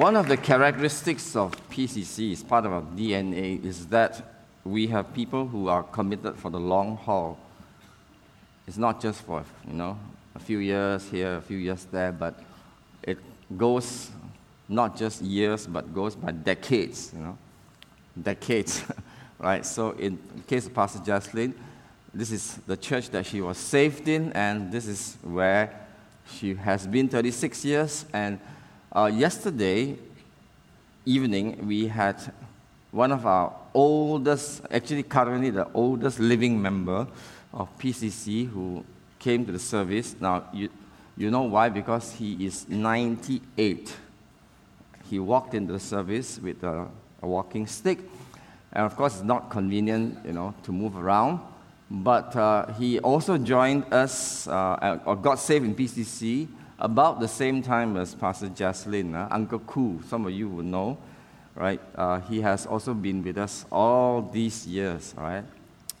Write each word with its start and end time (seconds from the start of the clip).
One 0.00 0.16
of 0.16 0.28
the 0.28 0.38
characteristics 0.38 1.36
of 1.36 1.52
PCC, 1.68 2.32
is 2.32 2.42
part 2.42 2.64
of 2.64 2.72
our 2.72 2.80
DNA, 2.80 3.62
is 3.62 3.84
that 3.88 4.46
we 4.64 4.86
have 4.86 5.12
people 5.12 5.46
who 5.46 5.68
are 5.68 5.82
committed 5.82 6.36
for 6.36 6.50
the 6.50 6.58
long 6.58 6.96
haul. 6.96 7.38
It's 8.66 8.78
not 8.78 9.02
just 9.02 9.20
for, 9.20 9.44
you 9.68 9.74
know, 9.74 9.98
a 10.34 10.38
few 10.38 10.56
years 10.56 11.06
here, 11.10 11.36
a 11.36 11.40
few 11.42 11.58
years 11.58 11.86
there, 11.92 12.12
but 12.12 12.42
it 13.02 13.18
goes 13.58 14.08
not 14.70 14.96
just 14.96 15.20
years, 15.20 15.66
but 15.66 15.92
goes 15.92 16.16
by 16.16 16.30
decades, 16.30 17.12
you 17.14 17.20
know, 17.20 17.36
decades, 18.22 18.82
right? 19.38 19.66
So 19.66 19.90
in 19.90 20.18
the 20.34 20.42
case 20.44 20.64
of 20.64 20.72
Pastor 20.72 21.00
Jocelyn, 21.04 21.52
this 22.14 22.32
is 22.32 22.54
the 22.66 22.78
church 22.78 23.10
that 23.10 23.26
she 23.26 23.42
was 23.42 23.58
saved 23.58 24.08
in, 24.08 24.32
and 24.32 24.72
this 24.72 24.86
is 24.86 25.18
where 25.22 25.78
she 26.26 26.54
has 26.54 26.86
been 26.86 27.06
36 27.06 27.66
years. 27.66 28.06
And 28.14 28.40
uh, 28.92 29.10
yesterday 29.12 29.96
evening, 31.04 31.66
we 31.66 31.86
had 31.86 32.16
one 32.90 33.12
of 33.12 33.24
our 33.24 33.52
oldest, 33.72 34.62
actually 34.70 35.04
currently 35.04 35.50
the 35.50 35.68
oldest 35.74 36.18
living 36.18 36.60
member 36.60 37.06
of 37.52 37.68
PCC 37.78 38.48
who 38.48 38.84
came 39.18 39.46
to 39.46 39.52
the 39.52 39.58
service. 39.58 40.16
Now, 40.20 40.44
you, 40.52 40.68
you 41.16 41.30
know 41.30 41.42
why? 41.42 41.68
Because 41.68 42.12
he 42.14 42.44
is 42.44 42.68
98. 42.68 43.96
He 45.08 45.18
walked 45.18 45.54
into 45.54 45.72
the 45.72 45.80
service 45.80 46.40
with 46.40 46.62
a, 46.64 46.88
a 47.22 47.26
walking 47.26 47.66
stick. 47.66 47.98
And 48.72 48.86
of 48.86 48.96
course, 48.96 49.14
it's 49.14 49.24
not 49.24 49.50
convenient, 49.50 50.18
you 50.24 50.32
know, 50.32 50.54
to 50.64 50.72
move 50.72 50.96
around. 50.96 51.40
But 51.90 52.34
uh, 52.36 52.72
he 52.74 53.00
also 53.00 53.36
joined 53.36 53.92
us, 53.92 54.46
uh, 54.46 54.98
or 55.04 55.16
got 55.16 55.38
saved 55.40 55.64
in 55.64 55.74
PCC 55.74 56.48
about 56.80 57.20
the 57.20 57.28
same 57.28 57.62
time 57.62 57.96
as 57.96 58.14
Pastor 58.14 58.48
Jocelyn, 58.48 59.14
uh, 59.14 59.28
Uncle 59.30 59.58
Koo. 59.60 60.00
Some 60.08 60.26
of 60.26 60.32
you 60.32 60.48
will 60.48 60.64
know, 60.64 60.96
right? 61.54 61.80
Uh, 61.94 62.20
he 62.20 62.40
has 62.40 62.66
also 62.66 62.94
been 62.94 63.22
with 63.22 63.36
us 63.36 63.66
all 63.70 64.22
these 64.22 64.66
years, 64.66 65.14
right? 65.16 65.44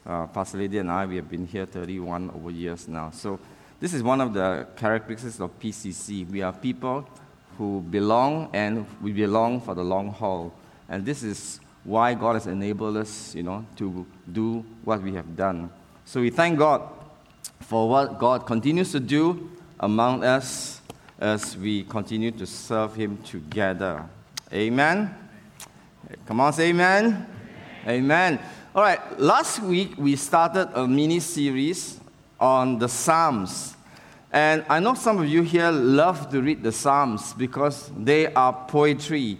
Uh, 0.06 0.26
Pastor 0.26 0.58
Lady 0.58 0.78
and 0.78 0.90
I, 0.90 1.04
we 1.04 1.16
have 1.16 1.28
been 1.28 1.46
here 1.46 1.66
31 1.66 2.30
over 2.34 2.50
years 2.50 2.88
now. 2.88 3.10
So 3.10 3.38
this 3.78 3.92
is 3.92 4.02
one 4.02 4.20
of 4.20 4.32
the 4.32 4.66
characteristics 4.76 5.38
of 5.38 5.58
PCC. 5.60 6.28
We 6.28 6.40
are 6.40 6.52
people 6.52 7.06
who 7.58 7.82
belong 7.82 8.48
and 8.54 8.86
we 9.02 9.12
belong 9.12 9.60
for 9.60 9.74
the 9.74 9.84
long 9.84 10.10
haul. 10.10 10.52
And 10.88 11.04
this 11.04 11.22
is 11.22 11.60
why 11.84 12.14
God 12.14 12.34
has 12.34 12.46
enabled 12.46 12.96
us, 12.96 13.34
you 13.34 13.42
know, 13.42 13.66
to 13.76 14.06
do 14.32 14.64
what 14.84 15.02
we 15.02 15.12
have 15.14 15.36
done. 15.36 15.70
So 16.06 16.22
we 16.22 16.30
thank 16.30 16.58
God 16.58 16.88
for 17.60 17.88
what 17.88 18.18
God 18.18 18.46
continues 18.46 18.92
to 18.92 19.00
do 19.00 19.50
among 19.80 20.22
us 20.22 20.80
as 21.18 21.56
we 21.56 21.82
continue 21.84 22.30
to 22.30 22.46
serve 22.46 22.94
Him 22.94 23.16
together. 23.18 24.04
Amen. 24.52 25.14
Come 26.26 26.40
on, 26.40 26.52
say 26.52 26.68
amen. 26.68 27.26
Amen. 27.84 28.34
amen. 28.34 28.40
All 28.74 28.82
right, 28.82 29.18
last 29.18 29.60
week 29.60 29.94
we 29.96 30.16
started 30.16 30.68
a 30.74 30.86
mini 30.86 31.18
series 31.18 31.98
on 32.38 32.78
the 32.78 32.88
Psalms. 32.88 33.76
And 34.32 34.64
I 34.68 34.78
know 34.78 34.94
some 34.94 35.18
of 35.18 35.28
you 35.28 35.42
here 35.42 35.70
love 35.70 36.30
to 36.30 36.40
read 36.40 36.62
the 36.62 36.72
Psalms 36.72 37.32
because 37.32 37.90
they 37.96 38.32
are 38.32 38.52
poetry. 38.68 39.38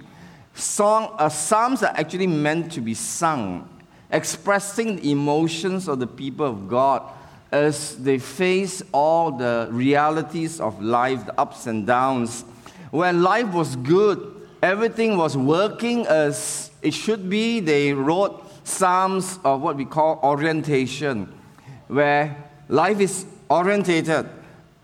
Song, 0.54 1.14
uh, 1.18 1.28
Psalms 1.28 1.82
are 1.82 1.94
actually 1.94 2.26
meant 2.26 2.72
to 2.72 2.80
be 2.80 2.94
sung 2.94 3.68
expressing 4.10 4.96
the 4.96 5.12
emotions 5.12 5.86
of 5.86 6.00
the 6.00 6.06
people 6.06 6.46
of 6.46 6.68
God 6.68 7.02
as 7.52 7.96
they 7.96 8.18
face 8.18 8.82
all 8.92 9.32
the 9.32 9.68
realities 9.70 10.60
of 10.60 10.80
life, 10.80 11.26
the 11.26 11.40
ups 11.40 11.66
and 11.66 11.86
downs. 11.86 12.44
When 12.90 13.22
life 13.22 13.52
was 13.52 13.76
good, 13.76 14.48
everything 14.62 15.16
was 15.16 15.36
working 15.36 16.06
as 16.06 16.70
it 16.82 16.94
should 16.94 17.28
be, 17.28 17.60
they 17.60 17.92
wrote 17.92 18.44
psalms 18.66 19.38
of 19.44 19.60
what 19.62 19.76
we 19.76 19.84
call 19.84 20.20
orientation, 20.22 21.32
where 21.88 22.36
life 22.68 23.00
is 23.00 23.26
orientated. 23.48 24.28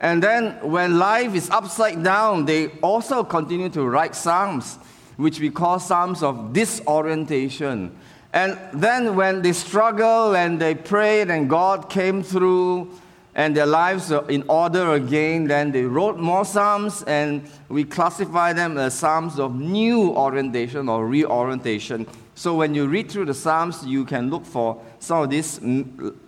And 0.00 0.22
then 0.22 0.58
when 0.62 0.98
life 0.98 1.34
is 1.34 1.48
upside 1.50 2.02
down, 2.02 2.44
they 2.44 2.68
also 2.82 3.24
continue 3.24 3.68
to 3.70 3.84
write 3.84 4.14
psalms, 4.14 4.76
which 5.16 5.40
we 5.40 5.50
call 5.50 5.78
psalms 5.78 6.22
of 6.22 6.52
disorientation 6.52 7.96
and 8.32 8.58
then 8.72 9.16
when 9.16 9.42
they 9.42 9.52
struggled 9.52 10.36
and 10.36 10.60
they 10.60 10.74
prayed 10.74 11.30
and 11.30 11.48
God 11.48 11.88
came 11.88 12.22
through 12.22 12.90
and 13.34 13.56
their 13.56 13.66
lives 13.66 14.10
are 14.10 14.28
in 14.30 14.44
order 14.48 14.94
again, 14.94 15.44
then 15.44 15.72
they 15.72 15.82
wrote 15.82 16.18
more 16.18 16.44
psalms 16.44 17.02
and 17.02 17.48
we 17.68 17.84
classify 17.84 18.52
them 18.52 18.78
as 18.78 18.94
psalms 18.94 19.38
of 19.38 19.54
new 19.54 20.10
orientation 20.10 20.88
or 20.88 21.06
reorientation. 21.06 22.06
So 22.34 22.54
when 22.54 22.74
you 22.74 22.86
read 22.86 23.10
through 23.10 23.26
the 23.26 23.34
psalms, 23.34 23.84
you 23.86 24.04
can 24.04 24.28
look 24.28 24.44
for 24.44 24.82
some 24.98 25.22
of 25.22 25.30
these 25.30 25.60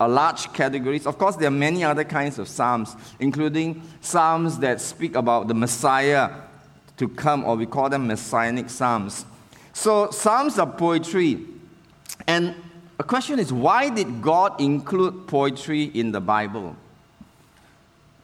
large 0.01 0.53
categories. 0.55 1.07
Of 1.07 1.19
course, 1.19 1.37
there 1.37 1.49
are 1.49 1.51
many 1.51 1.85
other 1.85 2.05
kinds 2.05 2.39
of 2.39 2.49
psalms, 2.49 2.97
including 3.21 3.83
psalms 4.01 4.59
that 4.61 4.81
speak 4.81 5.17
about 5.17 5.49
the 5.49 5.55
Messiah 5.55 6.31
to 6.97 7.09
come, 7.09 7.45
or 7.45 7.57
we 7.57 7.67
call 7.67 7.91
them 7.91 8.07
messianic 8.07 8.71
psalms. 8.71 9.27
So 9.73 10.11
psalms 10.11 10.59
are 10.59 10.67
poetry 10.67 11.47
and 12.29 12.55
a 13.01 13.03
question 13.03 13.39
is 13.39 13.53
why 13.53 13.89
did 13.89 14.23
God 14.23 14.61
include 14.61 15.27
poetry 15.27 15.85
in 15.85 16.13
the 16.13 16.21
Bible? 16.21 16.77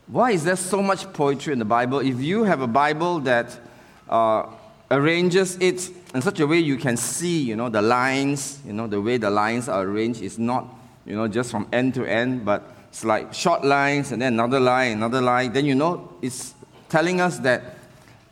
Why 0.07 0.31
is 0.31 0.43
there 0.43 0.55
so 0.55 0.83
much 0.83 1.11
poetry 1.11 1.53
in 1.53 1.59
the 1.59 1.65
Bible? 1.65 1.99
If 1.99 2.21
you 2.21 2.43
have 2.43 2.61
a 2.61 2.67
Bible 2.67 3.19
that 3.21 3.59
uh, 4.07 4.45
arranges 4.91 5.57
it 5.57 5.89
in 6.13 6.21
such 6.21 6.39
a 6.39 6.45
way 6.45 6.59
you 6.59 6.77
can 6.77 6.95
see, 6.95 7.41
you 7.41 7.55
know, 7.55 7.69
the 7.69 7.81
lines, 7.81 8.59
you 8.65 8.73
know, 8.73 8.85
the 8.85 9.01
way 9.01 9.17
the 9.17 9.31
lines 9.31 9.67
are 9.67 9.81
arranged 9.81 10.21
is 10.21 10.37
not, 10.37 10.67
you 11.07 11.15
know, 11.15 11.27
just 11.27 11.49
from 11.49 11.67
end 11.73 11.95
to 11.95 12.05
end, 12.05 12.45
but 12.45 12.75
it's 12.89 13.03
like 13.03 13.33
short 13.33 13.65
lines 13.65 14.11
and 14.11 14.21
then 14.21 14.33
another 14.33 14.59
line, 14.59 14.93
another 14.93 15.21
line. 15.21 15.51
Then 15.51 15.65
you 15.65 15.73
know 15.73 16.13
it's 16.21 16.53
telling 16.89 17.19
us 17.19 17.39
that 17.39 17.77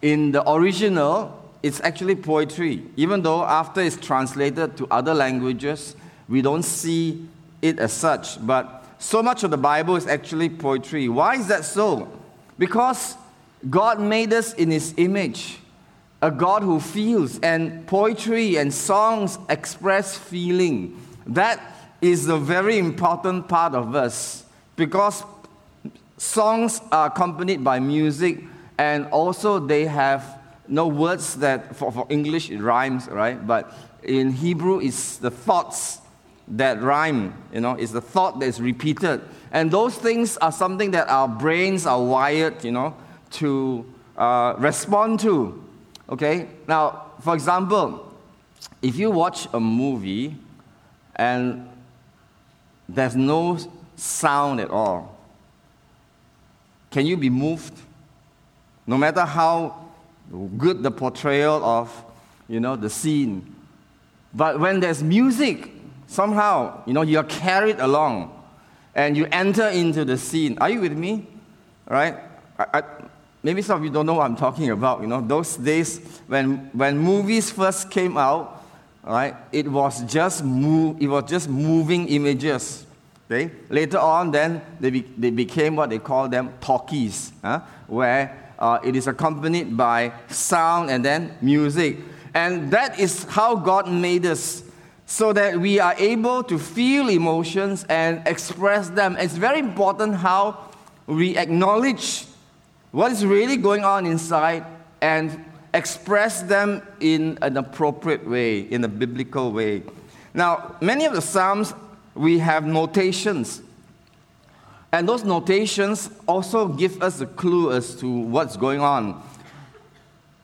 in 0.04 0.32
the 0.32 0.48
original, 0.50 1.43
it's 1.64 1.80
actually 1.80 2.16
poetry. 2.16 2.84
Even 2.98 3.22
though 3.22 3.44
after 3.44 3.82
it's 3.82 3.96
translated 3.96 4.76
to 4.78 4.88
other 4.92 5.14
languages, 5.14 5.96
we 6.28 6.42
don't 6.42 6.64
see 6.64 7.26
it 7.62 7.80
as 7.80 7.94
such. 7.94 8.46
But 8.46 8.86
so 9.00 9.24
much 9.24 9.44
of 9.44 9.52
the 9.52 9.58
Bible 9.58 9.96
is 9.96 10.06
actually 10.06 10.50
poetry. 10.50 11.08
Why 11.08 11.36
is 11.36 11.48
that 11.48 11.64
so? 11.64 12.12
Because 12.58 13.16
God 13.70 14.00
made 14.00 14.34
us 14.34 14.54
in 14.54 14.72
His 14.72 14.94
image, 14.98 15.60
a 16.22 16.30
God 16.30 16.64
who 16.64 16.82
feels, 16.82 17.40
and 17.40 17.88
poetry 17.88 18.58
and 18.58 18.74
songs 18.74 19.40
express 19.50 20.18
feeling. 20.18 21.00
That 21.26 21.62
is 22.02 22.28
a 22.28 22.38
very 22.38 22.78
important 22.78 23.48
part 23.48 23.74
of 23.74 23.96
us 23.96 24.44
because 24.76 25.24
songs 26.18 26.82
are 26.92 27.08
accompanied 27.08 27.64
by 27.64 27.80
music 27.80 28.44
and 28.78 29.06
also 29.08 29.60
they 29.60 29.86
have 29.86 30.40
no 30.68 30.88
words 30.88 31.36
that 31.36 31.76
for, 31.76 31.92
for 31.92 32.08
English 32.10 32.50
it 32.50 32.60
rhymes, 32.60 33.08
right? 33.08 33.46
But 33.46 33.74
in 34.04 34.32
Hebrew, 34.32 34.80
it's 34.80 35.18
the 35.18 35.32
thoughts 35.32 36.00
that 36.48 36.82
rhyme, 36.82 37.34
you 37.54 37.62
know, 37.62 37.72
it's 37.72 37.92
the 37.92 38.02
thought 38.02 38.40
that's 38.40 38.60
repeated. 38.60 39.22
And 39.52 39.72
those 39.72 39.96
things 39.96 40.38
are 40.38 40.52
something 40.52 40.92
that 40.92 41.08
our 41.08 41.28
brains 41.28 41.86
are 41.86 42.02
wired, 42.02 42.64
you 42.64 42.72
know, 42.72 42.96
to 43.32 43.86
uh, 44.18 44.56
respond 44.58 45.20
to. 45.22 45.64
Okay? 46.10 46.48
Now, 46.68 47.12
for 47.22 47.34
example, 47.34 48.14
if 48.82 48.98
you 48.98 49.12
watch 49.12 49.48
a 49.54 49.60
movie 49.60 50.36
and 51.16 51.70
there's 52.90 53.16
no 53.16 53.58
sound 53.96 54.60
at 54.60 54.70
all, 54.70 55.18
can 56.92 57.06
you 57.06 57.18
be 57.18 57.30
moved? 57.30 57.74
No 58.86 58.98
matter 58.98 59.22
how 59.22 59.83
good 60.58 60.84
the 60.84 60.92
portrayal 60.92 61.64
of, 61.64 62.04
you 62.48 62.60
know, 62.60 62.76
the 62.76 62.90
scene. 62.90 63.56
But 64.34 64.60
when 64.60 64.80
there's 64.80 65.04
music, 65.04 65.70
somehow, 66.08 66.82
you 66.86 66.94
know, 66.94 67.02
you're 67.02 67.24
carried 67.24 67.80
along 67.80 68.32
and 68.96 69.16
you 69.16 69.28
enter 69.32 69.68
into 69.70 70.06
the 70.06 70.18
scene. 70.18 70.58
Are 70.60 70.70
you 70.70 70.82
with 70.82 70.98
me? 70.98 71.28
Right? 71.88 72.18
I, 72.58 72.66
I, 72.74 72.84
maybe 73.44 73.62
some 73.62 73.80
of 73.80 73.84
you 73.84 73.92
don't 73.92 74.06
know 74.06 74.16
what 74.16 74.26
I'm 74.26 74.36
talking 74.36 74.70
about. 74.70 75.02
You 75.02 75.08
know, 75.08 75.22
those 75.22 75.56
days 75.58 76.00
when, 76.28 76.70
when 76.74 76.98
movies 76.98 77.52
first 77.52 77.92
came 77.92 78.18
out, 78.18 78.64
right, 79.04 79.36
it 79.52 79.68
was 79.68 80.04
just 80.04 80.44
move, 80.44 81.02
it 81.02 81.08
was 81.08 81.30
just 81.30 81.50
moving 81.50 82.08
images. 82.08 82.86
Okay? 83.30 83.52
Later 83.70 84.00
on, 84.00 84.32
then 84.32 84.62
they, 84.80 84.90
be, 84.90 85.02
they 85.02 85.32
became 85.32 85.76
what 85.76 85.90
they 85.90 86.00
call 86.00 86.28
them 86.28 86.54
talkies, 86.60 87.32
huh? 87.42 87.62
where 87.88 88.43
uh, 88.60 88.80
it 88.84 88.96
is 88.96 89.08
accompanied 89.08 89.76
by 89.76 90.14
sound 90.28 90.90
and 90.90 91.04
then 91.04 91.38
music. 91.42 91.98
And 92.34 92.72
that 92.72 93.00
is 93.00 93.26
how 93.26 93.56
God 93.56 93.92
made 93.92 94.26
us, 94.26 94.64
so 95.06 95.34
that 95.34 95.60
we 95.60 95.80
are 95.80 95.94
able 95.98 96.44
to 96.44 96.58
feel 96.58 97.10
emotions 97.10 97.86
and 97.90 98.22
express 98.26 98.90
them. 98.90 99.16
It's 99.20 99.36
very 99.36 99.60
important 99.60 100.16
how 100.16 100.70
we 101.06 101.38
acknowledge 101.38 102.26
what 102.92 103.12
is 103.12 103.26
really 103.26 103.58
going 103.58 103.84
on 103.84 104.06
inside 104.06 104.66
and 105.02 105.44
express 105.74 106.42
them 106.44 106.82
in 107.00 107.38
an 107.42 107.58
appropriate 107.58 108.28
way, 108.28 108.62
in 108.62 108.84
a 108.84 108.88
biblical 108.88 109.52
way. 109.52 109.84
Now, 110.34 110.76
many 110.82 111.06
of 111.06 111.14
the 111.14 111.22
Psalms, 111.22 111.74
we 112.16 112.40
have 112.40 112.66
notations. 112.66 113.62
And 114.94 115.10
those 115.10 115.24
notations 115.24 116.12
also 116.28 116.68
give 116.68 117.02
us 117.02 117.20
a 117.20 117.26
clue 117.26 117.72
as 117.72 117.96
to 117.96 118.08
what's 118.08 118.56
going 118.56 118.80
on. 118.80 119.24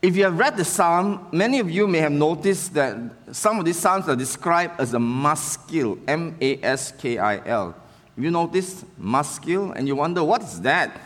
If 0.02 0.18
you 0.18 0.24
have 0.24 0.40
read 0.40 0.58
the 0.58 0.66
psalm, 0.66 1.28
many 1.32 1.60
of 1.60 1.70
you 1.70 1.88
may 1.88 2.00
have 2.00 2.12
noticed 2.12 2.74
that 2.74 2.98
some 3.32 3.60
of 3.60 3.66
these 3.66 3.78
psalms 3.78 4.10
are 4.10 4.16
described 4.16 4.80
as 4.80 4.96
a 4.96 5.00
maskil, 5.00 6.00
M 6.08 6.36
A 6.42 6.60
S 6.64 6.92
K 6.94 7.20
I 7.20 7.46
L. 7.48 7.76
You 8.18 8.32
notice 8.32 8.84
maskil 8.98 9.72
and 9.74 9.88
you 9.88 9.96
wonder 9.96 10.24
what 10.24 10.42
is 10.42 10.60
that? 10.62 11.00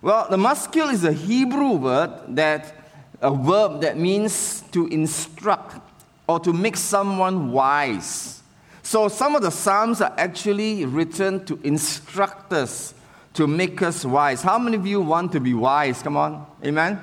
Well, 0.00 0.26
the 0.30 0.38
maskil 0.38 0.88
is 0.88 1.04
a 1.04 1.12
Hebrew 1.12 1.72
word 1.72 2.12
that 2.28 2.72
a 3.20 3.30
verb 3.30 3.82
that 3.82 3.98
means 3.98 4.62
to 4.72 4.86
instruct 4.86 5.82
or 6.26 6.40
to 6.40 6.50
make 6.50 6.78
someone 6.78 7.52
wise. 7.52 8.42
So 8.86 9.08
some 9.08 9.34
of 9.34 9.42
the 9.42 9.50
psalms 9.50 10.00
are 10.00 10.14
actually 10.16 10.84
written 10.84 11.44
to 11.46 11.58
instruct 11.64 12.52
us, 12.52 12.94
to 13.34 13.48
make 13.48 13.82
us 13.82 14.04
wise. 14.04 14.42
How 14.42 14.60
many 14.60 14.76
of 14.76 14.86
you 14.86 15.00
want 15.00 15.32
to 15.32 15.40
be 15.40 15.54
wise? 15.54 16.00
Come 16.04 16.16
on. 16.16 16.46
Amen. 16.64 17.00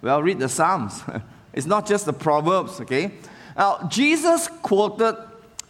Well, 0.00 0.22
read 0.22 0.38
the 0.38 0.48
Psalms. 0.48 1.02
it's 1.52 1.66
not 1.66 1.88
just 1.88 2.06
the 2.06 2.12
Proverbs, 2.12 2.80
okay? 2.82 3.14
Now, 3.56 3.84
Jesus 3.90 4.46
quoted 4.62 5.16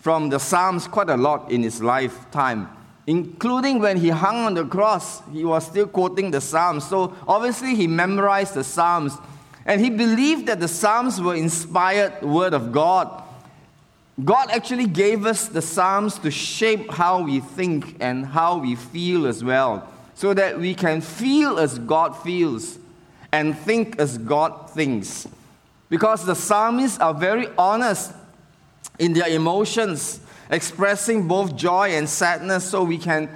from 0.00 0.28
the 0.28 0.38
Psalms 0.38 0.86
quite 0.86 1.08
a 1.08 1.16
lot 1.16 1.50
in 1.50 1.62
his 1.62 1.82
lifetime, 1.82 2.68
including 3.06 3.78
when 3.78 3.96
he 3.96 4.10
hung 4.10 4.44
on 4.44 4.52
the 4.52 4.66
cross, 4.66 5.22
he 5.32 5.46
was 5.46 5.64
still 5.64 5.86
quoting 5.86 6.30
the 6.30 6.42
Psalms. 6.42 6.86
So, 6.86 7.14
obviously, 7.26 7.74
he 7.74 7.86
memorized 7.86 8.52
the 8.52 8.64
Psalms. 8.64 9.16
And 9.64 9.80
he 9.80 9.88
believed 9.88 10.44
that 10.44 10.60
the 10.60 10.68
Psalms 10.68 11.22
were 11.22 11.34
inspired 11.34 12.20
word 12.20 12.52
of 12.52 12.70
God. 12.70 13.22
God 14.22 14.50
actually 14.50 14.86
gave 14.86 15.26
us 15.26 15.48
the 15.48 15.60
Psalms 15.60 16.18
to 16.20 16.30
shape 16.30 16.92
how 16.92 17.22
we 17.22 17.40
think 17.40 17.96
and 17.98 18.24
how 18.24 18.58
we 18.58 18.76
feel 18.76 19.26
as 19.26 19.42
well, 19.42 19.88
so 20.14 20.32
that 20.34 20.58
we 20.58 20.74
can 20.74 21.00
feel 21.00 21.58
as 21.58 21.78
God 21.80 22.12
feels 22.12 22.78
and 23.32 23.58
think 23.58 23.98
as 23.98 24.16
God 24.18 24.70
thinks. 24.70 25.26
Because 25.88 26.24
the 26.24 26.34
psalmists 26.34 27.00
are 27.00 27.12
very 27.12 27.48
honest 27.58 28.12
in 29.00 29.12
their 29.12 29.28
emotions, 29.28 30.20
expressing 30.50 31.26
both 31.26 31.56
joy 31.56 31.90
and 31.90 32.08
sadness, 32.08 32.70
so 32.70 32.84
we 32.84 32.98
can 32.98 33.28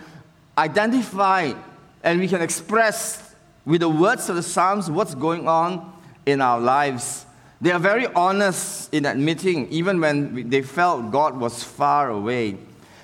identify 0.57 1.53
and 2.05 2.21
we 2.21 2.29
can 2.29 2.41
express 2.41 3.35
with 3.65 3.81
the 3.81 3.89
words 3.89 4.29
of 4.29 4.37
the 4.37 4.43
Psalms 4.43 4.89
what's 4.89 5.17
going 5.17 5.49
on 5.49 5.93
in 6.25 6.41
our 6.41 6.61
lives. 6.61 7.27
They 7.61 7.73
are 7.73 7.79
very 7.79 8.07
honest 8.07 8.93
in 8.95 9.05
admitting, 9.05 9.69
even 9.71 10.01
when 10.01 10.49
they 10.49 10.63
felt 10.63 11.11
God 11.11 11.39
was 11.39 11.65
far 11.65 12.11
away. 12.11 12.57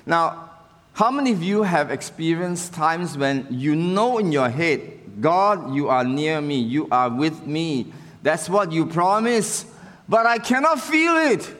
Now, 0.06 0.50
how 0.92 1.10
many 1.10 1.32
of 1.32 1.42
you 1.42 1.64
have 1.64 1.90
experienced 1.90 2.72
times 2.72 3.18
when 3.18 3.48
you 3.50 3.74
know 3.74 4.18
in 4.18 4.30
your 4.30 4.48
head 4.48 4.94
God, 5.20 5.74
you 5.74 5.88
are 5.88 6.04
near 6.04 6.40
me, 6.40 6.58
you 6.58 6.88
are 6.90 7.08
with 7.08 7.46
me. 7.46 7.92
That's 8.22 8.48
what 8.48 8.72
you 8.72 8.86
promise, 8.86 9.66
but 10.08 10.26
I 10.26 10.38
cannot 10.38 10.80
feel 10.80 11.16
it. 11.16 11.54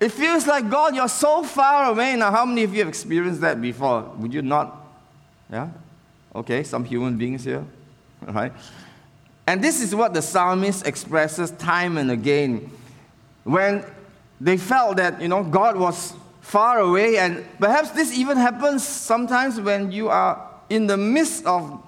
It 0.00 0.12
feels 0.12 0.46
like, 0.46 0.70
God, 0.70 0.94
you're 0.94 1.08
so 1.08 1.42
far 1.42 1.90
away. 1.90 2.16
Now, 2.16 2.30
how 2.30 2.46
many 2.46 2.64
of 2.64 2.72
you 2.72 2.80
have 2.80 2.88
experienced 2.88 3.40
that 3.42 3.60
before? 3.60 4.02
Would 4.18 4.32
you 4.32 4.42
not? 4.42 4.74
Yeah? 5.52 5.68
Okay, 6.34 6.62
some 6.62 6.84
human 6.84 7.16
beings 7.16 7.44
here. 7.44 7.64
Right? 8.26 8.52
And 9.46 9.62
this 9.62 9.80
is 9.80 9.94
what 9.94 10.14
the 10.14 10.22
psalmist 10.22 10.86
expresses 10.86 11.50
time 11.52 11.98
and 11.98 12.10
again. 12.10 12.70
When 13.44 13.84
they 14.40 14.56
felt 14.56 14.96
that, 14.98 15.20
you 15.20 15.28
know, 15.28 15.42
God 15.42 15.76
was 15.76 16.14
far 16.40 16.78
away, 16.78 17.18
and 17.18 17.44
perhaps 17.58 17.90
this 17.90 18.12
even 18.12 18.36
happens 18.36 18.86
sometimes 18.86 19.60
when 19.60 19.92
you 19.92 20.08
are 20.08 20.48
in 20.68 20.86
the 20.86 20.96
midst 20.96 21.44
of 21.46 21.82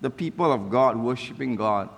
the 0.00 0.10
people 0.10 0.52
of 0.52 0.70
God 0.70 0.96
worshiping 0.96 1.56
God. 1.56 1.88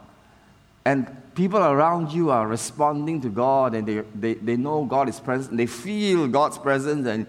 And 0.84 1.10
people 1.34 1.58
around 1.58 2.12
you 2.12 2.30
are 2.30 2.46
responding 2.46 3.20
to 3.22 3.28
God 3.28 3.74
and 3.74 3.86
they, 3.86 4.02
they, 4.14 4.34
they 4.34 4.56
know 4.56 4.84
God 4.84 5.08
is 5.08 5.18
present. 5.18 5.56
They 5.56 5.66
feel 5.66 6.28
God's 6.28 6.56
presence 6.56 7.06
and 7.08 7.26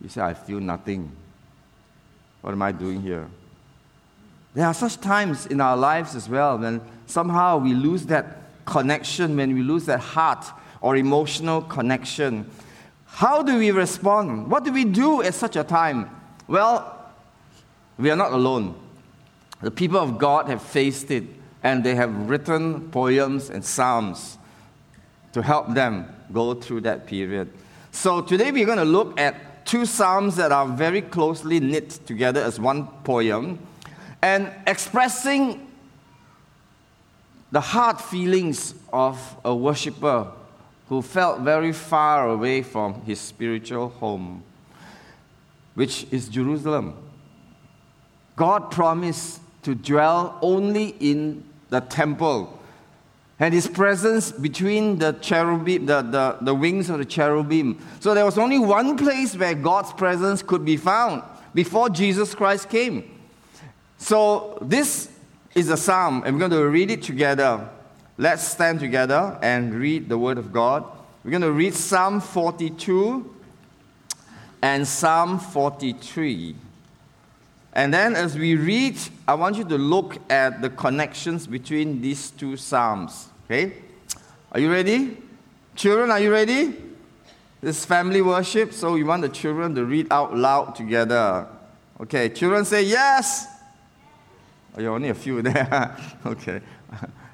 you 0.00 0.08
say, 0.08 0.22
I 0.22 0.32
feel 0.32 0.58
nothing. 0.58 1.10
What 2.40 2.52
am 2.52 2.62
I 2.62 2.72
doing 2.72 3.02
here? 3.02 3.28
There 4.56 4.66
are 4.66 4.72
such 4.72 5.02
times 5.02 5.44
in 5.44 5.60
our 5.60 5.76
lives 5.76 6.14
as 6.14 6.30
well 6.30 6.56
when 6.56 6.80
somehow 7.04 7.58
we 7.58 7.74
lose 7.74 8.06
that 8.06 8.38
connection, 8.64 9.36
when 9.36 9.52
we 9.54 9.60
lose 9.60 9.84
that 9.84 10.00
heart 10.00 10.46
or 10.80 10.96
emotional 10.96 11.60
connection. 11.60 12.50
How 13.04 13.42
do 13.42 13.58
we 13.58 13.70
respond? 13.70 14.50
What 14.50 14.64
do 14.64 14.72
we 14.72 14.84
do 14.84 15.20
at 15.20 15.34
such 15.34 15.56
a 15.56 15.62
time? 15.62 16.08
Well, 16.48 17.12
we 17.98 18.10
are 18.10 18.16
not 18.16 18.32
alone. 18.32 18.74
The 19.60 19.70
people 19.70 19.98
of 19.98 20.16
God 20.16 20.48
have 20.48 20.62
faced 20.62 21.10
it, 21.10 21.24
and 21.62 21.84
they 21.84 21.94
have 21.94 22.14
written 22.26 22.90
poems 22.90 23.50
and 23.50 23.62
psalms 23.62 24.38
to 25.34 25.42
help 25.42 25.74
them 25.74 26.06
go 26.32 26.54
through 26.54 26.80
that 26.80 27.06
period. 27.06 27.52
So 27.92 28.22
today 28.22 28.52
we're 28.52 28.64
going 28.64 28.78
to 28.78 28.86
look 28.86 29.20
at 29.20 29.66
two 29.66 29.84
psalms 29.84 30.36
that 30.36 30.50
are 30.50 30.66
very 30.66 31.02
closely 31.02 31.60
knit 31.60 31.90
together 32.06 32.42
as 32.42 32.58
one 32.58 32.86
poem 33.04 33.58
and 34.22 34.50
expressing 34.66 35.66
the 37.50 37.60
hard 37.60 38.00
feelings 38.00 38.74
of 38.92 39.36
a 39.44 39.54
worshiper 39.54 40.30
who 40.88 41.02
felt 41.02 41.40
very 41.40 41.72
far 41.72 42.28
away 42.28 42.62
from 42.62 43.02
his 43.02 43.20
spiritual 43.20 43.88
home, 43.88 44.42
which 45.74 46.06
is 46.10 46.28
Jerusalem. 46.28 46.96
God 48.36 48.70
promised 48.70 49.40
to 49.62 49.74
dwell 49.74 50.38
only 50.42 50.94
in 51.00 51.44
the 51.70 51.80
temple. 51.80 52.52
And 53.38 53.52
his 53.52 53.66
presence 53.66 54.32
between 54.32 54.98
the 54.98 55.12
cherubim, 55.12 55.86
the, 55.86 56.02
the, 56.02 56.38
the 56.40 56.54
wings 56.54 56.88
of 56.88 56.98
the 56.98 57.04
cherubim. 57.04 57.84
So 58.00 58.14
there 58.14 58.24
was 58.24 58.38
only 58.38 58.58
one 58.58 58.96
place 58.96 59.36
where 59.36 59.54
God's 59.54 59.92
presence 59.92 60.42
could 60.42 60.64
be 60.64 60.76
found 60.76 61.22
before 61.52 61.90
Jesus 61.90 62.34
Christ 62.34 62.70
came. 62.70 63.15
So 63.98 64.58
this 64.60 65.10
is 65.54 65.70
a 65.70 65.76
psalm, 65.76 66.22
and 66.24 66.34
we're 66.34 66.48
going 66.48 66.62
to 66.62 66.68
read 66.68 66.90
it 66.90 67.02
together. 67.02 67.68
Let's 68.18 68.46
stand 68.46 68.80
together 68.80 69.38
and 69.42 69.74
read 69.74 70.08
the 70.08 70.18
word 70.18 70.38
of 70.38 70.52
God. 70.52 70.84
We're 71.24 71.30
going 71.30 71.42
to 71.42 71.52
read 71.52 71.74
Psalm 71.74 72.20
42 72.20 73.34
and 74.62 74.86
Psalm 74.86 75.38
43. 75.38 76.56
And 77.72 77.92
then 77.92 78.14
as 78.14 78.38
we 78.38 78.54
read, 78.54 78.98
I 79.28 79.34
want 79.34 79.56
you 79.56 79.64
to 79.64 79.76
look 79.76 80.16
at 80.30 80.62
the 80.62 80.70
connections 80.70 81.46
between 81.46 82.00
these 82.00 82.30
two 82.30 82.56
Psalms. 82.56 83.28
Okay? 83.44 83.74
Are 84.52 84.60
you 84.60 84.70
ready? 84.70 85.18
Children, 85.74 86.10
are 86.10 86.20
you 86.20 86.32
ready? 86.32 86.74
This 87.60 87.78
is 87.78 87.84
family 87.84 88.22
worship, 88.22 88.72
so 88.72 88.92
we 88.92 89.02
want 89.02 89.22
the 89.22 89.28
children 89.28 89.74
to 89.74 89.84
read 89.84 90.06
out 90.10 90.36
loud 90.36 90.74
together. 90.74 91.46
Okay, 92.00 92.28
children 92.28 92.64
say 92.64 92.82
yes. 92.82 93.55
Oh, 94.76 94.82
you're 94.82 94.94
only 94.94 95.08
a 95.08 95.14
few 95.14 95.40
there. 95.40 95.96
okay. 96.26 96.60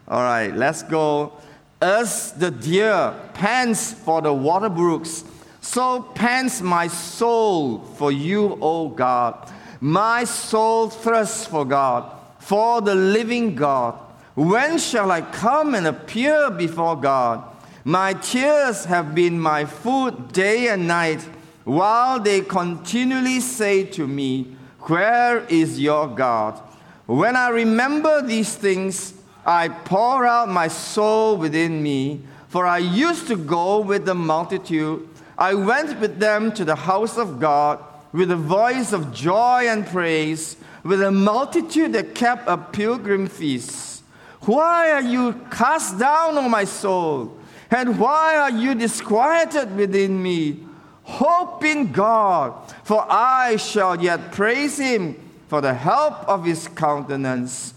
All 0.06 0.22
right, 0.22 0.54
let's 0.54 0.82
go. 0.82 1.32
As 1.80 2.32
the 2.32 2.50
deer 2.50 3.14
pants 3.34 3.92
for 3.92 4.22
the 4.22 4.32
water 4.32 4.68
brooks, 4.68 5.25
so 5.61 6.02
pants 6.02 6.61
my 6.61 6.87
soul 6.87 7.78
for 7.78 8.12
you, 8.12 8.58
O 8.61 8.88
God. 8.88 9.50
My 9.80 10.22
soul 10.22 10.90
thirsts 10.90 11.46
for 11.46 11.64
God, 11.64 12.12
for 12.38 12.80
the 12.80 12.94
living 12.94 13.56
God. 13.56 13.99
When 14.34 14.78
shall 14.78 15.11
I 15.11 15.22
come 15.22 15.75
and 15.75 15.88
appear 15.88 16.50
before 16.50 16.96
God? 16.96 17.44
My 17.84 18.12
tears 18.12 18.84
have 18.84 19.14
been 19.14 19.40
my 19.40 19.64
food 19.64 20.32
day 20.32 20.68
and 20.68 20.87
night, 20.87 21.20
while 21.64 22.20
they 22.20 22.42
continually 22.42 23.40
say 23.40 23.84
to 23.84 24.06
me, 24.06 24.56
Where 24.82 25.40
is 25.46 25.80
your 25.80 26.06
God? 26.06 26.61
When 27.06 27.35
I 27.35 27.49
remember 27.49 28.23
these 28.23 28.54
things, 28.54 29.14
I 29.44 29.68
pour 29.68 30.25
out 30.25 30.49
my 30.49 30.68
soul 30.68 31.37
within 31.37 31.82
me, 31.82 32.21
for 32.49 32.64
I 32.64 32.78
used 32.78 33.26
to 33.26 33.37
go 33.37 33.80
with 33.80 34.04
the 34.04 34.14
multitude. 34.14 35.09
I 35.37 35.54
went 35.54 35.99
with 35.99 36.21
them 36.21 36.52
to 36.52 36.64
the 36.64 36.76
house 36.76 37.18
of 37.18 37.40
God 37.40 37.82
with 38.12 38.30
a 38.30 38.37
voice 38.37 38.92
of 38.92 39.12
joy 39.12 39.66
and 39.68 39.87
praise, 39.87 40.56
with 40.85 41.02
a 41.02 41.11
multitude 41.11 41.92
that 41.94 42.14
kept 42.14 42.47
a 42.47 42.56
pilgrim 42.56 43.26
feast. 43.26 44.02
Why 44.42 44.90
are 44.90 45.02
you 45.02 45.32
cast 45.50 45.99
down, 45.99 46.37
O 46.37 46.49
my 46.49 46.64
soul? 46.64 47.37
And 47.71 47.99
why 47.99 48.37
are 48.37 48.50
you 48.50 48.75
disquieted 48.75 49.75
within 49.76 50.23
me? 50.23 50.61
Hope 51.04 51.64
in 51.64 51.90
God, 51.90 52.52
for 52.85 53.04
I 53.09 53.56
shall 53.56 54.00
yet 54.00 54.32
praise 54.32 54.78
him 54.78 55.22
for 55.52 55.61
the 55.61 55.75
help 55.75 56.26
of 56.30 56.47
his 56.47 56.66
countenance. 56.66 57.75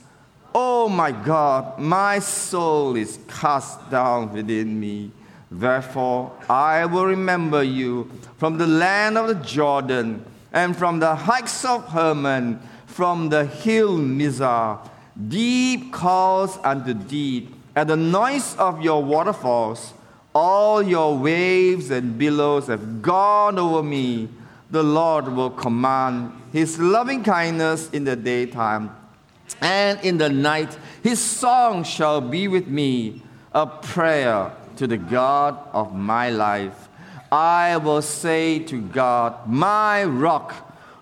Oh 0.54 0.88
my 0.88 1.12
God, 1.12 1.78
my 1.78 2.20
soul 2.20 2.96
is 2.96 3.20
cast 3.28 3.92
down 3.92 4.32
within 4.32 4.80
me. 4.80 5.12
Therefore, 5.52 6.32
I 6.48 6.86
will 6.86 7.06
remember 7.06 7.64
you 7.64 8.10
from 8.38 8.58
the 8.58 8.66
land 8.66 9.18
of 9.18 9.28
the 9.28 9.36
Jordan 9.46 10.24
and 10.54 10.74
from 10.74 11.00
the 11.00 11.16
heights 11.16 11.66
of 11.66 11.86
Hermon, 11.90 12.62
from 12.86 13.28
the 13.28 13.46
hill 13.46 13.98
Mizar. 13.98 14.80
Deep 15.28 15.92
calls 15.92 16.58
unto 16.64 16.94
deep 16.94 17.54
at 17.76 17.90
the 17.90 17.98
noise 17.98 18.56
of 18.56 18.82
your 18.82 19.04
waterfalls. 19.04 19.94
All 20.34 20.82
your 20.82 21.18
waves 21.18 21.92
and 21.92 22.18
billows 22.18 22.68
have 22.68 23.02
gone 23.02 23.60
over 23.60 23.84
me. 23.84 24.30
The 24.72 24.84
Lord 24.84 25.28
will 25.28 25.52
command 25.52 26.32
his 26.52 26.80
loving 26.80 27.24
kindness 27.24 27.90
in 27.92 28.04
the 28.04 28.16
daytime, 28.16 28.96
and 29.62 30.00
in 30.04 30.18
the 30.18 30.30
night 30.30 30.78
his 31.04 31.22
song 31.22 31.84
shall 31.84 32.20
be 32.20 32.48
with 32.48 32.68
me, 32.68 33.22
a 33.54 33.68
prayer 33.68 34.52
to 34.78 34.88
the 34.88 34.98
God 34.98 35.58
of 35.72 35.94
my 35.94 36.30
life. 36.30 36.90
I 37.32 37.78
will 37.78 38.02
say 38.02 38.60
to 38.60 38.82
God, 38.82 39.48
my 39.48 40.04
rock, 40.04 40.54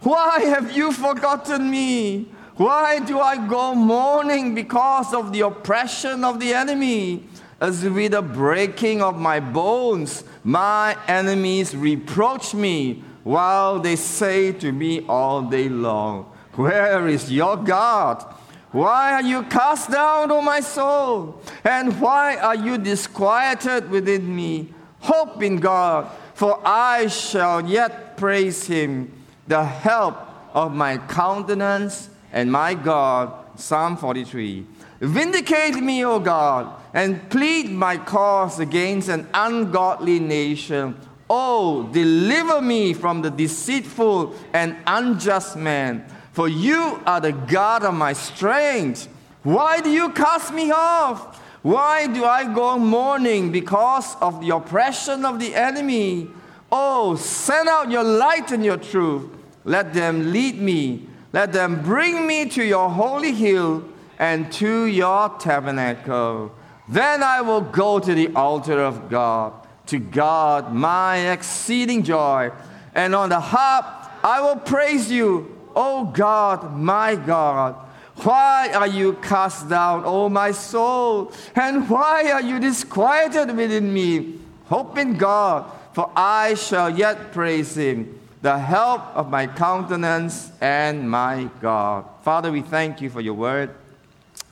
why 0.01 0.41
have 0.41 0.75
you 0.75 0.91
forgotten 0.91 1.71
me? 1.71 2.27
Why 2.55 2.99
do 2.99 3.19
I 3.19 3.47
go 3.47 3.73
mourning 3.73 4.53
because 4.53 5.13
of 5.13 5.31
the 5.31 5.41
oppression 5.41 6.23
of 6.23 6.39
the 6.39 6.53
enemy? 6.53 7.23
As 7.59 7.83
with 7.83 8.11
the 8.11 8.21
breaking 8.21 9.01
of 9.01 9.17
my 9.17 9.39
bones, 9.39 10.25
my 10.43 10.97
enemies 11.07 11.75
reproach 11.75 12.53
me 12.53 13.03
while 13.23 13.79
they 13.79 13.95
say 13.95 14.51
to 14.51 14.71
me 14.71 15.05
all 15.07 15.43
day 15.43 15.69
long, 15.69 16.31
Where 16.55 17.07
is 17.07 17.31
your 17.31 17.57
God? 17.57 18.23
Why 18.71 19.13
are 19.13 19.21
you 19.21 19.43
cast 19.43 19.91
down, 19.91 20.31
O 20.31 20.41
my 20.41 20.59
soul? 20.59 21.41
And 21.63 21.99
why 22.01 22.37
are 22.37 22.55
you 22.55 22.77
disquieted 22.77 23.89
within 23.89 24.35
me? 24.35 24.73
Hope 24.99 25.43
in 25.43 25.57
God, 25.57 26.09
for 26.33 26.59
I 26.65 27.07
shall 27.07 27.67
yet 27.67 28.17
praise 28.17 28.65
him, 28.65 29.11
the 29.47 29.63
help 29.63 30.17
of 30.53 30.73
my 30.73 30.97
countenance 30.97 32.09
and 32.31 32.51
my 32.51 32.73
God. 32.73 33.31
Psalm 33.55 33.95
43. 33.95 34.65
Vindicate 35.01 35.75
me, 35.75 36.03
O 36.05 36.19
God, 36.19 36.73
and 36.93 37.29
plead 37.29 37.69
my 37.69 37.97
cause 37.97 38.59
against 38.59 39.09
an 39.09 39.27
ungodly 39.33 40.19
nation. 40.19 40.95
Oh, 41.29 41.83
deliver 41.91 42.61
me 42.61 42.93
from 42.93 43.21
the 43.21 43.29
deceitful 43.29 44.35
and 44.53 44.77
unjust 44.85 45.55
man, 45.55 46.05
for 46.31 46.47
you 46.47 47.01
are 47.05 47.21
the 47.21 47.31
God 47.31 47.83
of 47.83 47.93
my 47.93 48.13
strength. 48.13 49.07
Why 49.43 49.81
do 49.81 49.89
you 49.89 50.09
cast 50.11 50.53
me 50.53 50.71
off? 50.71 51.39
Why 51.61 52.07
do 52.07 52.25
I 52.25 52.53
go 52.53 52.77
mourning 52.77 53.51
because 53.51 54.15
of 54.21 54.41
the 54.41 54.55
oppression 54.55 55.25
of 55.25 55.39
the 55.39 55.55
enemy? 55.55 56.29
Oh, 56.71 57.15
send 57.15 57.69
out 57.69 57.89
your 57.89 58.03
light 58.03 58.51
and 58.51 58.63
your 58.65 58.77
truth. 58.77 59.29
Let 59.63 59.93
them 59.93 60.31
lead 60.33 60.59
me 60.59 61.07
let 61.33 61.51
them 61.51 61.81
bring 61.81 62.27
me 62.27 62.47
to 62.49 62.63
your 62.63 62.89
holy 62.89 63.33
hill 63.33 63.83
and 64.19 64.51
to 64.53 64.85
your 64.85 65.29
tabernacle. 65.39 66.53
Then 66.87 67.23
I 67.23 67.41
will 67.41 67.61
go 67.61 67.99
to 67.99 68.13
the 68.13 68.31
altar 68.35 68.79
of 68.79 69.09
God, 69.09 69.62
to 69.87 69.99
God 69.99 70.73
my 70.73 71.31
exceeding 71.31 72.03
joy. 72.03 72.51
And 72.95 73.15
on 73.15 73.29
the 73.29 73.39
harp 73.39 73.85
I 74.23 74.39
will 74.41 74.55
praise 74.55 75.11
you, 75.11 75.59
O 75.75 76.05
God, 76.05 76.77
my 76.77 77.15
God. 77.15 77.75
Why 78.17 78.71
are 78.73 78.87
you 78.87 79.13
cast 79.13 79.69
down, 79.69 80.03
O 80.05 80.29
my 80.29 80.51
soul? 80.51 81.33
And 81.55 81.89
why 81.89 82.31
are 82.31 82.41
you 82.41 82.59
disquieted 82.59 83.55
within 83.55 83.93
me? 83.93 84.39
Hope 84.65 84.97
in 84.97 85.17
God, 85.17 85.69
for 85.93 86.09
I 86.15 86.53
shall 86.53 86.89
yet 86.89 87.33
praise 87.33 87.75
him 87.75 88.19
the 88.43 88.59
help 88.59 89.01
of 89.15 89.29
my 89.29 89.47
countenance 89.47 90.51
and 90.59 91.09
my 91.09 91.49
God. 91.61 92.05
Father, 92.23 92.51
we 92.51 92.61
thank 92.61 93.01
you 93.01 93.09
for 93.09 93.21
your 93.21 93.35
word. 93.35 93.71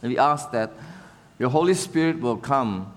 We 0.01 0.17
ask 0.17 0.49
that 0.51 0.71
your 1.37 1.49
Holy 1.49 1.73
Spirit 1.73 2.21
will 2.21 2.37
come 2.37 2.91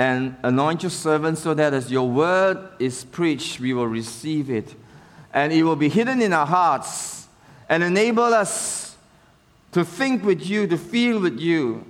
and 0.00 0.34
anoint 0.42 0.82
your 0.82 0.88
servants 0.88 1.42
so 1.42 1.52
that 1.52 1.74
as 1.74 1.92
your 1.92 2.08
word 2.08 2.56
is 2.78 3.04
preached, 3.04 3.60
we 3.60 3.74
will 3.74 3.86
receive 3.86 4.48
it. 4.48 4.74
And 5.34 5.52
it 5.52 5.62
will 5.62 5.76
be 5.76 5.90
hidden 5.90 6.22
in 6.22 6.32
our 6.32 6.46
hearts 6.46 7.28
and 7.68 7.82
enable 7.82 8.32
us 8.32 8.96
to 9.72 9.84
think 9.84 10.24
with 10.24 10.48
you, 10.48 10.66
to 10.68 10.78
feel 10.78 11.20
with 11.20 11.38
you, 11.38 11.84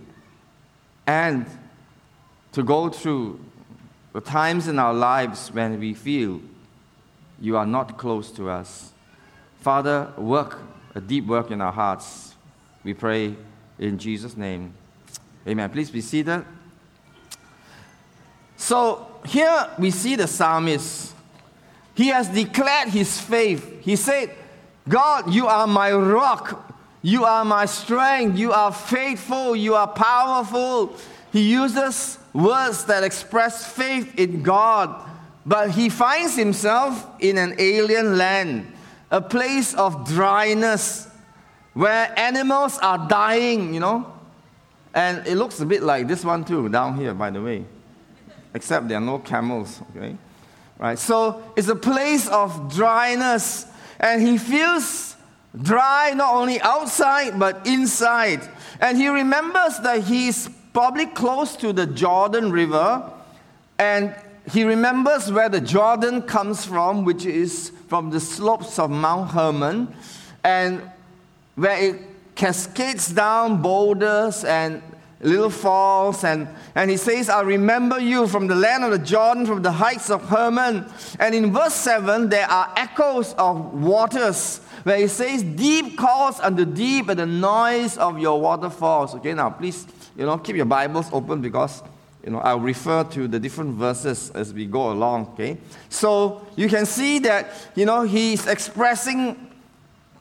and 1.07 1.47
to 2.50 2.64
go 2.64 2.88
through 2.88 3.38
the 4.12 4.21
times 4.21 4.67
in 4.67 4.81
our 4.81 4.93
lives 4.93 5.52
when 5.52 5.79
we 5.79 5.95
feel 5.95 6.40
you 7.40 7.57
are 7.57 7.64
not 7.64 7.97
close 7.97 8.33
to 8.33 8.50
us. 8.50 8.90
Father, 9.61 10.12
work 10.19 10.59
a 10.97 11.00
deep 11.00 11.26
work 11.26 11.52
in 11.52 11.61
our 11.61 11.73
hearts. 11.73 12.35
We 12.83 12.93
pray 12.93 13.37
in 13.79 13.99
Jesus' 13.99 14.37
name. 14.37 14.75
Amen. 15.47 15.71
Please 15.71 15.93
be 15.93 16.00
seated. 16.00 16.45
So 18.61 19.09
here 19.25 19.71
we 19.79 19.90
see 19.90 20.14
the 20.14 20.26
psalmist. 20.26 21.14
He 21.95 22.09
has 22.09 22.29
declared 22.29 22.88
his 22.88 23.21
faith. 23.21 23.81
He 23.81 23.97
said, 23.97 24.31
God, 24.88 25.33
you 25.33 25.47
are 25.47 25.67
my 25.67 25.93
rock. 25.93 26.76
You 27.02 27.25
are 27.25 27.45
my 27.45 27.64
strength. 27.64 28.38
You 28.38 28.52
are 28.52 28.73
faithful. 28.73 29.57
You 29.57 29.75
are 29.75 29.88
powerful. 29.88 30.95
He 31.33 31.50
uses 31.50 32.19
words 32.33 32.85
that 32.85 33.02
express 33.02 33.67
faith 33.73 34.19
in 34.19 34.43
God 34.43 35.09
but 35.47 35.71
he 35.71 35.88
finds 35.88 36.37
himself 36.37 37.07
in 37.19 37.38
an 37.38 37.55
alien 37.59 38.19
land, 38.19 38.71
a 39.11 39.21
place 39.21 39.75
of 39.75 40.07
dryness 40.07 41.09
where 41.73 42.12
animals 42.19 42.79
are 42.79 43.09
dying, 43.09 43.73
you 43.73 43.81
know. 43.81 44.12
And 44.93 45.26
it 45.26 45.37
looks 45.37 45.61
a 45.61 45.67
bit 45.67 45.83
like 45.83 46.09
this 46.09 46.25
one 46.25 46.45
too, 46.45 46.69
down 46.69 46.97
here, 46.97 47.14
by 47.14 47.31
the 47.31 47.43
way. 47.43 47.64
Except 48.54 48.88
there 48.88 48.99
are 48.99 49.00
no 49.00 49.19
camels, 49.19 49.80
okay? 49.90 50.16
Right? 50.78 50.99
So 50.99 51.42
it's 51.57 51.69
a 51.69 51.76
place 51.76 52.28
of 52.28 52.75
dryness. 52.75 53.66
And 53.99 54.23
he 54.23 54.38
feels 54.38 55.16
dry 55.61 56.12
not 56.14 56.35
only 56.35 56.61
outside, 56.61 57.38
but 57.38 57.66
inside. 57.66 58.40
And 58.80 58.97
he 58.97 59.09
remembers 59.09 59.78
that 59.80 60.04
he's 60.04 60.49
probably 60.73 61.07
close 61.07 61.57
to 61.57 61.73
the 61.73 61.87
Jordan 61.87 62.50
River. 62.50 63.11
And 63.78 64.14
he 64.50 64.64
remembers 64.64 65.30
where 65.30 65.49
the 65.49 65.61
Jordan 65.61 66.23
comes 66.23 66.64
from, 66.64 67.04
which 67.04 67.26
is 67.26 67.73
from 67.88 68.11
the 68.11 68.21
slopes 68.21 68.78
of 68.78 68.90
Mount 68.90 69.30
Hermon, 69.30 69.95
and 70.42 70.83
where 71.57 71.78
it 71.78 72.00
cascades 72.35 73.12
down 73.12 73.61
boulders 73.61 74.45
and 74.45 74.83
little 75.21 75.50
falls. 75.50 76.25
And, 76.25 76.49
and 76.75 76.91
he 76.91 76.97
says, 76.97 77.29
I 77.29 77.43
remember 77.43 77.99
you 77.99 78.27
from 78.27 78.47
the 78.47 78.55
land 78.55 78.85
of 78.85 78.91
the 78.91 78.99
Jordan, 78.99 79.47
from 79.47 79.62
the 79.62 79.73
heights 79.73 80.11
of 80.11 80.23
Hermon. 80.29 80.87
And 81.19 81.35
in 81.35 81.53
verse 81.53 81.75
7, 81.75 82.29
there 82.29 82.47
are 82.47 82.73
echoes 82.77 83.35
of 83.35 83.75
waters 83.75 84.59
where 84.83 84.97
he 84.99 85.09
says, 85.09 85.43
Deep 85.43 85.99
calls 85.99 86.41
unto 86.41 86.65
deep 86.65 87.09
at 87.11 87.19
the 87.19 87.27
noise 87.27 87.99
of 87.99 88.19
your 88.19 88.41
waterfalls. 88.41 89.15
Okay, 89.17 89.35
now 89.35 89.50
please, 89.50 89.87
you 90.17 90.25
know, 90.25 90.39
keep 90.39 90.57
your 90.57 90.65
Bibles 90.65 91.09
open 91.12 91.41
because 91.41 91.83
you 92.25 92.31
know, 92.31 92.39
I'll 92.39 92.61
refer 92.61 93.05
to 93.05 93.27
the 93.29 93.41
different 93.41 93.77
verses 93.77 94.31
as 94.35 94.53
we 94.53 94.67
go 94.67 94.93
along, 94.93 95.29
okay? 95.29 95.57
So 95.89 96.47
you 96.55 96.69
can 96.69 96.85
see 96.85 97.19
that, 97.21 97.50
you 97.75 97.87
know, 97.87 98.03
he's 98.03 98.47
expressing 98.47 99.50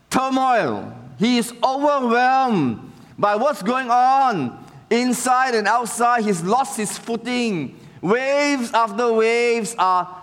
turmoil. 0.10 0.96
He 1.18 1.38
is 1.38 1.54
overwhelmed 1.62 2.92
by 3.18 3.36
what's 3.36 3.62
going 3.62 3.90
on 3.92 4.66
inside 4.90 5.56
and 5.56 5.68
outside. 5.68 6.24
He's 6.24 6.42
lost 6.44 6.78
his 6.78 6.98
footing. 6.98 7.80
Waves 8.02 8.72
after 8.74 9.12
waves 9.14 9.76
are 9.78 10.16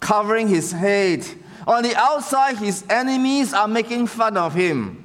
covering 0.00 0.48
his 0.48 0.72
head. 0.72 1.26
On 1.66 1.82
the 1.82 1.94
outside, 1.96 2.58
his 2.58 2.84
enemies 2.90 3.54
are 3.54 3.68
making 3.68 4.06
fun 4.06 4.36
of 4.36 4.54
him. 4.54 4.98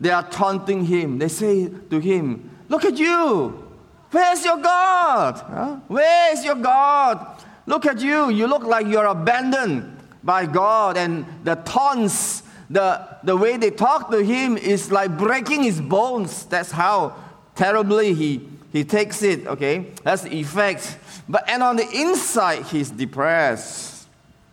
They 0.00 0.10
are 0.10 0.28
taunting 0.28 0.84
him. 0.84 1.18
They 1.18 1.28
say 1.28 1.68
to 1.90 1.98
him, 1.98 2.50
Look 2.68 2.84
at 2.84 2.98
you. 2.98 3.64
Where's 4.10 4.44
your 4.44 4.56
God? 4.58 5.38
Huh? 5.38 5.76
Where's 5.88 6.44
your 6.44 6.54
God? 6.54 7.42
Look 7.66 7.84
at 7.86 8.00
you. 8.00 8.30
You 8.30 8.46
look 8.46 8.62
like 8.62 8.86
you're 8.86 9.06
abandoned 9.06 9.98
by 10.22 10.46
God. 10.46 10.96
And 10.96 11.26
the 11.44 11.56
taunts, 11.56 12.42
the, 12.70 13.06
the 13.22 13.36
way 13.36 13.56
they 13.56 13.70
talk 13.70 14.10
to 14.10 14.22
him 14.22 14.56
is 14.56 14.90
like 14.90 15.16
breaking 15.18 15.62
his 15.62 15.80
bones. 15.80 16.44
That's 16.46 16.70
how 16.70 17.16
terribly 17.54 18.14
he, 18.14 18.48
he 18.72 18.84
takes 18.84 19.22
it. 19.22 19.46
Okay? 19.46 19.92
That's 20.02 20.22
the 20.22 20.34
effect. 20.34 20.98
But 21.28 21.48
and 21.48 21.62
on 21.62 21.76
the 21.76 21.88
inside, 21.90 22.64
he's 22.66 22.90
depressed. 22.90 24.06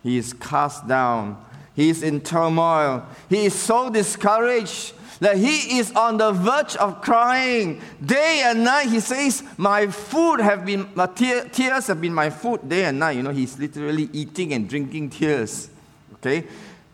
He 0.03 0.17
is 0.17 0.33
cast 0.33 0.87
down. 0.87 1.43
He 1.75 1.89
is 1.89 2.03
in 2.03 2.21
turmoil. 2.21 3.05
He 3.29 3.45
is 3.45 3.53
so 3.53 3.89
discouraged. 3.89 4.93
that 5.19 5.37
he 5.37 5.79
is 5.79 5.93
on 5.93 6.17
the 6.17 6.31
verge 6.33 6.75
of 6.75 7.01
crying. 7.01 7.81
Day 8.03 8.43
and 8.45 8.65
night, 8.65 8.89
he 8.89 8.99
says, 8.99 9.43
My 9.57 9.87
food 9.87 10.41
have 10.41 10.65
been, 10.65 10.89
my 10.93 11.07
tears 11.07 11.87
have 11.87 12.01
been 12.01 12.13
my 12.13 12.29
food 12.29 12.67
day 12.67 12.85
and 12.85 12.99
night. 12.99 13.15
You 13.15 13.23
know, 13.23 13.31
he's 13.31 13.57
literally 13.57 14.09
eating 14.11 14.53
and 14.53 14.67
drinking 14.67 15.11
tears. 15.11 15.69
Okay? 16.15 16.45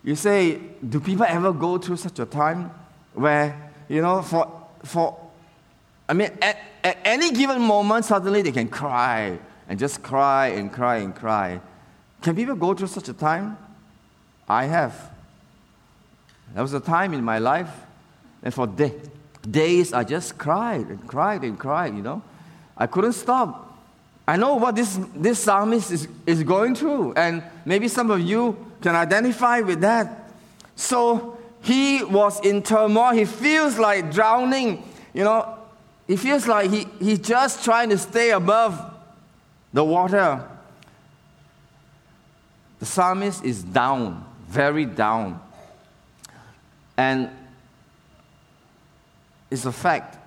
You 0.04 0.16
say, 0.16 0.60
do 0.88 1.00
people 1.00 1.26
ever 1.28 1.52
go 1.52 1.78
through 1.78 1.98
such 1.98 2.20
a 2.20 2.26
time 2.26 2.72
where, 3.14 3.72
you 3.88 4.02
know, 4.02 4.22
for, 4.22 4.68
for 4.84 5.18
I 6.08 6.14
mean, 6.14 6.32
at, 6.42 6.58
at 6.84 6.98
any 7.04 7.32
given 7.32 7.62
moment, 7.62 8.06
suddenly 8.06 8.42
they 8.42 8.52
can 8.52 8.68
cry 8.68 9.40
and 9.68 9.80
just 9.80 10.02
cry 10.02 10.48
and 10.48 10.72
cry 10.72 10.98
and 10.98 11.16
cry. 11.16 11.62
Can 12.22 12.36
people 12.36 12.56
go 12.56 12.74
through 12.74 12.88
such 12.88 13.10
a 13.10 13.14
time? 13.14 13.58
I 14.48 14.66
have. 14.66 15.12
There 16.54 16.62
was 16.62 16.74
a 16.74 16.80
time 16.80 17.14
in 17.14 17.24
my 17.24 17.40
life, 17.40 17.70
and 18.44 18.54
for 18.54 18.68
day, 18.68 18.94
days 19.50 19.94
I 19.94 20.04
just 20.04 20.38
cried 20.38 20.88
and 20.88 21.08
cried 21.08 21.44
and 21.44 21.58
cried, 21.58 21.96
you 21.96 22.02
know. 22.02 22.22
I 22.78 22.88
couldn't 22.88 23.14
stop. 23.14 23.80
I 24.28 24.36
know 24.38 24.56
what 24.56 24.76
this, 24.76 25.00
this 25.16 25.40
psalmist 25.40 25.92
is, 25.92 26.08
is 26.26 26.44
going 26.44 26.76
through, 26.76 27.14
and 27.14 27.44
maybe 27.66 27.88
some 27.88 28.12
of 28.12 28.20
you 28.20 28.58
can 28.82 28.96
identify 28.96 29.62
with 29.62 29.82
that. 29.82 30.32
So 30.76 31.38
he 31.62 32.04
was 32.04 32.40
in 32.42 32.64
turmoil. 32.64 33.12
He 33.12 33.26
feels 33.26 33.78
like 33.78 34.12
drowning, 34.12 34.84
you 35.14 35.24
know. 35.24 35.58
He 36.08 36.18
feels 36.18 36.48
like 36.48 36.70
he, 36.70 36.88
he's 37.00 37.20
just 37.20 37.64
trying 37.64 37.90
to 37.90 37.98
stay 37.98 38.32
above 38.32 38.94
the 39.72 39.84
water. 39.84 40.48
The 42.80 42.86
psalmist 42.86 43.44
is 43.44 43.64
down, 43.64 44.26
very 44.48 44.86
down. 44.86 45.40
And 46.98 47.30
it's 49.50 49.66
a 49.66 49.72
fact 49.72 50.18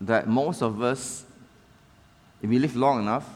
that 0.00 0.28
most 0.28 0.62
of 0.62 0.82
us, 0.82 1.24
if 2.42 2.50
we 2.50 2.58
live 2.58 2.76
long 2.76 3.00
enough, 3.00 3.28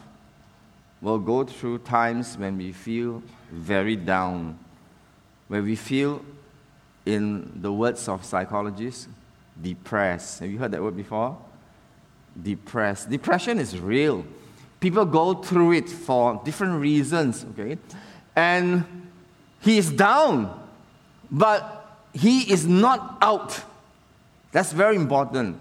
will 1.00 1.18
go 1.18 1.44
through 1.44 1.78
times 1.78 2.36
when 2.36 2.56
we 2.56 2.72
feel 2.72 3.22
very 3.50 3.96
down, 3.96 4.58
where 5.48 5.62
we 5.62 5.76
feel, 5.76 6.25
in 7.04 7.60
the 7.62 7.72
words 7.72 8.08
of 8.08 8.25
psychologists, 8.25 9.08
depressed. 9.60 10.40
Have 10.40 10.50
you 10.50 10.58
heard 10.58 10.70
that 10.72 10.82
word 10.82 10.96
before? 10.96 11.36
Depressed. 12.40 13.10
Depression 13.10 13.58
is 13.58 13.78
real. 13.78 14.25
People 14.80 15.04
go 15.04 15.34
through 15.34 15.72
it 15.72 15.88
for 15.88 16.40
different 16.44 16.80
reasons, 16.80 17.44
okay? 17.52 17.78
And 18.34 18.84
he 19.60 19.78
is 19.78 19.90
down, 19.90 20.68
but 21.30 22.00
he 22.12 22.50
is 22.52 22.66
not 22.66 23.18
out. 23.20 23.62
That's 24.52 24.72
very 24.72 24.96
important. 24.96 25.58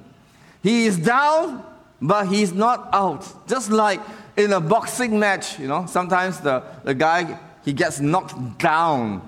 He 0.61 0.85
is 0.85 0.97
down, 0.97 1.63
but 2.01 2.27
he's 2.27 2.53
not 2.53 2.89
out. 2.91 3.47
Just 3.47 3.71
like 3.71 4.01
in 4.37 4.51
a 4.51 4.59
boxing 4.59 5.17
match, 5.17 5.59
you 5.59 5.67
know, 5.67 5.85
sometimes 5.85 6.39
the, 6.39 6.63
the 6.83 6.93
guy, 6.93 7.39
he 7.63 7.73
gets 7.73 7.99
knocked 7.99 8.57
down, 8.57 9.21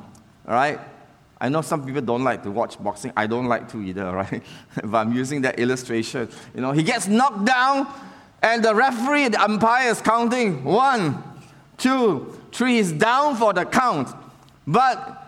all 0.48 0.54
right? 0.54 0.80
I 1.40 1.50
know 1.50 1.62
some 1.62 1.86
people 1.86 2.02
don't 2.02 2.24
like 2.24 2.44
to 2.44 2.52
watch 2.52 2.82
boxing. 2.82 3.12
I 3.16 3.28
don't 3.28 3.46
like 3.46 3.70
to 3.72 3.82
either, 3.82 4.12
right? 4.12 4.44
but 4.84 4.98
I'm 4.98 5.14
using 5.14 5.42
that 5.42 5.60
illustration. 5.60 6.30
You 6.56 6.62
know, 6.62 6.72
he 6.72 6.84
gets 6.84 7.08
knocked 7.08 7.46
down, 7.46 7.88
and 8.42 8.64
the 8.64 8.74
referee, 8.74 9.30
the 9.30 9.42
umpire 9.42 9.90
is 9.90 10.02
counting 10.02 10.64
one, 10.64 11.24
two, 11.78 12.40
three. 12.52 12.78
He's 12.78 12.92
down 12.92 13.36
for 13.36 13.54
the 13.54 13.66
count. 13.66 14.10
But 14.66 15.24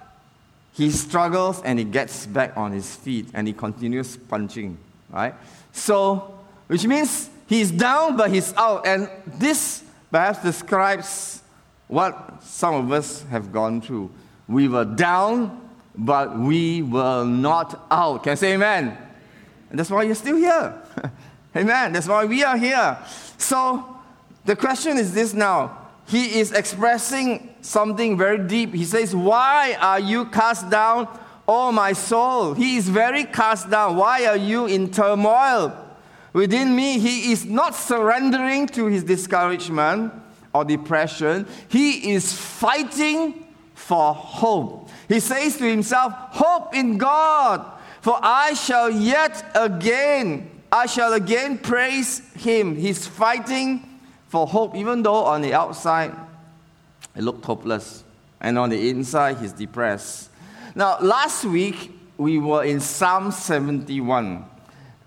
he 0.74 0.92
struggles 0.92 1.62
and 1.64 1.80
he 1.80 1.86
gets 1.86 2.26
back 2.26 2.56
on 2.58 2.72
his 2.72 2.96
feet 2.96 3.28
and 3.34 3.48
he 3.48 3.54
continues 3.54 4.18
punching, 4.18 4.78
right? 5.10 5.34
So, 5.72 6.40
which 6.68 6.86
means 6.86 7.30
he's 7.48 7.72
down 7.72 8.18
but 8.18 8.32
he's 8.32 8.54
out. 8.56 8.86
And 8.86 9.10
this 9.26 9.84
perhaps 10.12 10.42
describes 10.42 11.42
what 11.88 12.44
some 12.44 12.76
of 12.76 12.92
us 12.92 13.24
have 13.24 13.52
gone 13.52 13.82
through. 13.82 14.12
We 14.48 14.68
were 14.68 14.86
down, 14.86 15.69
but 16.00 16.38
we 16.38 16.82
were 16.82 17.26
not 17.26 17.86
out. 17.92 18.24
Can 18.24 18.32
I 18.32 18.36
say 18.36 18.54
amen? 18.54 18.98
And 19.70 19.80
that's 19.80 19.92
why 19.92 20.04
you're 20.04 20.16
still 20.16 20.38
here. 20.38 20.82
amen. 21.56 21.94
That's 21.94 22.08
why 22.08 22.26
we 22.26 22.44
are 22.44 22.58
here. 22.58 22.98
So 23.38 23.98
the 24.46 24.56
question 24.56 24.98
is 24.98 25.14
this 25.14 25.34
now 25.34 25.90
he 26.10 26.40
is 26.40 26.52
expressing 26.54 27.54
something 27.62 28.18
very 28.18 28.40
deep. 28.40 28.74
He 28.74 28.84
says, 28.84 29.16
Why 29.16 29.78
are 29.80 30.00
you 30.00 30.26
cast 30.26 30.70
down, 30.70 31.08
oh 31.48 31.72
my 31.72 31.94
soul? 31.94 32.56
He 32.56 32.78
is 32.78 32.90
very 32.90 33.26
cast 33.26 33.70
down. 33.70 33.96
Why 33.96 34.26
are 34.26 34.38
you 34.38 34.66
in 34.66 34.90
turmoil? 34.90 35.86
Within 36.34 36.76
me, 36.76 36.98
he 36.98 37.32
is 37.32 37.46
not 37.46 37.76
surrendering 37.76 38.66
to 38.68 38.88
his 38.88 39.04
discouragement 39.04 40.12
or 40.52 40.66
depression. 40.66 41.46
He 41.68 42.12
is 42.14 42.34
fighting 42.34 43.46
for 43.80 44.14
hope. 44.14 44.90
He 45.08 45.20
says 45.20 45.58
to 45.58 45.68
himself, 45.68 46.14
Hope 46.32 46.76
in 46.76 46.98
God, 46.98 47.66
for 48.02 48.20
I 48.22 48.54
shall 48.54 48.90
yet 48.90 49.44
again, 49.56 50.52
I 50.72 50.86
shall 50.86 51.14
again 51.14 51.58
praise 51.58 52.20
him. 52.34 52.76
He's 52.76 53.08
fighting 53.08 54.00
for 54.28 54.46
hope, 54.46 54.76
even 54.76 55.02
though 55.02 55.26
on 55.26 55.42
the 55.42 55.54
outside 55.54 56.14
it 57.16 57.24
looked 57.24 57.44
hopeless, 57.46 58.04
and 58.40 58.60
on 58.60 58.70
the 58.70 58.90
inside 58.90 59.38
he's 59.38 59.54
depressed. 59.54 60.30
Now, 60.76 61.00
last 61.00 61.46
week 61.46 61.92
we 62.18 62.38
were 62.38 62.66
in 62.66 62.82
Psalm 62.82 63.32
71, 63.32 64.46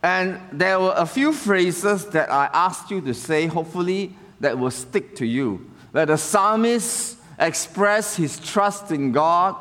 and 0.03 0.41
there 0.51 0.81
were 0.81 0.95
a 0.97 1.07
few 1.07 1.33
phrases 1.33 2.07
that 2.07 2.33
I 2.33 2.51
asked 2.53 2.91
you 2.91 3.01
to 3.03 3.15
say, 3.15 3.47
hopefully, 3.47 4.17
that 4.41 4.59
will 4.59 4.73
stick 4.73 5.15
to 5.17 5.27
you. 5.27 5.71
Where 5.93 6.07
the 6.07 6.17
psalmist 6.17 7.19
expressed 7.47 8.17
his 8.17 8.39
trust 8.39 8.91
in 8.91 9.13
God, 9.13 9.57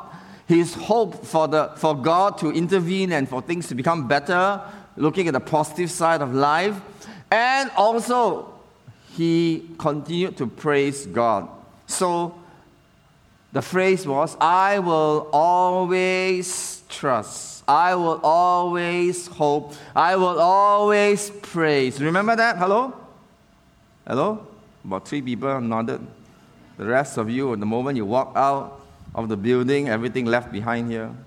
his 0.46 0.74
hope 0.74 1.24
for, 1.24 1.48
the, 1.48 1.72
for 1.76 1.94
God 1.94 2.38
to 2.38 2.50
intervene 2.50 3.12
and 3.12 3.28
for 3.28 3.42
things 3.42 3.68
to 3.68 3.74
become 3.74 4.08
better, 4.08 4.60
looking 4.96 5.26
at 5.28 5.32
the 5.32 5.40
positive 5.40 5.90
side 5.90 6.22
of 6.22 6.34
life, 6.34 6.80
and 7.30 7.70
also 7.76 8.52
he 9.16 9.68
continued 9.78 10.36
to 10.38 10.46
praise 10.46 11.06
God. 11.06 11.48
So 11.86 12.38
the 13.52 13.62
phrase 13.62 14.06
was, 14.06 14.36
I 14.40 14.78
will 14.78 15.28
always 15.32 16.82
trust. 16.88 17.64
I 17.68 17.94
will 17.94 18.20
always 18.22 19.26
hope. 19.26 19.74
I 19.94 20.16
will 20.16 20.40
always 20.40 21.30
praise. 21.30 22.00
Remember 22.00 22.34
that? 22.34 22.56
Hello? 22.58 22.94
Hello? 24.06 24.46
About 24.84 25.06
three 25.06 25.22
people 25.22 25.60
nodded. 25.60 26.00
The 26.82 26.88
rest 26.88 27.16
of 27.16 27.30
you, 27.30 27.54
the 27.54 27.64
moment 27.64 27.96
you 27.96 28.04
walk 28.04 28.32
out 28.34 28.80
of 29.14 29.28
the 29.28 29.36
building, 29.36 29.88
everything 29.88 30.26
left 30.26 30.50
behind 30.50 30.90
here. 30.90 31.10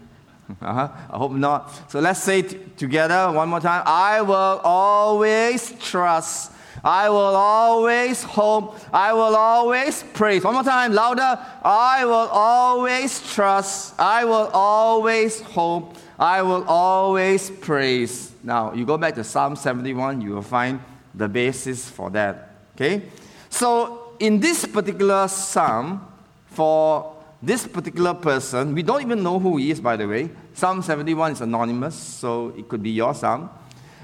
Uh-huh. 0.61 0.89
I 1.09 1.17
hope 1.17 1.31
not. 1.31 1.89
So 1.89 1.99
let's 1.99 2.21
say 2.21 2.43
t- 2.43 2.59
together 2.77 3.31
one 3.31 3.49
more 3.49 3.59
time 3.59 3.81
I 3.83 4.21
will 4.21 4.61
always 4.63 5.73
trust. 5.81 6.51
I 6.83 7.09
will 7.09 7.35
always 7.35 8.21
hope. 8.21 8.77
I 8.93 9.13
will 9.13 9.35
always 9.35 10.03
praise. 10.13 10.43
One 10.43 10.53
more 10.53 10.63
time, 10.63 10.93
louder. 10.93 11.39
I 11.63 12.05
will 12.05 12.29
always 12.29 13.33
trust. 13.33 13.99
I 13.99 14.25
will 14.25 14.51
always 14.53 15.41
hope. 15.41 15.95
I 16.19 16.43
will 16.43 16.63
always 16.67 17.49
praise. 17.49 18.31
Now, 18.43 18.73
you 18.73 18.85
go 18.85 18.99
back 18.99 19.15
to 19.15 19.23
Psalm 19.23 19.55
71, 19.55 20.21
you 20.21 20.33
will 20.33 20.43
find 20.43 20.79
the 21.15 21.27
basis 21.27 21.89
for 21.89 22.11
that. 22.11 22.51
Okay? 22.75 23.01
So, 23.49 24.04
in 24.19 24.39
this 24.39 24.65
particular 24.65 25.27
psalm, 25.27 26.05
for 26.47 27.15
this 27.41 27.67
particular 27.67 28.13
person, 28.13 28.73
we 28.73 28.81
don't 28.81 29.01
even 29.01 29.21
know 29.21 29.39
who 29.39 29.57
he 29.57 29.71
is, 29.71 29.79
by 29.79 29.95
the 29.95 30.07
way. 30.07 30.29
Psalm 30.53 30.81
71 30.81 31.33
is 31.33 31.41
anonymous, 31.41 31.95
so 31.95 32.53
it 32.57 32.67
could 32.67 32.81
be 32.81 32.91
your 32.91 33.13
psalm. 33.13 33.49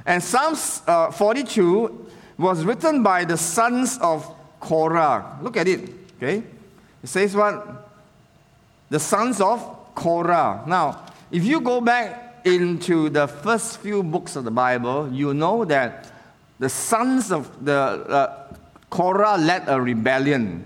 And 0.05 0.21
Psalm 0.21 0.55
uh, 0.87 1.11
42 1.11 2.07
was 2.37 2.65
written 2.65 3.03
by 3.03 3.23
the 3.23 3.37
sons 3.37 3.97
of 4.01 4.29
Korah. 4.59 5.39
Look 5.41 5.57
at 5.57 5.67
it, 5.67 5.89
okay? 6.17 6.43
It 7.03 7.07
says 7.07 7.35
what? 7.35 7.89
The 8.89 8.99
sons 8.99 9.39
of 9.39 9.95
Korah. 9.95 10.63
Now, 10.67 11.05
if 11.31 11.43
you 11.45 11.61
go 11.61 11.81
back 11.81 12.41
into 12.45 13.09
the 13.09 13.27
first 13.27 13.79
few 13.79 14.03
books 14.03 14.35
of 14.35 14.43
the 14.43 14.51
Bible, 14.51 15.09
you 15.11 15.33
know 15.33 15.63
that 15.65 16.11
the 16.59 16.69
sons 16.69 17.31
of 17.31 17.63
the 17.63 17.73
uh, 17.73 18.40
Korah 18.91 19.37
led 19.37 19.63
a 19.67 19.81
rebellion, 19.81 20.63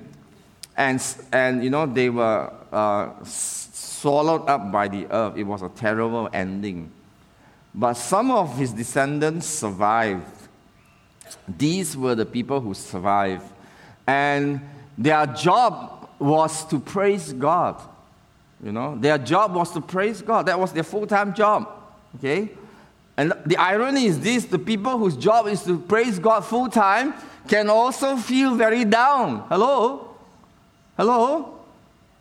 and 0.75 1.01
and 1.31 1.63
you 1.63 1.69
know 1.69 1.85
they 1.85 2.09
were 2.09 2.51
uh, 2.73 3.11
swallowed 3.23 4.49
up 4.49 4.69
by 4.69 4.89
the 4.89 5.07
earth. 5.09 5.37
It 5.37 5.43
was 5.43 5.61
a 5.61 5.69
terrible 5.69 6.27
ending, 6.33 6.91
but 7.73 7.93
some 7.93 8.31
of 8.31 8.57
his 8.57 8.73
descendants 8.73 9.47
survived 9.47 10.35
these 11.47 11.95
were 11.95 12.15
the 12.15 12.25
people 12.25 12.59
who 12.59 12.73
survived. 12.73 13.45
And 14.07 14.61
their 14.97 15.25
job 15.25 16.09
was 16.19 16.65
to 16.67 16.79
praise 16.79 17.33
God. 17.33 17.81
You 18.63 18.71
know, 18.71 18.97
their 18.97 19.17
job 19.17 19.53
was 19.53 19.71
to 19.73 19.81
praise 19.81 20.21
God. 20.21 20.45
That 20.47 20.59
was 20.59 20.71
their 20.71 20.83
full 20.83 21.05
time 21.05 21.33
job. 21.33 21.69
Okay? 22.15 22.49
And 23.17 23.33
the 23.45 23.57
irony 23.57 24.05
is 24.05 24.19
this 24.19 24.45
the 24.45 24.59
people 24.59 24.97
whose 24.97 25.15
job 25.15 25.47
is 25.47 25.63
to 25.63 25.77
praise 25.79 26.19
God 26.19 26.41
full 26.41 26.69
time 26.69 27.13
can 27.47 27.69
also 27.69 28.17
feel 28.17 28.55
very 28.55 28.85
down. 28.85 29.45
Hello? 29.49 30.15
Hello? 30.97 31.59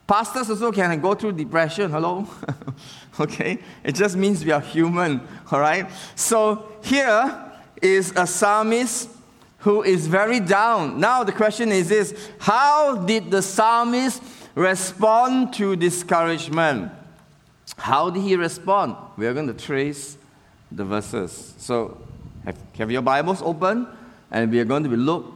Pastors 0.06 0.50
also 0.50 0.70
can 0.70 1.00
go 1.00 1.14
through 1.14 1.32
depression. 1.32 1.90
Hello? 1.90 2.26
okay? 3.20 3.58
It 3.82 3.94
just 3.94 4.16
means 4.16 4.44
we 4.44 4.52
are 4.52 4.60
human. 4.60 5.20
All 5.50 5.60
right? 5.60 5.90
So 6.14 6.68
here 6.82 7.52
is 7.80 8.12
a 8.16 8.26
psalmist 8.26 9.08
who 9.58 9.82
is 9.82 10.06
very 10.06 10.40
down. 10.40 11.00
Now 11.00 11.24
the 11.24 11.32
question 11.32 11.72
is 11.72 11.88
this 11.88 12.30
how 12.38 12.96
did 12.96 13.30
the 13.30 13.40
psalmist 13.40 14.22
respond 14.54 15.54
to 15.54 15.74
discouragement? 15.74 16.92
How 17.78 18.10
did 18.10 18.22
he 18.22 18.36
respond? 18.36 18.96
We 19.16 19.26
are 19.26 19.32
going 19.32 19.46
to 19.46 19.54
trace 19.54 20.18
the 20.70 20.84
verses. 20.84 21.54
So 21.58 21.98
have, 22.44 22.58
have 22.76 22.90
your 22.90 23.02
Bibles 23.02 23.40
open, 23.42 23.88
and 24.34 24.50
we 24.50 24.58
are 24.58 24.64
going 24.64 24.82
to 24.82 24.88
be 24.88 24.96
look 24.96 25.32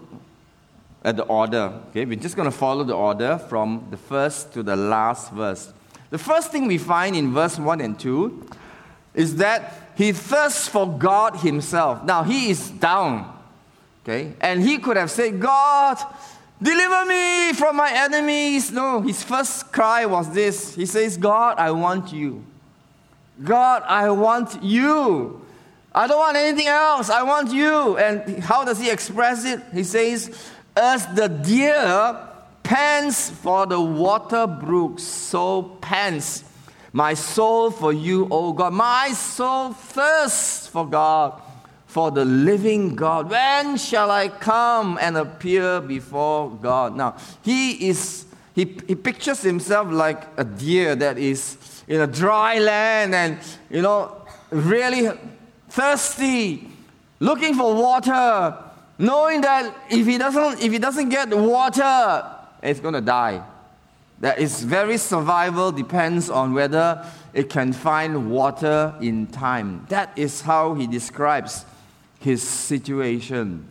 at 1.05 1.17
the 1.17 1.23
order. 1.23 1.73
Okay, 1.91 2.05
we're 2.05 2.19
just 2.19 2.35
going 2.35 2.51
to 2.51 2.57
follow 2.57 2.83
the 2.83 2.95
order 2.95 3.39
from 3.39 3.87
the 3.93 3.97
first 3.97 4.53
to 4.55 4.63
the 4.65 4.75
last 4.75 5.33
verse. 5.33 5.73
The 6.11 6.19
first 6.19 6.51
thing 6.51 6.67
we 6.67 6.79
find 6.79 7.15
in 7.15 7.33
verse 7.33 7.61
1 7.61 7.81
and 7.81 7.97
2 7.97 8.51
is 9.15 9.37
that 9.37 9.93
he 9.97 10.11
thirsts 10.11 10.67
for 10.67 10.99
God 10.99 11.37
himself. 11.37 12.03
Now 12.03 12.25
he 12.25 12.51
is 12.51 12.71
down. 12.71 13.33
Okay? 14.03 14.33
And 14.41 14.65
he 14.65 14.79
could 14.79 14.97
have 14.97 15.13
said, 15.13 15.41
God, 15.41 15.97
deliver 16.61 17.07
me 17.07 17.53
from 17.53 17.77
my 17.77 17.93
enemies. 17.93 18.73
No, 18.73 19.01
his 19.01 19.23
first 19.23 19.71
cry 19.71 20.07
was 20.07 20.33
this. 20.35 20.75
He 20.75 20.87
says, 20.87 21.17
God, 21.17 21.57
I 21.59 21.71
want 21.71 22.13
you. 22.13 22.45
God, 23.45 23.85
I 23.87 24.11
want 24.11 24.61
you. 24.61 25.47
I 25.99 26.07
don't 26.07 26.19
want 26.21 26.37
anything 26.37 26.69
else. 26.69 27.11
I 27.11 27.25
want 27.25 27.53
you. 27.53 27.99
And 27.99 28.39
how 28.39 28.65
does 28.65 28.79
he 28.79 28.89
express 28.89 29.45
it? 29.45 29.61
He 29.75 29.83
says, 29.83 30.31
As 30.77 31.05
the 31.09 31.29
deer 31.29 32.17
pants 32.63 33.31
for 33.31 33.67
the 33.67 33.81
water 33.81 34.47
brooks, 34.47 35.03
so 35.03 35.77
pants 35.81 36.45
my 36.93 37.15
soul 37.15 37.73
for 37.73 37.93
you, 37.93 38.29
O 38.31 38.53
God. 38.53 38.75
My 38.75 39.11
soul 39.11 39.73
thirsts 39.73 40.69
for 40.69 40.87
God, 40.87 41.43
for 41.87 42.13
the 42.13 42.25
living 42.25 42.95
God. 42.95 43.29
When 43.29 43.77
shall 43.77 44.13
I 44.13 44.29
come 44.29 45.01
and 45.03 45.17
appear 45.17 45.81
before 45.81 46.49
God? 46.51 46.95
Now, 46.95 47.17
he 47.43 47.89
is, 47.89 48.25
he, 48.55 48.77
he 48.87 48.95
pictures 48.95 49.43
himself 49.43 49.91
like 49.91 50.23
a 50.37 50.45
deer 50.45 50.95
that 50.95 51.19
is 51.19 51.83
in 51.89 52.01
a 52.01 52.07
dry 52.07 52.61
land 52.61 53.17
and, 53.17 53.39
you 53.69 53.83
know, 53.83 54.15
really 54.51 55.11
thirsty, 55.69 56.69
looking 57.21 57.55
for 57.55 57.75
water, 57.75 58.57
knowing 58.99 59.41
that 59.43 59.75
if 59.91 60.07
he 60.07 60.19
doesn't, 60.19 60.63
if 60.63 60.73
he 60.73 60.79
doesn't 60.79 61.09
get 61.09 61.29
water, 61.37 62.25
it's 62.63 62.81
going 62.81 62.95
to 62.95 63.01
die. 63.01 63.43
That 64.21 64.41
its 64.41 64.63
very 64.63 64.99
survival 64.99 65.71
depends 65.71 66.29
on 66.29 66.53
whether 66.53 67.05
it 67.33 67.49
can 67.49 67.73
find 67.73 68.31
water 68.31 68.95
in 69.01 69.29
time. 69.29 69.87
That 69.91 70.11
is 70.19 70.41
how 70.41 70.75
he 70.75 70.89
describes 70.89 71.65
his 72.19 72.43
situation. 72.43 73.71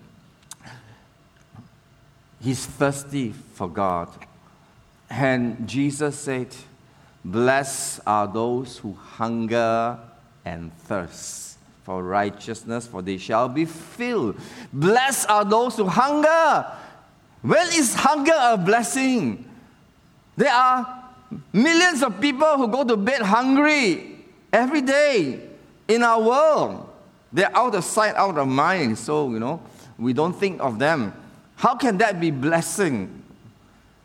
He's 2.39 2.65
thirsty 2.65 3.33
for 3.55 3.67
God. 3.67 4.07
And 5.09 5.67
Jesus 5.67 6.17
said, 6.17 6.55
Blessed 7.25 7.99
are 8.07 8.27
those 8.27 8.77
who 8.77 8.93
hunger 8.93 9.99
and 10.45 10.71
thirst 10.77 11.46
for 11.87 12.03
righteousness, 12.03 12.85
for 12.85 13.01
they 13.01 13.17
shall 13.17 13.47
be 13.47 13.63
filled. 13.63 14.35
Blessed 14.73 15.29
are 15.29 15.45
those 15.45 15.77
who 15.77 15.85
hunger. 15.85 16.69
When 17.41 17.65
is 17.67 17.95
hunger 17.95 18.35
a 18.37 18.57
blessing? 18.57 19.49
There 20.35 20.51
are 20.51 21.05
millions 21.53 22.03
of 22.03 22.19
people 22.19 22.57
who 22.57 22.67
go 22.67 22.83
to 22.83 22.97
bed 22.97 23.21
hungry 23.21 24.19
every 24.51 24.81
day 24.81 25.39
in 25.87 26.03
our 26.03 26.21
world. 26.21 26.89
They're 27.31 27.55
out 27.55 27.73
of 27.73 27.85
sight, 27.85 28.15
out 28.15 28.37
of 28.37 28.49
mind, 28.49 28.97
so, 28.97 29.29
you 29.29 29.39
know, 29.39 29.61
we 29.97 30.11
don't 30.11 30.33
think 30.33 30.59
of 30.59 30.79
them. 30.79 31.13
How 31.55 31.75
can 31.75 31.99
that 31.99 32.19
be 32.19 32.31
blessing? 32.31 33.23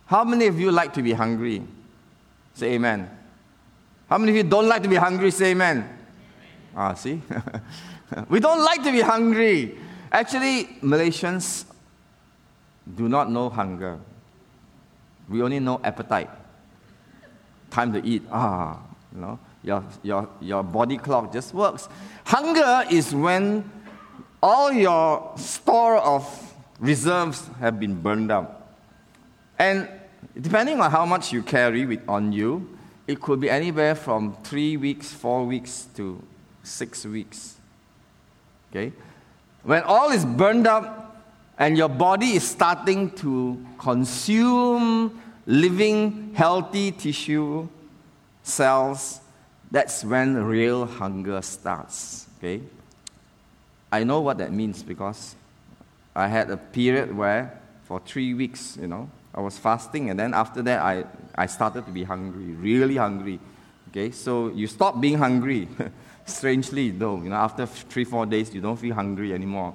How 0.07 0.23
many 0.23 0.47
of 0.47 0.61
you 0.61 0.71
like 0.71 0.93
to 0.93 1.03
be 1.03 1.15
hungry? 1.15 1.65
Say 2.55 2.75
amen. 2.75 3.11
How 4.09 4.19
many 4.19 4.31
of 4.31 4.37
you 4.37 4.45
don't 4.45 4.69
like 4.69 4.85
to 4.85 4.89
be 4.89 4.95
hungry? 4.95 5.33
Say 5.33 5.51
amen. 5.51 5.99
Ah, 6.77 6.95
see? 6.95 7.21
we 8.29 8.41
don't 8.41 8.65
like 8.65 8.83
to 8.83 8.93
be 8.93 9.01
hungry. 9.01 9.79
Actually, 10.11 10.65
Malaysians 10.83 11.65
do 12.97 13.09
not 13.09 13.31
know 13.31 13.49
hunger. 13.49 13.99
We 15.29 15.43
only 15.43 15.61
know 15.61 15.81
appetite. 15.83 16.31
Time 17.71 17.93
to 17.93 18.05
eat. 18.05 18.23
Ah, 18.31 18.81
you 19.15 19.21
know, 19.21 19.39
your, 19.63 19.85
your, 20.03 20.29
your 20.41 20.63
body 20.63 20.99
clock 20.99 21.33
just 21.33 21.55
works. 21.55 21.89
Hunger 22.25 22.85
is 22.91 23.15
when 23.15 23.71
all 24.43 24.73
your 24.73 25.33
store 25.37 25.99
of 25.99 26.55
reserves 26.81 27.49
have 27.61 27.79
been 27.79 28.01
burned 28.01 28.33
out. 28.33 28.67
And 29.59 29.89
depending 30.41 30.81
on 30.81 30.91
how 30.91 31.07
much 31.07 31.33
you 31.33 31.43
carry 31.43 31.87
with, 31.87 32.01
on 32.09 32.33
you, 32.33 32.77
it 33.07 33.21
could 33.21 33.41
be 33.41 33.49
anywhere 33.49 33.95
from 33.95 34.37
three 34.43 34.77
weeks, 34.77 35.13
four 35.13 35.45
weeks 35.47 35.87
to 35.95 36.23
six 36.63 37.05
weeks. 37.05 37.57
Okay? 38.71 38.93
When 39.63 39.83
all 39.83 40.11
is 40.11 40.25
burned 40.25 40.67
up 40.67 41.23
and 41.59 41.77
your 41.77 41.89
body 41.89 42.33
is 42.33 42.49
starting 42.49 43.11
to 43.13 43.65
consume 43.79 45.21
living, 45.47 46.33
healthy 46.35 46.93
tissue 46.93 47.69
cells, 48.43 49.21
that's 49.71 50.05
when 50.05 50.37
real 50.37 50.87
hunger 50.87 51.41
starts. 51.43 52.27
Okay? 52.39 52.63
I 53.91 54.05
know 54.05 54.21
what 54.21 54.39
that 54.39 54.53
means 54.53 54.83
because 54.83 55.37
I 56.15 56.29
had 56.29 56.51
a 56.51 56.57
period 56.57 57.17
where 57.17 57.59
for 57.85 58.01
three 58.01 58.35
weeks, 58.35 58.79
you 58.81 58.87
know, 58.87 59.11
I 59.35 59.41
was 59.41 59.59
fasting, 59.59 60.11
and 60.11 60.19
then 60.19 60.35
after 60.35 60.61
that, 60.63 60.83
I, 60.83 61.05
I 61.35 61.47
started 61.47 61.87
to 61.87 61.91
be 61.91 62.05
hungry, 62.05 62.53
really 62.53 62.97
hungry. 62.97 63.41
Okay, 63.93 64.11
so 64.11 64.49
you 64.49 64.67
stop 64.67 64.99
being 64.99 65.19
hungry. 65.19 65.69
Strangely, 66.25 66.91
though, 66.91 67.17
you 67.23 67.29
know, 67.29 67.37
after 67.37 67.67
three, 67.67 68.05
four 68.05 68.25
days, 68.25 68.55
you 68.55 68.63
don't 68.63 68.79
feel 68.79 68.95
hungry 68.95 69.35
anymore, 69.35 69.75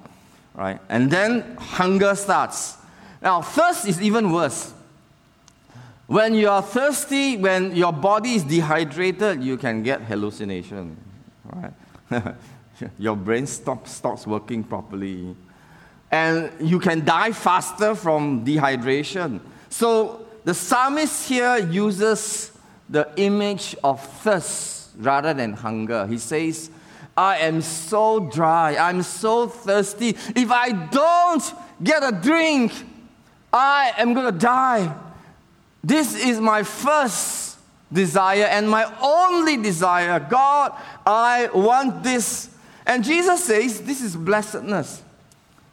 right? 0.54 0.80
And 0.88 1.08
then 1.08 1.56
hunger 1.56 2.16
starts. 2.16 2.78
Now, 3.22 3.42
thirst 3.42 3.86
is 3.86 4.02
even 4.02 4.32
worse. 4.32 4.74
When 6.08 6.34
you 6.34 6.48
are 6.48 6.62
thirsty, 6.62 7.36
when 7.36 7.76
your 7.76 7.92
body 7.92 8.34
is 8.34 8.42
dehydrated, 8.42 9.40
you 9.40 9.56
can 9.56 9.84
get 9.84 10.00
hallucination, 10.02 10.96
right? 11.44 12.34
your 12.98 13.14
brain 13.14 13.46
stops, 13.46 13.92
stops 13.92 14.26
working 14.26 14.64
properly 14.64 15.36
and 16.10 16.50
you 16.60 16.78
can 16.78 17.04
die 17.04 17.32
faster 17.32 17.94
from 17.94 18.44
dehydration. 18.44 19.40
So 19.68 20.26
the 20.44 20.54
psalmist 20.54 21.28
here 21.28 21.58
uses 21.58 22.52
the 22.88 23.08
image 23.16 23.76
of 23.84 24.04
thirst 24.20 24.90
rather 24.98 25.34
than 25.34 25.52
hunger. 25.52 26.06
He 26.06 26.18
says, 26.18 26.70
I 27.16 27.38
am 27.38 27.62
so 27.62 28.20
dry, 28.20 28.76
I'm 28.76 29.02
so 29.02 29.48
thirsty. 29.48 30.10
If 30.10 30.50
I 30.50 30.70
don't 30.70 31.54
get 31.82 32.02
a 32.02 32.12
drink, 32.12 32.72
I 33.52 33.92
am 33.98 34.14
going 34.14 34.32
to 34.32 34.38
die. 34.38 34.94
This 35.82 36.14
is 36.14 36.40
my 36.40 36.62
first 36.62 37.58
desire 37.92 38.44
and 38.44 38.68
my 38.68 38.92
only 39.00 39.56
desire. 39.56 40.20
God, 40.20 40.72
I 41.06 41.48
want 41.54 42.02
this. 42.02 42.50
And 42.86 43.02
Jesus 43.02 43.44
says, 43.44 43.80
This 43.82 44.02
is 44.02 44.16
blessedness. 44.16 45.02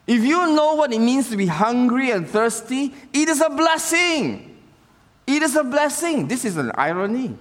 If 0.07 0.23
you 0.23 0.53
know 0.53 0.75
what 0.75 0.93
it 0.93 0.99
means 0.99 1.29
to 1.29 1.37
be 1.37 1.47
hungry 1.47 2.11
and 2.11 2.27
thirsty, 2.27 2.93
it 3.11 3.27
is 3.27 3.41
a 3.41 3.49
blessing. 3.49 4.54
It 5.27 5.41
is 5.41 5.55
a 5.55 5.63
blessing. 5.63 6.27
This 6.27 6.45
is 6.45 6.57
an 6.57 6.71
irony. 6.75 7.37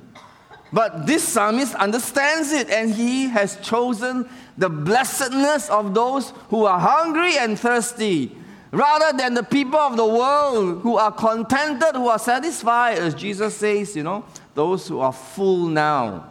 But 0.73 1.07
this 1.07 1.27
psalmist 1.27 1.75
understands 1.77 2.51
it 2.51 2.69
and 2.69 2.93
he 2.93 3.29
has 3.29 3.57
chosen 3.59 4.29
the 4.59 4.69
blessedness 4.69 5.69
of 5.71 5.95
those 5.95 6.31
who 6.49 6.65
are 6.65 6.81
hungry 6.81 7.39
and 7.39 7.59
thirsty 7.59 8.37
rather 8.75 9.17
than 9.17 9.35
the 9.35 9.43
people 9.43 9.79
of 9.79 9.97
the 9.97 10.05
world 10.05 10.83
who 10.83 10.97
are 10.97 11.13
contented, 11.13 11.95
who 11.95 12.09
are 12.09 12.19
satisfied, 12.19 12.99
as 12.99 13.15
Jesus 13.15 13.57
says, 13.57 13.95
you 13.95 14.03
know, 14.03 14.25
those 14.55 14.89
who 14.89 14.99
are 14.99 15.13
full 15.13 15.69
now. 15.69 16.29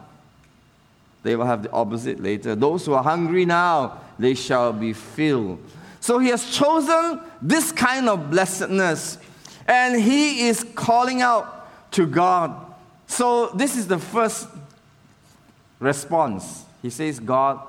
They 1.23 1.37
will 1.37 1.45
have 1.45 1.63
the 1.63 1.71
opposite 1.71 2.19
later. 2.19 2.53
Those 2.53 2.85
who 2.85 2.93
are 2.93 3.03
hungry 3.03 3.45
now, 3.45 4.01
they 4.19 4.33
shall 4.33 4.73
be 4.73 4.91
filled. 4.91 5.59
So 6.01 6.19
he 6.19 6.27
has 6.29 6.53
chosen 6.53 7.21
this 7.41 7.71
kind 7.71 8.09
of 8.09 8.29
blessedness, 8.29 9.17
and 9.67 10.01
he 10.01 10.47
is 10.47 10.65
calling 10.75 11.21
out 11.21 11.91
to 11.91 12.05
God. 12.05 12.73
So 13.07 13.47
this 13.49 13.77
is 13.77 13.87
the 13.87 13.99
first 13.99 14.47
response. 15.79 16.65
He 16.81 16.89
says, 16.89 17.19
God, 17.19 17.61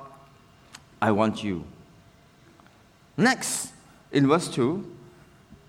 I 1.01 1.13
want 1.13 1.45
you. 1.45 1.65
Next, 3.17 3.73
in 4.11 4.27
verse 4.27 4.49
2, 4.49 4.91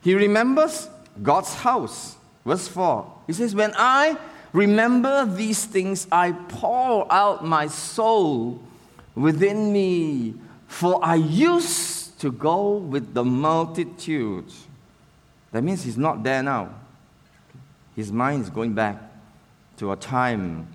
he 0.02 0.16
remembers 0.16 0.90
God's 1.22 1.54
house. 1.54 2.16
Verse 2.46 2.68
4, 2.68 3.12
he 3.28 3.34
says, 3.34 3.56
When 3.56 3.74
I 3.76 4.18
remember 4.54 5.26
these 5.26 5.66
things, 5.66 6.08
I 6.12 6.32
pour 6.32 7.12
out 7.12 7.44
my 7.44 7.68
soul 7.68 8.62
within 9.16 9.74
me, 9.74 10.36
for 10.68 11.04
I 11.04 11.16
used 11.16 12.20
to 12.20 12.32
go 12.32 12.78
with 12.78 13.14
the 13.14 13.24
multitude. 13.24 14.52
That 15.56 15.64
means 15.64 15.86
he's 15.86 15.98
not 15.98 16.22
there 16.22 16.44
now. 16.44 16.68
His 17.96 18.12
mind 18.12 18.44
is 18.44 18.50
going 18.50 18.74
back 18.74 19.02
to 19.78 19.94
a 19.94 19.96
time 19.96 20.68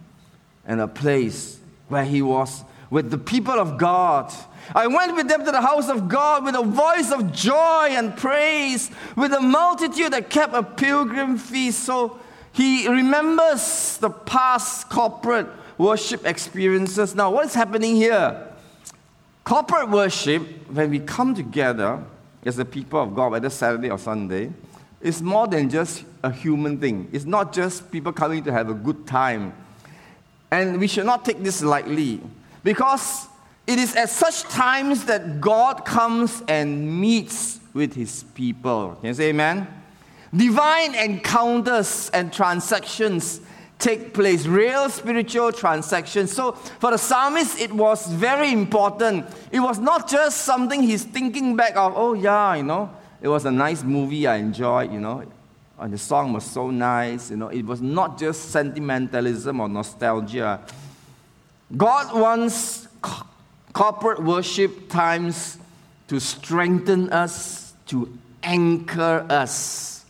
and 0.64 0.80
a 0.80 0.88
place 0.88 1.60
where 1.88 2.02
he 2.02 2.22
was 2.22 2.64
with 2.88 3.10
the 3.10 3.18
people 3.18 3.52
of 3.52 3.76
God. 3.76 4.32
I 4.74 4.86
went 4.86 5.14
with 5.16 5.28
them 5.28 5.44
to 5.44 5.52
the 5.52 5.60
house 5.60 5.90
of 5.90 6.08
God 6.08 6.46
with 6.46 6.54
a 6.54 6.62
voice 6.62 7.12
of 7.12 7.30
joy 7.30 7.88
and 7.90 8.16
praise, 8.16 8.90
with 9.16 9.34
a 9.34 9.40
multitude 9.40 10.14
that 10.14 10.30
kept 10.30 10.54
a 10.54 10.62
pilgrim 10.62 11.36
feast. 11.36 11.84
So 11.84 12.18
he 12.50 12.88
remembers 12.88 13.98
the 13.98 14.08
past 14.08 14.88
corporate 14.88 15.48
worship 15.76 16.24
experiences. 16.24 17.14
Now, 17.14 17.30
what 17.32 17.44
is 17.44 17.54
happening 17.54 17.96
here? 17.96 18.46
Corporate 19.44 19.90
worship, 19.90 20.70
when 20.70 20.88
we 20.88 21.00
come 21.00 21.34
together 21.34 22.02
as 22.46 22.56
the 22.56 22.64
people 22.64 23.02
of 23.02 23.14
God, 23.14 23.32
whether 23.32 23.50
Saturday 23.50 23.90
or 23.90 23.98
Sunday, 23.98 24.50
is 25.00 25.22
more 25.22 25.46
than 25.46 25.70
just 25.70 26.04
a 26.22 26.30
human 26.30 26.78
thing. 26.78 27.08
It's 27.12 27.24
not 27.24 27.52
just 27.52 27.90
people 27.90 28.12
coming 28.12 28.42
to 28.44 28.52
have 28.52 28.68
a 28.68 28.74
good 28.74 29.06
time. 29.06 29.54
And 30.50 30.78
we 30.78 30.86
should 30.86 31.06
not 31.06 31.24
take 31.24 31.42
this 31.42 31.62
lightly 31.62 32.20
because 32.62 33.28
it 33.66 33.78
is 33.78 33.94
at 33.96 34.10
such 34.10 34.42
times 34.44 35.04
that 35.06 35.40
God 35.40 35.84
comes 35.84 36.42
and 36.48 37.00
meets 37.00 37.60
with 37.72 37.94
his 37.94 38.24
people. 38.34 38.96
Can 39.00 39.08
you 39.08 39.14
say 39.14 39.28
amen? 39.28 39.66
Divine 40.34 40.94
encounters 40.94 42.10
and 42.12 42.32
transactions 42.32 43.40
take 43.78 44.12
place, 44.12 44.46
real 44.46 44.90
spiritual 44.90 45.50
transactions. 45.52 46.32
So 46.32 46.52
for 46.52 46.90
the 46.90 46.98
psalmist, 46.98 47.58
it 47.58 47.72
was 47.72 48.06
very 48.08 48.52
important. 48.52 49.26
It 49.50 49.60
was 49.60 49.78
not 49.78 50.08
just 50.08 50.42
something 50.42 50.82
he's 50.82 51.04
thinking 51.04 51.56
back 51.56 51.76
of, 51.76 51.94
oh, 51.96 52.12
yeah, 52.12 52.54
you 52.56 52.62
know, 52.62 52.90
it 53.22 53.28
was 53.28 53.44
a 53.44 53.50
nice 53.50 53.82
movie 53.82 54.26
I 54.26 54.36
enjoyed, 54.36 54.92
you 54.92 55.00
know, 55.00 55.24
and 55.78 55.92
the 55.92 55.98
song 55.98 56.32
was 56.32 56.44
so 56.44 56.70
nice, 56.70 57.30
you 57.30 57.36
know. 57.36 57.48
It 57.48 57.64
was 57.64 57.80
not 57.80 58.18
just 58.18 58.50
sentimentalism 58.50 59.60
or 59.60 59.68
nostalgia. 59.68 60.60
God 61.76 62.18
wants 62.18 62.88
co- 63.00 63.26
corporate 63.72 64.22
worship 64.22 64.88
times 64.88 65.58
to 66.08 66.18
strengthen 66.18 67.10
us, 67.10 67.74
to 67.86 68.18
anchor 68.42 69.26
us, 69.28 70.04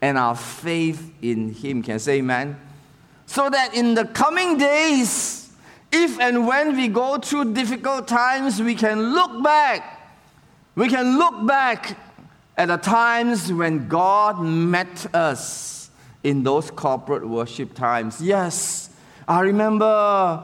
and 0.00 0.18
our 0.18 0.36
faith 0.36 1.12
in 1.22 1.54
Him. 1.54 1.82
Can 1.82 1.94
I 1.94 1.98
say 1.98 2.18
amen? 2.18 2.58
So 3.26 3.48
that 3.48 3.74
in 3.74 3.94
the 3.94 4.04
coming 4.04 4.58
days, 4.58 5.50
if 5.90 6.18
and 6.20 6.46
when 6.46 6.76
we 6.76 6.88
go 6.88 7.18
through 7.18 7.54
difficult 7.54 8.06
times, 8.06 8.60
we 8.60 8.74
can 8.74 9.14
look 9.14 9.42
back. 9.42 9.92
We 10.74 10.88
can 10.88 11.18
look 11.18 11.46
back 11.46 11.96
at 12.56 12.68
the 12.68 12.76
times 12.76 13.52
when 13.52 13.88
God 13.88 14.40
met 14.40 15.14
us 15.14 15.90
in 16.22 16.42
those 16.42 16.70
corporate 16.70 17.28
worship 17.28 17.74
times. 17.74 18.20
Yes, 18.20 18.90
I 19.28 19.40
remember 19.40 20.42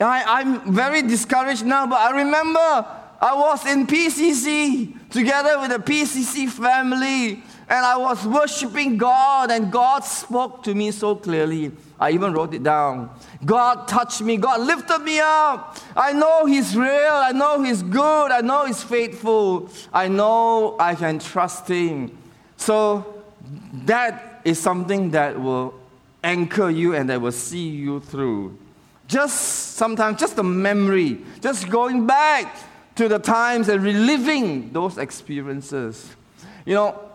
I, 0.00 0.42
am 0.42 0.74
very 0.74 1.02
discouraged 1.02 1.64
now, 1.64 1.86
but 1.86 1.98
I 1.98 2.10
remember 2.10 2.58
I 2.58 3.34
was 3.34 3.66
in 3.66 3.86
PCC 3.86 5.10
together 5.10 5.58
with 5.58 5.70
the 5.70 5.78
PCC 5.78 6.48
family, 6.48 7.42
and 7.68 7.84
I 7.84 7.96
was 7.96 8.24
worshiping 8.26 8.96
God, 8.96 9.50
and 9.50 9.72
God 9.72 10.04
spoke 10.04 10.62
to 10.64 10.74
me 10.74 10.92
so 10.92 11.16
clearly. 11.16 11.72
I 11.98 12.10
even 12.12 12.32
wrote 12.32 12.54
it 12.54 12.62
down. 12.62 13.10
God 13.44 13.88
touched 13.88 14.20
me, 14.20 14.36
God 14.36 14.60
lifted 14.60 15.00
me 15.00 15.18
up. 15.18 15.76
I 15.96 16.12
know 16.12 16.46
He's 16.46 16.76
real, 16.76 16.88
I 16.88 17.32
know 17.32 17.62
He's 17.62 17.82
good, 17.82 18.30
I 18.30 18.40
know 18.40 18.66
He's 18.66 18.82
faithful, 18.82 19.70
I 19.92 20.08
know 20.08 20.76
I 20.78 20.94
can 20.94 21.18
trust 21.18 21.68
Him. 21.68 22.16
So 22.56 23.22
that 23.84 24.42
is 24.44 24.60
something 24.60 25.10
that 25.10 25.40
will 25.40 25.74
anchor 26.22 26.70
you 26.70 26.94
and 26.94 27.10
that 27.10 27.20
will 27.20 27.32
see 27.32 27.68
you 27.68 28.00
through. 28.00 28.56
Just 29.08 29.74
sometimes, 29.76 30.18
just 30.20 30.38
a 30.38 30.42
memory, 30.42 31.18
just 31.40 31.68
going 31.68 32.06
back 32.06 32.56
to 32.96 33.08
the 33.08 33.18
times 33.18 33.68
and 33.68 33.82
reliving 33.82 34.72
those 34.72 34.98
experiences. 34.98 36.14
You 36.64 36.74
know, 36.74 37.05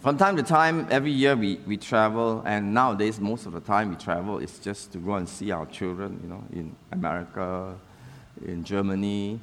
from 0.00 0.16
time 0.16 0.36
to 0.36 0.42
time, 0.44 0.86
every 0.90 1.10
year 1.10 1.34
we, 1.34 1.56
we 1.66 1.76
travel, 1.76 2.42
and 2.46 2.72
nowadays, 2.72 3.18
most 3.18 3.46
of 3.46 3.52
the 3.52 3.60
time 3.60 3.90
we 3.90 3.96
travel 3.96 4.38
is 4.38 4.58
just 4.60 4.92
to 4.92 4.98
go 4.98 5.14
and 5.14 5.28
see 5.28 5.50
our 5.50 5.66
children, 5.66 6.20
you 6.22 6.28
know, 6.28 6.44
in 6.52 6.74
America, 6.92 7.74
in 8.44 8.62
Germany, 8.62 9.40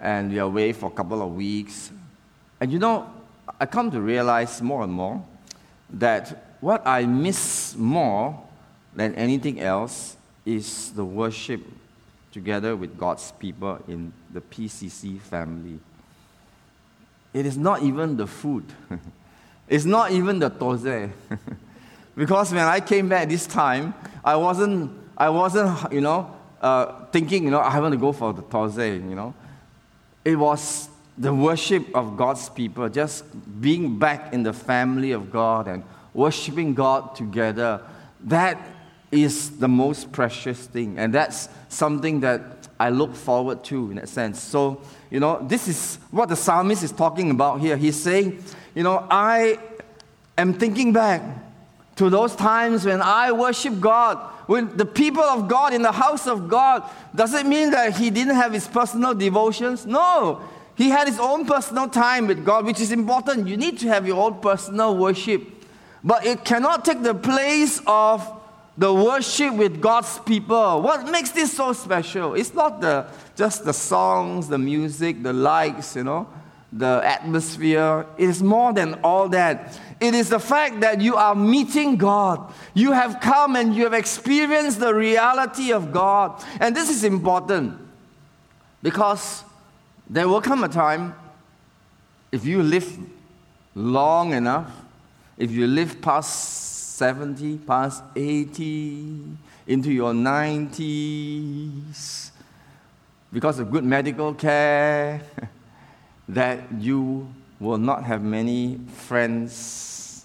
and 0.00 0.32
we 0.32 0.38
are 0.38 0.46
away 0.46 0.72
for 0.72 0.86
a 0.86 0.90
couple 0.90 1.20
of 1.20 1.34
weeks. 1.34 1.90
And 2.60 2.72
you 2.72 2.78
know, 2.78 3.10
I 3.60 3.66
come 3.66 3.90
to 3.90 4.00
realize 4.00 4.62
more 4.62 4.82
and 4.82 4.92
more 4.92 5.22
that 5.90 6.56
what 6.60 6.86
I 6.86 7.04
miss 7.04 7.76
more 7.76 8.42
than 8.96 9.14
anything 9.16 9.60
else 9.60 10.16
is 10.46 10.92
the 10.92 11.04
worship 11.04 11.60
together 12.32 12.74
with 12.74 12.98
God's 12.98 13.32
people 13.32 13.78
in 13.86 14.14
the 14.32 14.40
PCC 14.40 15.20
family. 15.20 15.78
It 17.34 17.44
is 17.44 17.58
not 17.58 17.82
even 17.82 18.16
the 18.16 18.26
food. 18.26 18.64
it's 19.68 19.84
not 19.84 20.12
even 20.12 20.38
the 20.38 20.50
toze. 20.50 21.10
because 22.16 22.52
when 22.52 22.64
I 22.64 22.80
came 22.80 23.08
back 23.08 23.28
this 23.28 23.46
time, 23.46 23.94
I 24.24 24.36
wasn't, 24.36 24.90
I 25.16 25.30
wasn't 25.30 25.92
you 25.92 26.00
know, 26.00 26.34
uh, 26.60 27.06
thinking, 27.06 27.44
you 27.44 27.50
know, 27.50 27.60
I 27.60 27.78
want 27.80 27.92
to 27.92 27.98
go 27.98 28.12
for 28.12 28.32
the 28.32 28.42
toze, 28.42 28.96
you 29.08 29.14
know. 29.14 29.34
It 30.24 30.36
was 30.36 30.88
the 31.16 31.32
worship 31.32 31.94
of 31.94 32.16
God's 32.16 32.48
people, 32.48 32.88
just 32.88 33.24
being 33.60 33.98
back 33.98 34.32
in 34.32 34.42
the 34.42 34.52
family 34.52 35.12
of 35.12 35.30
God 35.30 35.68
and 35.68 35.84
worshiping 36.12 36.74
God 36.74 37.14
together. 37.14 37.80
That 38.20 38.58
is 39.12 39.58
the 39.58 39.68
most 39.68 40.10
precious 40.12 40.66
thing. 40.66 40.98
And 40.98 41.14
that's 41.14 41.48
something 41.68 42.20
that 42.20 42.68
I 42.80 42.90
look 42.90 43.14
forward 43.14 43.62
to 43.64 43.90
in 43.90 43.96
that 43.96 44.08
sense. 44.08 44.40
So, 44.40 44.80
you 45.10 45.20
know, 45.20 45.46
this 45.46 45.68
is 45.68 45.98
what 46.10 46.28
the 46.28 46.36
psalmist 46.36 46.82
is 46.82 46.90
talking 46.90 47.30
about 47.30 47.60
here. 47.60 47.76
He's 47.76 48.00
saying, 48.00 48.42
you 48.74 48.82
know, 48.82 49.06
I 49.10 49.58
am 50.36 50.54
thinking 50.54 50.92
back 50.92 51.22
to 51.96 52.10
those 52.10 52.34
times 52.34 52.84
when 52.84 53.00
I 53.00 53.32
worship 53.32 53.78
God, 53.80 54.18
when 54.46 54.76
the 54.76 54.84
people 54.84 55.22
of 55.22 55.48
God 55.48 55.72
in 55.72 55.82
the 55.82 55.92
house 55.92 56.26
of 56.26 56.48
God. 56.48 56.82
Does 57.14 57.34
it 57.34 57.46
mean 57.46 57.70
that 57.70 57.96
he 57.96 58.10
didn't 58.10 58.34
have 58.34 58.52
his 58.52 58.66
personal 58.66 59.14
devotions? 59.14 59.86
No. 59.86 60.42
He 60.76 60.90
had 60.90 61.06
his 61.06 61.20
own 61.20 61.46
personal 61.46 61.88
time 61.88 62.26
with 62.26 62.44
God, 62.44 62.64
which 62.64 62.80
is 62.80 62.90
important. 62.90 63.46
You 63.46 63.56
need 63.56 63.78
to 63.78 63.88
have 63.88 64.06
your 64.06 64.20
own 64.20 64.40
personal 64.40 64.96
worship. 64.96 65.42
But 66.02 66.26
it 66.26 66.44
cannot 66.44 66.84
take 66.84 67.02
the 67.02 67.14
place 67.14 67.80
of 67.86 68.28
the 68.76 68.92
worship 68.92 69.54
with 69.54 69.80
God's 69.80 70.18
people. 70.18 70.82
What 70.82 71.08
makes 71.08 71.30
this 71.30 71.56
so 71.56 71.72
special? 71.72 72.34
It's 72.34 72.52
not 72.52 72.80
the, 72.80 73.06
just 73.36 73.64
the 73.64 73.72
songs, 73.72 74.48
the 74.48 74.58
music, 74.58 75.22
the 75.22 75.32
lights, 75.32 75.94
you 75.94 76.02
know, 76.02 76.28
the 76.76 77.00
atmosphere. 77.04 78.04
It 78.18 78.28
is 78.28 78.42
more 78.42 78.72
than 78.72 78.94
all 79.04 79.28
that. 79.28 79.78
It 80.00 80.12
is 80.14 80.28
the 80.28 80.40
fact 80.40 80.80
that 80.80 81.00
you 81.00 81.14
are 81.14 81.34
meeting 81.34 81.96
God. 81.96 82.52
You 82.74 82.92
have 82.92 83.20
come 83.20 83.54
and 83.54 83.74
you 83.74 83.84
have 83.84 83.94
experienced 83.94 84.80
the 84.80 84.92
reality 84.92 85.72
of 85.72 85.92
God. 85.92 86.42
And 86.58 86.74
this 86.74 86.90
is 86.90 87.04
important 87.04 87.78
because 88.82 89.44
there 90.10 90.28
will 90.28 90.40
come 90.40 90.64
a 90.64 90.68
time, 90.68 91.14
if 92.32 92.44
you 92.44 92.62
live 92.62 92.98
long 93.74 94.32
enough, 94.32 94.70
if 95.38 95.52
you 95.52 95.68
live 95.68 96.02
past 96.02 96.96
70, 96.96 97.58
past 97.58 98.02
80, 98.14 99.36
into 99.66 99.90
your 99.92 100.12
90s, 100.12 100.90
because 103.32 103.58
of 103.60 103.70
good 103.70 103.84
medical 103.84 104.34
care, 104.34 105.22
that 106.28 106.60
you 106.78 107.28
will 107.60 107.78
not 107.78 108.04
have 108.04 108.22
many 108.22 108.78
friends 109.06 110.24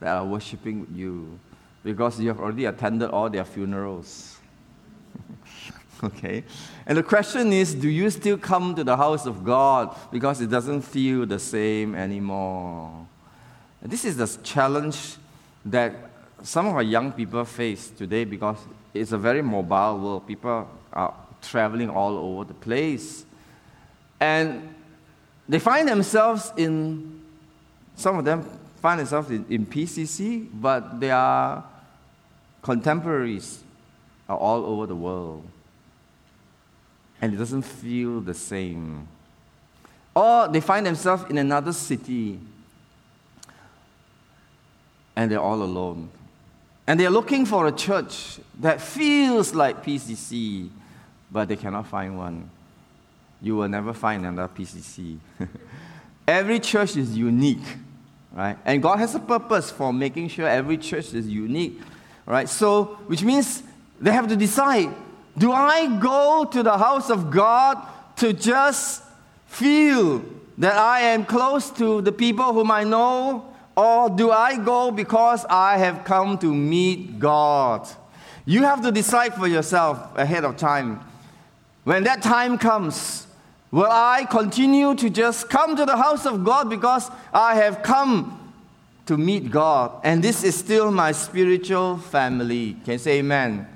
that 0.00 0.16
are 0.16 0.24
worshiping 0.24 0.86
you 0.94 1.38
because 1.84 2.20
you 2.20 2.28
have 2.28 2.40
already 2.40 2.64
attended 2.64 3.10
all 3.10 3.28
their 3.28 3.44
funerals. 3.44 4.38
okay? 6.04 6.44
And 6.86 6.96
the 6.96 7.02
question 7.02 7.52
is 7.52 7.74
do 7.74 7.88
you 7.88 8.10
still 8.10 8.38
come 8.38 8.74
to 8.74 8.84
the 8.84 8.96
house 8.96 9.26
of 9.26 9.44
God 9.44 9.96
because 10.10 10.40
it 10.40 10.50
doesn't 10.50 10.82
feel 10.82 11.26
the 11.26 11.38
same 11.38 11.94
anymore? 11.94 13.06
This 13.82 14.04
is 14.04 14.16
the 14.16 14.26
challenge 14.42 15.16
that 15.64 15.94
some 16.42 16.66
of 16.66 16.74
our 16.74 16.82
young 16.82 17.12
people 17.12 17.44
face 17.44 17.90
today 17.90 18.24
because 18.24 18.58
it's 18.92 19.12
a 19.12 19.18
very 19.18 19.42
mobile 19.42 19.98
world. 19.98 20.26
People 20.26 20.68
are 20.92 21.14
traveling 21.42 21.88
all 21.88 22.16
over 22.16 22.44
the 22.44 22.54
place. 22.54 23.24
And 24.20 24.74
they 25.48 25.58
find 25.58 25.88
themselves 25.88 26.52
in, 26.56 27.22
some 27.96 28.18
of 28.18 28.24
them 28.24 28.46
find 28.80 29.00
themselves 29.00 29.30
in, 29.30 29.44
in 29.48 29.66
PCC, 29.66 30.48
but 30.52 31.00
their 31.00 31.62
contemporaries 32.62 33.62
are 34.28 34.36
all 34.36 34.64
over 34.64 34.86
the 34.86 34.94
world. 34.94 35.44
And 37.20 37.34
it 37.34 37.36
doesn't 37.36 37.62
feel 37.62 38.20
the 38.20 38.34
same. 38.34 39.08
Or 40.14 40.48
they 40.48 40.60
find 40.60 40.86
themselves 40.86 41.24
in 41.30 41.38
another 41.38 41.72
city 41.72 42.38
and 45.16 45.30
they're 45.30 45.40
all 45.40 45.62
alone. 45.62 46.08
And 46.86 46.98
they're 46.98 47.10
looking 47.10 47.44
for 47.44 47.66
a 47.66 47.72
church 47.72 48.38
that 48.60 48.80
feels 48.80 49.54
like 49.54 49.84
PCC, 49.84 50.70
but 51.30 51.48
they 51.48 51.56
cannot 51.56 51.86
find 51.86 52.16
one. 52.16 52.50
You 53.42 53.56
will 53.56 53.68
never 53.68 53.92
find 53.92 54.24
another 54.24 54.52
PCC. 54.52 55.18
every 56.28 56.60
church 56.60 56.96
is 56.96 57.16
unique, 57.16 57.64
right? 58.32 58.56
And 58.64 58.82
God 58.82 58.98
has 58.98 59.14
a 59.14 59.18
purpose 59.18 59.70
for 59.70 59.92
making 59.92 60.28
sure 60.28 60.46
every 60.46 60.78
church 60.78 61.12
is 61.14 61.26
unique, 61.28 61.80
right? 62.26 62.48
So, 62.48 62.98
which 63.06 63.22
means 63.22 63.62
they 64.00 64.12
have 64.12 64.28
to 64.28 64.36
decide 64.36 64.94
do 65.38 65.52
I 65.52 65.98
go 65.98 66.44
to 66.44 66.62
the 66.62 66.76
house 66.76 67.08
of 67.08 67.30
God 67.30 67.78
to 68.16 68.32
just 68.32 69.02
feel 69.46 70.22
that 70.58 70.76
I 70.76 71.00
am 71.00 71.24
close 71.24 71.70
to 71.70 72.02
the 72.02 72.12
people 72.12 72.52
whom 72.52 72.70
I 72.70 72.84
know 72.84 73.46
or 73.76 74.10
do 74.10 74.30
I 74.30 74.56
go 74.56 74.90
because 74.90 75.46
I 75.48 75.78
have 75.78 76.04
come 76.04 76.36
to 76.38 76.54
meet 76.54 77.18
God? 77.18 77.88
You 78.44 78.64
have 78.64 78.82
to 78.82 78.92
decide 78.92 79.34
for 79.34 79.46
yourself 79.46 80.16
ahead 80.18 80.44
of 80.44 80.56
time. 80.56 81.00
When 81.84 82.04
that 82.04 82.20
time 82.22 82.58
comes, 82.58 83.26
will 83.70 83.90
I 83.90 84.24
continue 84.24 84.94
to 84.96 85.10
just 85.10 85.48
come 85.48 85.76
to 85.76 85.86
the 85.86 85.96
house 85.96 86.26
of 86.26 86.44
God 86.44 86.68
because 86.68 87.10
I 87.32 87.54
have 87.56 87.82
come 87.82 88.52
to 89.06 89.16
meet 89.16 89.50
God? 89.50 90.00
And 90.04 90.22
this 90.22 90.44
is 90.44 90.56
still 90.56 90.90
my 90.90 91.12
spiritual 91.12 91.98
family. 91.98 92.76
Can 92.84 92.92
you 92.92 92.98
say 92.98 93.18
amen? 93.18 93.68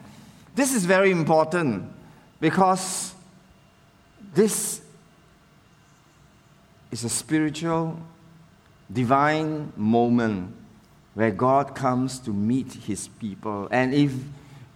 This 0.54 0.74
is 0.74 0.84
very 0.84 1.10
important 1.10 1.84
because 2.40 3.14
this 4.34 4.80
is 6.90 7.04
a 7.04 7.08
spiritual 7.08 7.98
divine 8.92 9.72
moment 9.76 10.54
where 11.14 11.30
God 11.30 11.74
comes 11.74 12.18
to 12.20 12.30
meet 12.30 12.72
his 12.72 13.08
people. 13.08 13.68
And 13.70 13.94
if 13.94 14.12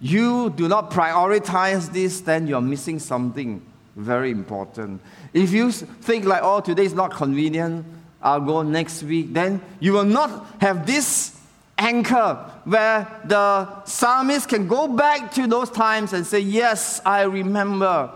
you 0.01 0.49
do 0.49 0.67
not 0.67 0.91
prioritize 0.91 1.91
this, 1.91 2.21
then 2.21 2.47
you're 2.47 2.61
missing 2.61 2.99
something 2.99 3.61
very 3.99 4.31
important. 4.31 5.01
If 5.33 5.51
you 5.51 5.71
think 5.71 6.25
like, 6.25 6.41
oh, 6.41 6.61
today 6.61 6.85
is 6.85 6.93
not 6.93 7.11
convenient, 7.11 7.85
I'll 8.21 8.41
go 8.41 8.63
next 8.63 9.03
week, 9.03 9.33
then 9.33 9.61
you 9.79 9.93
will 9.93 10.05
not 10.05 10.47
have 10.61 10.85
this 10.85 11.39
anchor 11.77 12.51
where 12.65 13.07
the 13.25 13.83
psalmist 13.85 14.49
can 14.49 14.67
go 14.67 14.87
back 14.87 15.33
to 15.33 15.47
those 15.47 15.69
times 15.69 16.13
and 16.13 16.25
say, 16.25 16.39
Yes, 16.39 17.01
I 17.05 17.23
remember. 17.23 18.11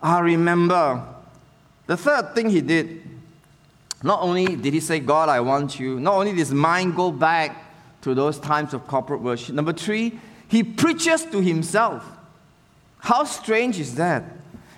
I 0.00 0.20
remember. 0.20 1.04
The 1.86 1.96
third 1.96 2.34
thing 2.34 2.50
he 2.50 2.60
did 2.60 3.02
not 4.02 4.22
only 4.22 4.56
did 4.56 4.72
he 4.74 4.80
say, 4.80 5.00
God, 5.00 5.28
I 5.28 5.40
want 5.40 5.80
you, 5.80 5.98
not 5.98 6.14
only 6.14 6.32
his 6.32 6.52
mind 6.52 6.94
go 6.94 7.10
back 7.10 7.64
to 8.02 8.14
those 8.14 8.38
times 8.38 8.74
of 8.74 8.86
corporate 8.86 9.20
worship, 9.20 9.54
number 9.54 9.72
three, 9.72 10.20
he 10.48 10.62
preaches 10.62 11.24
to 11.24 11.40
himself. 11.40 12.04
How 12.98 13.24
strange 13.24 13.80
is 13.80 13.94
that? 13.96 14.24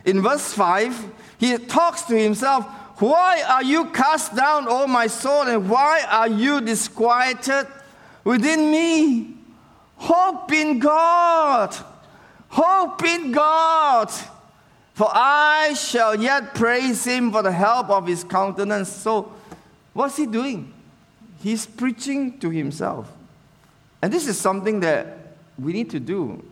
In 0.09 0.23
verse 0.23 0.55
5, 0.55 1.12
he 1.37 1.59
talks 1.59 2.01
to 2.05 2.18
himself 2.18 2.64
Why 2.99 3.42
are 3.47 3.62
you 3.62 3.90
cast 3.90 4.35
down, 4.35 4.64
O 4.66 4.87
my 4.87 5.07
soul, 5.07 5.42
and 5.42 5.68
why 5.68 6.01
are 6.09 6.29
you 6.29 6.62
disquieted 6.62 7.66
within 8.25 8.71
me? 8.71 9.35
Hope 9.97 10.51
in 10.51 10.79
God. 10.79 11.77
Hope 12.49 13.05
in 13.05 13.33
God. 13.33 14.11
For 14.94 15.11
I 15.12 15.75
shall 15.75 16.18
yet 16.18 16.55
praise 16.55 17.05
him 17.05 17.31
for 17.31 17.42
the 17.42 17.53
help 17.53 17.90
of 17.90 18.07
his 18.07 18.25
countenance. 18.25 18.88
So, 18.88 19.31
what's 19.92 20.16
he 20.16 20.25
doing? 20.25 20.73
He's 21.40 21.66
preaching 21.66 22.38
to 22.38 22.49
himself. 22.49 23.12
And 24.01 24.11
this 24.11 24.27
is 24.27 24.40
something 24.40 24.81
that 24.81 25.37
we 25.59 25.75
need 25.75 25.90
to 25.90 26.01
do. 26.01 26.42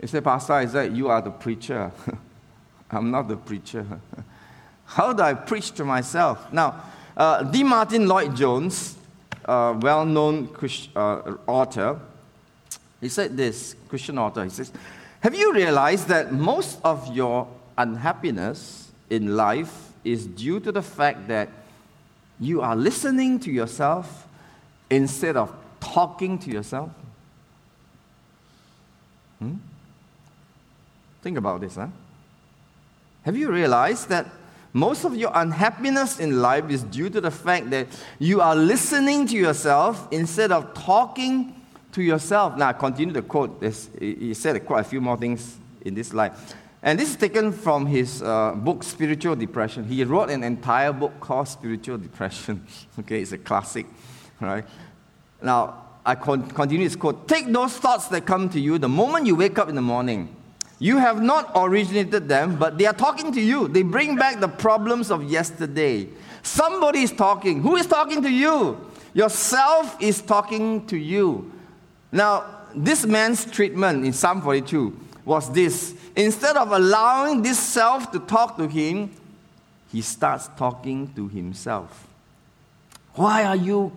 You 0.00 0.08
say, 0.08 0.22
Pastor 0.22 0.54
Isaac, 0.54 0.92
you 0.94 1.08
are 1.08 1.20
the 1.20 1.30
preacher. 1.30 1.92
I'm 2.94 3.10
not 3.10 3.28
the 3.28 3.36
preacher. 3.36 3.86
How 4.86 5.12
do 5.12 5.22
I 5.22 5.34
preach 5.34 5.72
to 5.72 5.84
myself? 5.84 6.52
Now, 6.52 6.82
uh, 7.16 7.42
D. 7.42 7.62
Martyn 7.62 8.06
Lloyd 8.06 8.36
Jones, 8.36 8.96
a 9.44 9.76
well 9.80 10.04
known 10.04 10.48
uh, 10.94 11.34
author, 11.46 12.00
he 13.00 13.08
said 13.08 13.36
this 13.36 13.76
Christian 13.88 14.18
author, 14.18 14.44
he 14.44 14.50
says, 14.50 14.72
have 15.20 15.34
you 15.34 15.54
realized 15.54 16.08
that 16.08 16.32
most 16.32 16.78
of 16.84 17.14
your 17.14 17.48
unhappiness 17.78 18.90
in 19.08 19.36
life 19.36 19.90
is 20.04 20.26
due 20.26 20.60
to 20.60 20.70
the 20.70 20.82
fact 20.82 21.28
that 21.28 21.48
you 22.38 22.60
are 22.60 22.76
listening 22.76 23.40
to 23.40 23.50
yourself 23.50 24.28
instead 24.90 25.36
of 25.36 25.50
talking 25.80 26.38
to 26.40 26.50
yourself? 26.50 26.90
Hmm? 29.38 29.54
Think 31.22 31.38
about 31.38 31.62
this, 31.62 31.76
huh? 31.76 31.88
Have 33.24 33.36
you 33.36 33.50
realized 33.50 34.08
that 34.08 34.26
most 34.72 35.04
of 35.04 35.16
your 35.16 35.30
unhappiness 35.34 36.18
in 36.18 36.42
life 36.42 36.68
is 36.68 36.82
due 36.82 37.08
to 37.08 37.20
the 37.20 37.30
fact 37.30 37.70
that 37.70 37.86
you 38.18 38.40
are 38.40 38.56
listening 38.56 39.26
to 39.28 39.36
yourself 39.36 40.08
instead 40.10 40.50
of 40.50 40.74
talking 40.74 41.54
to 41.92 42.02
yourself. 42.02 42.56
Now, 42.56 42.72
continue 42.72 43.14
the 43.14 43.22
quote. 43.22 43.62
he 44.00 44.34
said 44.34 44.66
quite 44.66 44.80
a 44.80 44.84
few 44.84 45.00
more 45.00 45.16
things 45.16 45.56
in 45.82 45.94
this 45.94 46.12
life. 46.12 46.54
And 46.82 46.98
this 46.98 47.10
is 47.10 47.16
taken 47.16 47.52
from 47.52 47.86
his 47.86 48.20
uh, 48.20 48.52
book, 48.56 48.82
Spiritual 48.82 49.36
Depression. 49.36 49.84
He 49.84 50.02
wrote 50.04 50.28
an 50.28 50.42
entire 50.42 50.92
book 50.92 51.18
called 51.20 51.48
Spiritual 51.48 51.98
Depression. 51.98 52.66
okay, 52.98 53.22
it's 53.22 53.32
a 53.32 53.38
classic, 53.38 53.86
right? 54.40 54.64
Now, 55.40 55.84
I 56.04 56.16
con- 56.16 56.50
continue 56.50 56.86
this 56.86 56.96
quote. 56.96 57.28
Take 57.28 57.46
those 57.46 57.76
thoughts 57.78 58.08
that 58.08 58.26
come 58.26 58.50
to 58.50 58.60
you 58.60 58.78
the 58.78 58.88
moment 58.88 59.26
you 59.26 59.36
wake 59.36 59.58
up 59.58 59.68
in 59.68 59.76
the 59.76 59.82
morning. 59.82 60.34
You 60.78 60.98
have 60.98 61.22
not 61.22 61.52
originated 61.54 62.28
them, 62.28 62.56
but 62.56 62.78
they 62.78 62.86
are 62.86 62.94
talking 62.94 63.32
to 63.32 63.40
you. 63.40 63.68
They 63.68 63.82
bring 63.82 64.16
back 64.16 64.40
the 64.40 64.48
problems 64.48 65.10
of 65.10 65.24
yesterday. 65.24 66.08
Somebody 66.42 67.02
is 67.02 67.12
talking. 67.12 67.62
Who 67.62 67.76
is 67.76 67.86
talking 67.86 68.22
to 68.22 68.30
you? 68.30 68.90
Yourself 69.14 69.96
is 70.00 70.20
talking 70.20 70.86
to 70.86 70.96
you. 70.96 71.52
Now, 72.10 72.44
this 72.74 73.06
man's 73.06 73.44
treatment 73.50 74.04
in 74.04 74.12
Psalm 74.12 74.42
42 74.42 74.98
was 75.24 75.50
this. 75.52 75.94
Instead 76.16 76.56
of 76.56 76.72
allowing 76.72 77.42
this 77.42 77.58
self 77.58 78.10
to 78.12 78.18
talk 78.18 78.56
to 78.56 78.68
him, 78.68 79.10
he 79.90 80.02
starts 80.02 80.50
talking 80.56 81.12
to 81.14 81.28
himself. 81.28 82.08
Why 83.14 83.44
are 83.44 83.56
you 83.56 83.92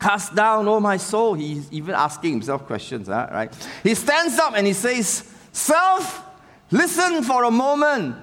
cast 0.00 0.34
down, 0.34 0.66
oh 0.66 0.80
my 0.80 0.96
soul? 0.96 1.34
He's 1.34 1.70
even 1.70 1.94
asking 1.94 2.32
himself 2.32 2.66
questions, 2.66 3.08
huh? 3.08 3.28
right? 3.30 3.68
He 3.82 3.94
stands 3.94 4.38
up 4.38 4.54
and 4.56 4.66
he 4.66 4.72
says, 4.72 5.33
Self, 5.54 6.20
listen 6.72 7.22
for 7.22 7.44
a 7.44 7.50
moment. 7.50 8.16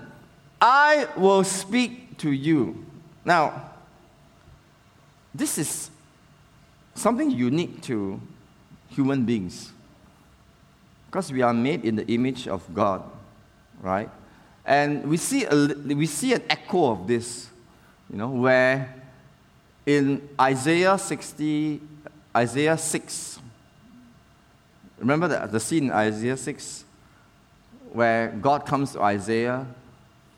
I 0.59 1.07
will 1.15 1.45
speak 1.45 2.17
to 2.17 2.29
you. 2.29 2.85
Now, 3.23 3.71
this 5.33 5.57
is 5.57 5.89
something 6.93 7.31
unique 7.31 7.81
to 7.83 8.19
human 8.89 9.23
beings. 9.23 9.71
Because 11.07 11.31
we 11.31 11.41
are 11.41 11.53
made 11.53 11.85
in 11.85 11.95
the 11.95 12.05
image 12.07 12.49
of 12.49 12.61
God, 12.73 13.01
right? 13.81 14.09
And 14.65 15.09
we 15.09 15.15
see, 15.15 15.45
a, 15.45 15.55
we 15.55 16.07
see 16.07 16.33
an 16.33 16.43
echo 16.49 16.91
of 16.91 17.07
this, 17.07 17.49
you 18.09 18.17
know, 18.17 18.29
where 18.29 18.93
in 19.85 20.27
Isaiah 20.39 20.97
60, 20.97 21.81
Isaiah 22.35 22.77
6, 22.77 23.39
remember 24.99 25.29
the, 25.29 25.47
the 25.47 25.59
scene 25.61 25.85
in 25.85 25.91
Isaiah 25.91 26.35
6 26.35 26.85
where 27.91 28.29
God 28.29 28.65
comes 28.65 28.93
to 28.93 29.01
Isaiah, 29.01 29.65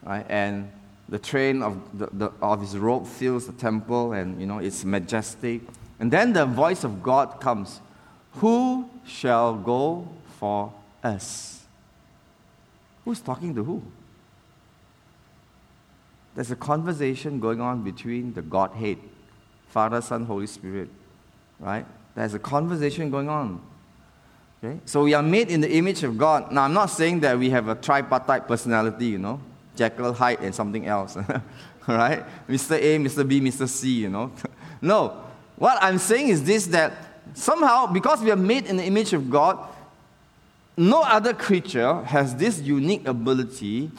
right, 0.03 0.25
and 0.29 0.71
the 1.09 1.19
train 1.19 1.61
of, 1.61 1.79
the, 1.97 2.07
the, 2.11 2.31
of 2.41 2.61
his 2.61 2.77
robe 2.77 3.05
fills 3.05 3.45
the 3.45 3.53
temple 3.53 4.13
and, 4.13 4.39
you 4.39 4.47
know, 4.47 4.59
it's 4.59 4.83
majestic. 4.83 5.61
And 5.99 6.11
then 6.11 6.33
the 6.33 6.45
voice 6.45 6.83
of 6.83 7.03
God 7.03 7.39
comes 7.39 7.79
who 8.33 8.89
shall 9.05 9.53
go 9.55 10.07
for 10.39 10.73
us? 11.03 11.63
Who's 13.05 13.19
talking 13.19 13.53
to 13.55 13.63
who? 13.63 13.83
There's 16.35 16.51
a 16.51 16.55
conversation 16.55 17.39
going 17.39 17.61
on 17.61 17.83
between 17.83 18.33
the 18.33 18.41
Godhead, 18.41 18.97
Father, 19.69 20.01
Son, 20.01 20.25
Holy 20.25 20.47
Spirit, 20.47 20.89
right? 21.59 21.85
There's 22.15 22.33
a 22.33 22.39
conversation 22.39 23.11
going 23.11 23.29
on. 23.29 23.61
Okay? 24.64 24.80
So 24.86 25.03
we 25.03 25.14
are 25.14 25.24
made 25.24 25.49
in 25.49 25.61
the 25.61 25.72
image 25.72 26.03
of 26.03 26.18
God. 26.18 26.51
Now, 26.51 26.64
I'm 26.64 26.74
not 26.74 26.86
saying 26.86 27.20
that 27.22 27.38
we 27.38 27.49
have 27.49 27.68
a 27.68 27.76
tripartite 27.76 28.47
personality, 28.47 29.07
you 29.07 29.18
know, 29.18 29.41
Jekyll, 29.76 30.14
Hyde, 30.14 30.39
and 30.39 30.55
something 30.55 30.86
else. 30.86 31.18
All 31.88 31.97
right? 31.97 32.24
Mr. 32.47 32.78
A, 32.78 32.97
Mr. 32.97 33.28
B, 33.28 33.41
Mr. 33.41 33.68
C, 33.68 33.89
you 33.89 34.09
know. 34.09 34.32
no. 34.82 35.22
What 35.57 35.78
I'm 35.82 35.97
saying 35.97 36.30
is 36.30 36.43
this 36.43 36.68
that 36.68 36.93
somehow, 37.34 37.88
because 37.88 38.22
we 38.22 38.32
are 38.32 38.38
made 38.38 38.66
in 38.66 38.78
the 38.78 38.86
image 38.86 39.11
of 39.11 39.30
God, 39.30 39.59
no 40.78 41.01
other 41.01 41.34
creature 41.34 42.01
has 42.03 42.36
this 42.36 42.59
unique 42.61 43.07
ability 43.07 43.91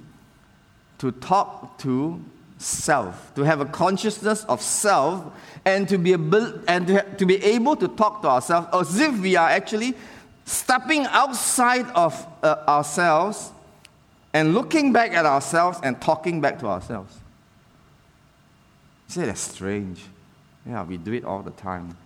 to 0.99 1.13
talk 1.13 1.79
to 1.81 2.23
self, 2.57 3.35
to 3.35 3.43
have 3.43 3.61
a 3.61 3.67
consciousness 3.67 4.45
of 4.45 4.63
self, 4.63 5.25
and 5.65 5.89
to 5.89 5.99
be 5.99 6.13
able, 6.13 6.59
and 6.67 6.87
to, 6.87 7.03
to 7.17 7.27
be 7.27 7.37
able 7.45 7.77
to 7.77 7.89
talk 7.89 8.23
to 8.23 8.29
ourselves 8.29 8.69
as 8.73 8.99
if 8.99 9.19
we 9.19 9.37
are 9.37 9.49
actually 9.49 9.95
stepping 10.45 11.07
outside 11.07 11.87
of 11.95 12.27
uh, 12.43 12.57
ourselves 12.69 13.53
and 14.33 14.53
looking 14.55 14.93
back 14.93 15.13
at 15.13 15.27
ourselves 15.27 15.79
and 15.83 16.01
talking 16.01 16.41
back 16.41 16.59
to 16.59 16.67
ourselves. 16.67 17.15
You 19.09 19.15
say 19.15 19.27
that's 19.27 19.41
strange. 19.41 20.03
Yeah, 20.67 20.83
we 20.83 20.97
do 20.97 21.13
it 21.13 21.25
all 21.25 21.43
the 21.43 21.51
time. 21.53 21.97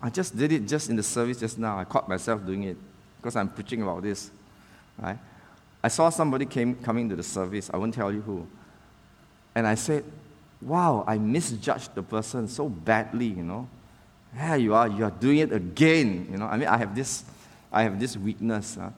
I 0.00 0.10
just 0.10 0.36
did 0.36 0.52
it 0.52 0.66
just 0.66 0.90
in 0.90 0.96
the 0.96 1.02
service 1.02 1.40
just 1.40 1.58
now. 1.58 1.78
I 1.78 1.84
caught 1.84 2.08
myself 2.08 2.44
doing 2.44 2.64
it 2.64 2.76
because 3.18 3.36
I'm 3.36 3.48
preaching 3.48 3.82
about 3.82 4.02
this. 4.02 4.30
Right? 4.98 5.18
I 5.82 5.88
saw 5.88 6.08
somebody 6.08 6.46
came 6.46 6.74
coming 6.76 7.08
to 7.08 7.16
the 7.16 7.22
service. 7.22 7.70
I 7.72 7.76
won't 7.76 7.94
tell 7.94 8.12
you 8.12 8.20
who. 8.20 8.46
And 9.54 9.66
I 9.66 9.74
said, 9.74 10.04
Wow, 10.60 11.04
I 11.06 11.18
misjudged 11.18 11.94
the 11.94 12.02
person 12.02 12.48
so 12.48 12.68
badly, 12.68 13.26
you 13.26 13.42
know. 13.42 13.68
Yeah, 14.34 14.54
you 14.54 14.74
are, 14.74 14.88
you 14.88 15.04
are 15.04 15.10
doing 15.10 15.38
it 15.38 15.52
again. 15.52 16.26
You 16.30 16.38
know, 16.38 16.46
I 16.46 16.56
mean, 16.56 16.68
I 16.68 16.78
have 16.78 16.94
this 16.94 17.24
I 17.74 17.82
have 17.82 17.98
this 17.98 18.16
weakness 18.16 18.78
uh, 18.78 18.90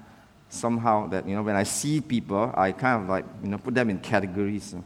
somehow 0.51 1.09
that, 1.09 1.27
you 1.27 1.35
know, 1.35 1.43
when 1.43 1.57
I 1.57 1.63
see 1.63 2.01
people, 2.01 2.53
I 2.55 2.73
kind 2.73 3.03
of 3.03 3.09
like, 3.09 3.25
you 3.43 3.49
know, 3.49 3.59
put 3.59 3.75
them 3.75 3.89
in 3.89 3.99
categories. 3.99 4.75
Uh. 4.75 4.83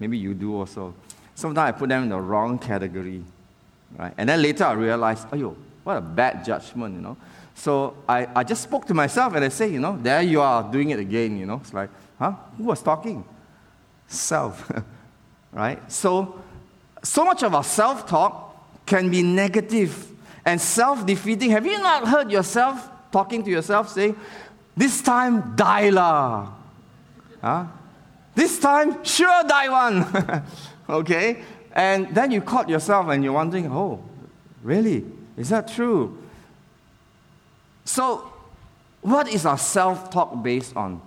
Maybe 0.00 0.16
you 0.16 0.34
do 0.34 0.56
also. 0.56 0.94
Sometimes 1.34 1.68
I 1.68 1.78
put 1.78 1.88
them 1.90 2.04
in 2.04 2.08
the 2.08 2.20
wrong 2.20 2.58
category, 2.58 3.22
right? 3.96 4.14
And 4.16 4.28
then 4.28 4.40
later 4.40 4.64
I 4.64 4.72
realize, 4.72 5.26
oh, 5.30 5.36
yo, 5.36 5.56
what 5.84 5.98
a 5.98 6.00
bad 6.00 6.44
judgment, 6.44 6.94
you 6.94 7.02
know. 7.02 7.16
So 7.54 7.96
I, 8.08 8.26
I 8.34 8.42
just 8.42 8.62
spoke 8.62 8.86
to 8.86 8.94
myself 8.94 9.34
and 9.34 9.44
I 9.44 9.48
say, 9.48 9.68
you 9.68 9.80
know, 9.80 9.98
there 10.00 10.22
you 10.22 10.40
are 10.40 10.62
doing 10.72 10.90
it 10.90 10.98
again, 10.98 11.36
you 11.36 11.46
know. 11.46 11.60
It's 11.62 11.74
like, 11.74 11.90
huh? 12.18 12.32
Who 12.56 12.64
was 12.64 12.82
talking? 12.82 13.24
Self, 14.08 14.72
right? 15.52 15.92
So, 15.92 16.40
so 17.02 17.24
much 17.24 17.42
of 17.42 17.54
our 17.54 17.64
self 17.64 18.06
talk 18.06 18.86
can 18.86 19.10
be 19.10 19.22
negative 19.22 20.10
and 20.44 20.60
self 20.60 21.06
defeating. 21.06 21.50
Have 21.50 21.66
you 21.66 21.78
not 21.78 22.08
heard 22.08 22.30
yourself 22.30 22.90
talking 23.14 23.44
to 23.44 23.50
yourself, 23.50 23.88
saying, 23.88 24.16
This 24.76 25.00
time, 25.00 25.54
die 25.54 25.90
lah. 25.90 26.50
Huh? 27.40 27.66
This 28.34 28.58
time, 28.58 29.04
sure 29.04 29.44
die 29.46 29.68
one. 29.68 30.42
okay? 30.90 31.42
And 31.70 32.12
then 32.12 32.32
you 32.32 32.40
caught 32.40 32.68
yourself 32.68 33.08
and 33.08 33.22
you're 33.22 33.32
wondering, 33.32 33.70
oh, 33.70 34.02
really? 34.62 35.04
Is 35.36 35.50
that 35.50 35.68
true? 35.68 36.18
So, 37.84 38.32
what 39.00 39.28
is 39.28 39.46
our 39.46 39.58
self 39.58 40.10
talk 40.10 40.42
based 40.42 40.74
on? 40.76 41.00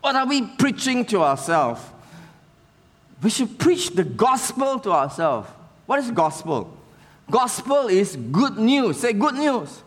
What 0.00 0.16
are 0.16 0.26
we 0.26 0.42
preaching 0.42 1.04
to 1.06 1.22
ourselves? 1.22 1.82
We 3.22 3.28
should 3.30 3.58
preach 3.58 3.90
the 3.90 4.04
gospel 4.04 4.80
to 4.80 4.90
ourselves. 4.90 5.48
What 5.86 5.98
is 6.00 6.10
gospel? 6.10 6.74
Gospel 7.30 7.88
is 7.88 8.16
good 8.16 8.56
news. 8.56 9.00
Say 9.00 9.12
good 9.12 9.34
news. 9.34 9.82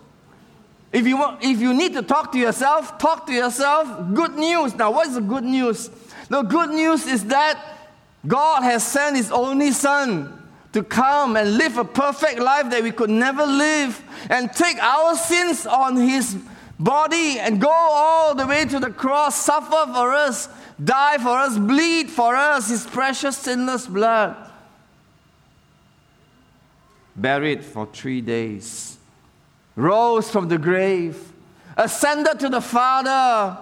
If 0.95 1.05
you, 1.05 1.17
want, 1.17 1.43
if 1.43 1.59
you 1.59 1.73
need 1.73 1.91
to 1.95 2.01
talk 2.01 2.31
to 2.31 2.39
yourself, 2.39 2.97
talk 2.97 3.27
to 3.27 3.33
yourself. 3.33 4.13
Good 4.13 4.35
news. 4.35 4.73
Now, 4.75 4.91
what 4.91 5.07
is 5.07 5.15
the 5.15 5.21
good 5.21 5.43
news? 5.43 5.89
The 6.29 6.41
good 6.43 6.69
news 6.69 7.05
is 7.05 7.25
that 7.25 7.61
God 8.25 8.63
has 8.63 8.87
sent 8.87 9.17
His 9.17 9.29
only 9.29 9.71
Son 9.71 10.41
to 10.71 10.83
come 10.83 11.35
and 11.35 11.57
live 11.57 11.77
a 11.77 11.83
perfect 11.83 12.39
life 12.39 12.69
that 12.69 12.81
we 12.81 12.91
could 12.91 13.09
never 13.09 13.45
live 13.45 14.01
and 14.29 14.49
take 14.53 14.77
our 14.77 15.17
sins 15.17 15.65
on 15.65 15.97
His 15.97 16.37
body 16.79 17.39
and 17.39 17.59
go 17.59 17.69
all 17.69 18.33
the 18.33 18.47
way 18.47 18.63
to 18.63 18.79
the 18.79 18.89
cross, 18.89 19.35
suffer 19.35 19.91
for 19.91 20.13
us, 20.13 20.47
die 20.81 21.17
for 21.17 21.37
us, 21.37 21.57
bleed 21.57 22.09
for 22.09 22.37
us, 22.37 22.69
His 22.69 22.85
precious 22.85 23.35
sinless 23.35 23.85
blood. 23.85 24.37
Buried 27.17 27.65
for 27.65 27.85
three 27.85 28.21
days 28.21 28.94
rose 29.75 30.29
from 30.29 30.47
the 30.47 30.57
grave, 30.57 31.33
ascended 31.77 32.39
to 32.39 32.49
the 32.49 32.61
Father, 32.61 33.57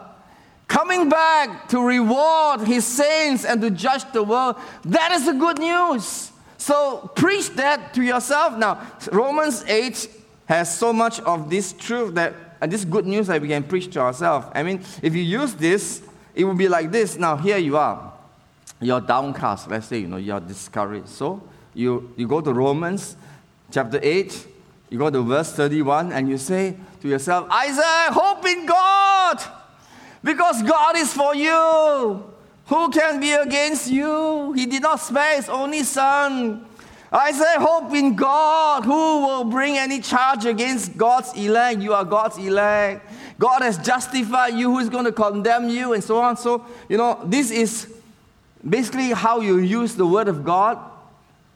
coming 0.67 1.09
back 1.09 1.67
to 1.69 1.79
reward 1.79 2.61
his 2.61 2.85
saints 2.85 3.45
and 3.45 3.61
to 3.61 3.69
judge 3.69 4.03
the 4.11 4.23
world. 4.23 4.55
That 4.85 5.11
is 5.11 5.25
the 5.25 5.33
good 5.33 5.59
news. 5.59 6.31
So 6.57 7.11
preach 7.15 7.49
that 7.51 7.93
to 7.95 8.01
yourself. 8.01 8.57
Now, 8.57 8.81
Romans 9.11 9.63
8 9.67 10.09
has 10.45 10.77
so 10.77 10.93
much 10.93 11.19
of 11.21 11.49
this 11.49 11.73
truth 11.73 12.15
that 12.15 12.33
and 12.63 12.71
this 12.71 12.85
good 12.85 13.05
news 13.05 13.27
that 13.27 13.41
we 13.41 13.49
can 13.49 13.61
preach 13.61 13.91
to 13.91 13.99
ourselves. 13.99 14.47
I 14.55 14.63
mean, 14.63 14.81
if 15.01 15.13
you 15.13 15.21
use 15.21 15.53
this, 15.53 16.01
it 16.33 16.45
will 16.45 16.55
be 16.55 16.69
like 16.69 16.91
this. 16.91 17.17
Now, 17.17 17.35
here 17.35 17.57
you 17.57 17.75
are. 17.75 18.13
You're 18.79 19.01
downcast. 19.01 19.69
Let's 19.69 19.87
say, 19.87 19.99
you 19.99 20.07
know, 20.07 20.15
you're 20.15 20.39
discouraged. 20.39 21.09
So 21.09 21.43
you, 21.73 22.13
you 22.15 22.25
go 22.25 22.39
to 22.39 22.53
Romans 22.53 23.17
chapter 23.69 23.99
8, 24.01 24.47
you 24.93 24.99
go 24.99 25.09
to 25.09 25.23
verse 25.23 25.51
31 25.53 26.11
and 26.11 26.29
you 26.29 26.37
say 26.37 26.77
to 27.01 27.07
yourself, 27.07 27.47
Isaac, 27.49 28.13
hope 28.13 28.45
in 28.45 28.67
God, 28.67 29.41
because 30.23 30.61
God 30.61 30.95
is 30.95 31.11
for 31.11 31.33
you. 31.33 32.23
Who 32.67 32.91
can 32.91 33.19
be 33.19 33.31
against 33.31 33.89
you? 33.89 34.53
He 34.53 34.67
did 34.67 34.83
not 34.83 34.99
spare 34.99 35.37
his 35.37 35.49
only 35.49 35.81
son. 35.81 36.63
I 37.11 37.31
say, 37.31 37.55
hope 37.57 37.91
in 37.95 38.15
God. 38.15 38.85
Who 38.85 38.91
will 39.25 39.45
bring 39.45 39.79
any 39.79 39.99
charge 39.99 40.45
against 40.45 40.95
God's 40.95 41.33
elect? 41.33 41.81
You 41.81 41.95
are 41.95 42.05
God's 42.05 42.37
elect. 42.37 43.11
God 43.39 43.63
has 43.63 43.79
justified 43.79 44.53
you. 44.53 44.73
Who 44.73 44.77
is 44.77 44.89
going 44.89 45.05
to 45.05 45.11
condemn 45.11 45.69
you? 45.69 45.93
And 45.93 46.03
so 46.03 46.19
on. 46.19 46.37
So, 46.37 46.67
you 46.87 46.97
know, 46.97 47.19
this 47.25 47.49
is 47.49 47.91
basically 48.69 49.09
how 49.09 49.39
you 49.39 49.57
use 49.57 49.95
the 49.95 50.05
word 50.05 50.27
of 50.27 50.45
God 50.45 50.77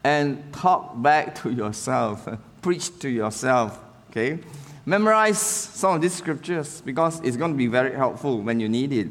and 0.03 0.51
talk 0.51 0.99
back 0.99 1.35
to 1.43 1.51
yourself 1.51 2.27
preach 2.61 2.97
to 2.99 3.09
yourself. 3.09 3.79
Okay? 4.09 4.39
Memorize 4.85 5.39
some 5.39 5.95
of 5.95 6.01
these 6.01 6.13
scriptures 6.13 6.81
because 6.81 7.19
it's 7.21 7.37
going 7.37 7.51
to 7.51 7.57
be 7.57 7.67
very 7.67 7.93
helpful 7.93 8.41
when 8.41 8.59
you 8.59 8.69
need 8.69 8.93
it. 8.93 9.07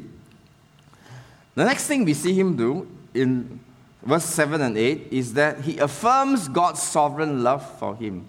The 1.55 1.65
next 1.65 1.87
thing 1.87 2.05
we 2.05 2.13
see 2.13 2.33
him 2.33 2.55
do 2.55 2.87
in 3.13 3.59
verse 4.03 4.25
7 4.25 4.61
and 4.61 4.77
8 4.77 5.07
is 5.11 5.33
that 5.33 5.61
he 5.61 5.77
affirms 5.77 6.47
God's 6.47 6.81
sovereign 6.81 7.43
love 7.43 7.67
for 7.79 7.95
him. 7.95 8.25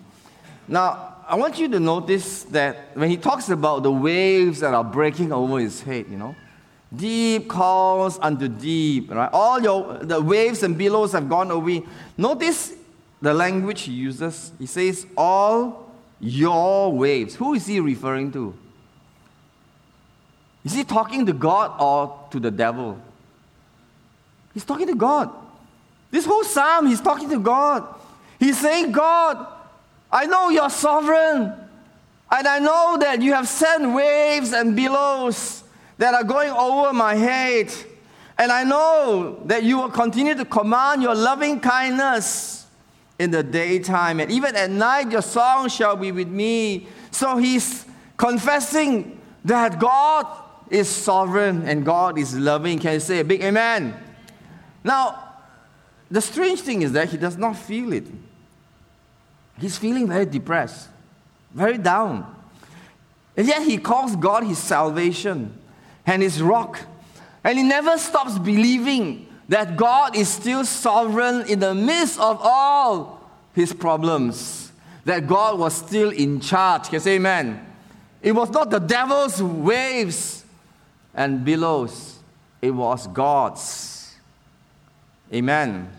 Now, 0.66 1.16
I 1.26 1.36
want 1.36 1.58
you 1.58 1.68
to 1.68 1.80
notice 1.80 2.44
that 2.44 2.96
when 2.96 3.10
he 3.10 3.16
talks 3.16 3.50
about 3.50 3.82
the 3.82 3.92
waves 3.92 4.60
that 4.60 4.72
are 4.72 4.84
breaking 4.84 5.30
over 5.30 5.58
his 5.58 5.82
head, 5.82 6.06
you 6.10 6.16
know, 6.16 6.34
deep 6.94 7.48
calls 7.48 8.18
unto 8.18 8.48
deep, 8.48 9.10
right? 9.10 9.28
All 9.32 9.60
your 9.60 9.98
the 9.98 10.20
waves 10.20 10.62
and 10.62 10.76
billows 10.76 11.12
have 11.12 11.28
gone 11.28 11.50
away. 11.50 11.82
Notice 12.16 12.72
the 13.20 13.34
language 13.34 13.82
he 13.82 13.92
uses, 13.92 14.52
he 14.58 14.66
says, 14.66 15.06
All 15.16 15.92
your 16.20 16.92
waves. 16.92 17.34
Who 17.34 17.54
is 17.54 17.66
he 17.66 17.80
referring 17.80 18.32
to? 18.32 18.54
Is 20.64 20.74
he 20.74 20.84
talking 20.84 21.26
to 21.26 21.32
God 21.32 21.80
or 21.80 22.28
to 22.30 22.40
the 22.40 22.50
devil? 22.50 23.00
He's 24.54 24.64
talking 24.64 24.86
to 24.86 24.94
God. 24.94 25.30
This 26.10 26.24
whole 26.24 26.44
psalm, 26.44 26.86
he's 26.86 27.00
talking 27.00 27.28
to 27.30 27.38
God. 27.38 27.86
He's 28.38 28.58
saying, 28.58 28.92
God, 28.92 29.46
I 30.10 30.26
know 30.26 30.48
you're 30.48 30.70
sovereign. 30.70 31.52
And 32.30 32.46
I 32.46 32.58
know 32.58 32.98
that 33.00 33.22
you 33.22 33.32
have 33.32 33.48
sent 33.48 33.92
waves 33.92 34.52
and 34.52 34.76
billows 34.76 35.64
that 35.96 36.14
are 36.14 36.24
going 36.24 36.50
over 36.50 36.92
my 36.92 37.14
head. 37.14 37.72
And 38.36 38.52
I 38.52 38.64
know 38.64 39.42
that 39.46 39.64
you 39.64 39.78
will 39.78 39.90
continue 39.90 40.34
to 40.34 40.44
command 40.44 41.02
your 41.02 41.14
loving 41.14 41.60
kindness 41.60 42.57
in 43.18 43.30
the 43.30 43.42
daytime, 43.42 44.20
and 44.20 44.30
even 44.30 44.54
at 44.54 44.70
night 44.70 45.10
your 45.10 45.22
song 45.22 45.68
shall 45.68 45.96
be 45.96 46.12
with 46.12 46.28
me. 46.28 46.86
So 47.10 47.36
he's 47.36 47.84
confessing 48.16 49.20
that 49.44 49.80
God 49.80 50.26
is 50.70 50.88
sovereign 50.88 51.62
and 51.68 51.84
God 51.84 52.18
is 52.18 52.36
loving. 52.36 52.78
Can 52.78 52.94
you 52.94 53.00
say 53.00 53.20
a 53.20 53.24
big 53.24 53.42
amen? 53.42 53.96
Now, 54.84 55.24
the 56.10 56.20
strange 56.20 56.60
thing 56.60 56.82
is 56.82 56.92
that 56.92 57.08
he 57.08 57.16
does 57.16 57.36
not 57.36 57.56
feel 57.56 57.92
it. 57.92 58.06
He's 59.58 59.76
feeling 59.76 60.06
very 60.06 60.26
depressed, 60.26 60.88
very 61.52 61.78
down. 61.78 62.34
And 63.36 63.46
yet 63.46 63.62
he 63.62 63.78
calls 63.78 64.16
God 64.16 64.44
his 64.44 64.58
salvation 64.58 65.58
and 66.06 66.22
his 66.22 66.40
rock. 66.40 66.80
And 67.44 67.58
he 67.58 67.64
never 67.64 67.98
stops 67.98 68.38
believing 68.38 69.27
that 69.48 69.76
God 69.76 70.14
is 70.14 70.28
still 70.28 70.64
sovereign 70.64 71.46
in 71.48 71.60
the 71.60 71.74
midst 71.74 72.20
of 72.20 72.38
all 72.42 73.30
his 73.54 73.72
problems, 73.72 74.70
that 75.04 75.26
God 75.26 75.58
was 75.58 75.74
still 75.74 76.10
in 76.10 76.40
charge. 76.40 76.88
Can 76.88 77.00
say 77.00 77.16
amen? 77.16 77.64
It 78.22 78.32
was 78.32 78.50
not 78.50 78.70
the 78.70 78.78
devil's 78.78 79.42
waves 79.42 80.44
and 81.14 81.44
billows, 81.44 82.18
it 82.60 82.70
was 82.70 83.06
God's. 83.06 84.14
Amen. 85.32 85.90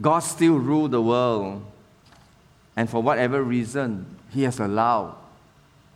God 0.00 0.20
still 0.20 0.56
ruled 0.56 0.92
the 0.92 1.02
world. 1.02 1.62
And 2.76 2.88
for 2.88 3.02
whatever 3.02 3.42
reason, 3.42 4.06
He 4.30 4.44
has 4.44 4.60
allowed 4.60 5.14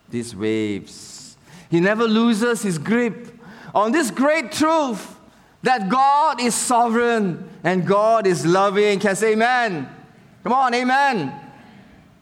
these 0.09 0.35
waves. 0.35 1.37
He 1.71 1.79
never 1.79 2.07
loses 2.07 2.61
His 2.61 2.77
grip 2.77 3.39
on 3.73 3.91
this 3.91 4.11
great 4.11 4.51
truth 4.51 5.15
that 5.63 5.89
God 5.89 6.41
is 6.41 6.53
sovereign 6.53 7.49
and 7.63 7.87
God 7.87 8.27
is 8.27 8.45
loving. 8.45 8.99
Can 8.99 9.11
I 9.11 9.13
say 9.13 9.31
amen? 9.31 9.89
Come 10.43 10.53
on, 10.53 10.73
amen. 10.73 11.33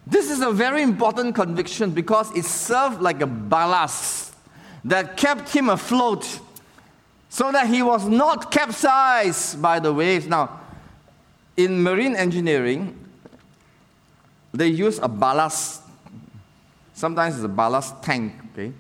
This 0.06 0.30
is 0.30 0.42
a 0.42 0.52
very 0.52 0.84
important 0.84 1.36
conviction 1.36 1.92
because 1.92 2.36
it 2.36 2.46
served 2.46 3.02
like 3.02 3.22
a 3.22 3.28
ballast 3.28 4.34
that 4.86 5.18
kept 5.18 5.50
him 5.50 5.70
afloat 5.70 6.40
so 7.30 7.52
that 7.52 7.68
he 7.68 7.82
was 7.82 8.08
not 8.08 8.52
capsized 8.52 9.62
by 9.62 9.80
the 9.80 9.94
waves. 9.94 10.28
Now, 10.28 10.60
in 11.58 11.82
marine 11.82 12.16
engineering, 12.16 12.98
they 14.54 14.68
use 14.68 15.00
a 15.00 15.08
ballast. 15.08 15.82
Sometimes 16.94 17.36
it's 17.36 17.46
a 17.46 17.50
ballast 17.50 18.04
tank, 18.04 18.34
okay? 18.54 18.74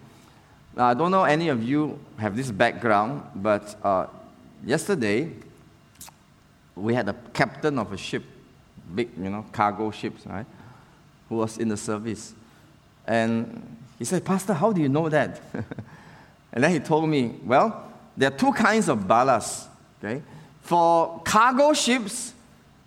I 0.77 0.93
don't 0.93 1.11
know 1.11 1.23
any 1.23 1.49
of 1.49 1.63
you 1.63 1.99
have 2.17 2.35
this 2.35 2.51
background, 2.51 3.23
but 3.35 3.75
uh, 3.83 4.07
yesterday 4.65 5.31
we 6.75 6.93
had 6.93 7.07
a 7.09 7.15
captain 7.33 7.77
of 7.79 7.91
a 7.91 7.97
ship, 7.97 8.23
big, 8.93 9.09
you 9.17 9.29
know, 9.29 9.45
cargo 9.51 9.91
ships, 9.91 10.25
right? 10.25 10.45
Who 11.29 11.35
was 11.35 11.57
in 11.57 11.69
the 11.69 11.77
service. 11.77 12.33
And 13.05 13.77
he 13.99 14.05
said, 14.05 14.23
Pastor, 14.25 14.53
how 14.53 14.71
do 14.71 14.81
you 14.81 14.89
know 14.89 15.09
that? 15.09 15.41
and 16.53 16.63
then 16.63 16.71
he 16.71 16.79
told 16.79 17.09
me, 17.09 17.35
well, 17.45 17.91
there 18.15 18.31
are 18.31 18.37
two 18.37 18.51
kinds 18.53 18.89
of 18.89 19.07
ballast, 19.07 19.67
okay? 20.03 20.21
For 20.61 21.21
cargo 21.23 21.73
ships, 21.73 22.33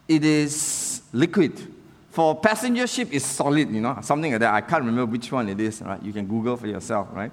it 0.07 0.25
is 0.25 1.03
liquid. 1.13 1.73
For 2.11 2.37
passenger 2.37 2.87
ship, 2.87 3.09
it's 3.11 3.25
solid, 3.25 3.71
you 3.71 3.81
know, 3.81 3.99
something 4.03 4.31
like 4.31 4.41
that. 4.41 4.55
I 4.55 4.61
can't 4.61 4.85
remember 4.85 5.07
which 5.07 5.33
one 5.33 5.49
it 5.49 5.61
is, 5.61 5.83
right? 5.83 6.01
You 6.03 6.13
can 6.13 6.27
Google 6.27 6.57
for 6.57 6.67
yourself, 6.67 7.09
right? 7.13 7.33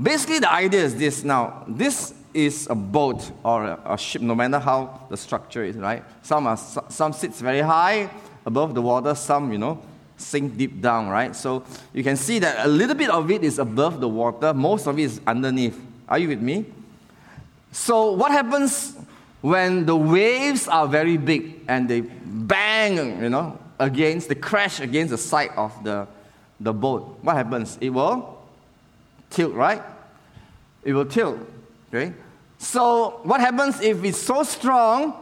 Basically, 0.00 0.40
the 0.40 0.52
idea 0.52 0.82
is 0.82 0.96
this. 0.96 1.22
Now, 1.22 1.64
this 1.68 2.14
is 2.32 2.66
a 2.68 2.74
boat 2.74 3.30
or 3.44 3.64
a, 3.64 3.80
a, 3.92 3.98
ship, 3.98 4.20
no 4.20 4.34
matter 4.34 4.58
how 4.58 5.06
the 5.08 5.16
structure 5.16 5.62
is, 5.62 5.76
right? 5.76 6.02
Some, 6.22 6.46
are, 6.48 6.56
some 6.56 7.12
sits 7.12 7.40
very 7.40 7.60
high 7.60 8.10
above 8.44 8.74
the 8.74 8.82
water, 8.82 9.14
some, 9.14 9.52
you 9.52 9.58
know, 9.58 9.80
sink 10.16 10.56
deep 10.56 10.80
down, 10.80 11.08
right? 11.08 11.34
So 11.34 11.64
you 11.92 12.02
can 12.02 12.16
see 12.16 12.40
that 12.40 12.66
a 12.66 12.68
little 12.68 12.96
bit 12.96 13.08
of 13.08 13.30
it 13.30 13.44
is 13.44 13.58
above 13.60 14.00
the 14.00 14.08
water, 14.08 14.52
most 14.52 14.86
of 14.86 14.98
it 14.98 15.02
is 15.02 15.20
underneath. 15.26 15.80
Are 16.08 16.18
you 16.18 16.28
with 16.28 16.40
me? 16.40 16.66
So 17.70 18.12
what 18.12 18.32
happens 18.32 18.96
when 19.40 19.86
the 19.86 19.96
waves 19.96 20.66
are 20.66 20.88
very 20.88 21.16
big 21.16 21.60
and 21.68 21.88
they 21.88 22.00
bang, 22.00 23.22
you 23.22 23.28
know, 23.28 23.58
against, 23.78 24.28
they 24.28 24.34
crash 24.34 24.80
against 24.80 25.10
the 25.10 25.18
side 25.18 25.50
of 25.56 25.72
the, 25.84 26.06
the 26.58 26.72
boat? 26.72 27.18
What 27.22 27.36
happens? 27.36 27.78
It 27.80 27.90
will 27.90 28.33
tilt, 29.34 29.54
right? 29.54 29.82
It 30.84 30.92
will 30.92 31.06
tilt. 31.06 31.38
Okay? 31.88 32.12
So 32.58 33.20
what 33.24 33.40
happens 33.40 33.80
if 33.80 34.02
it's 34.04 34.18
so 34.18 34.42
strong, 34.42 35.14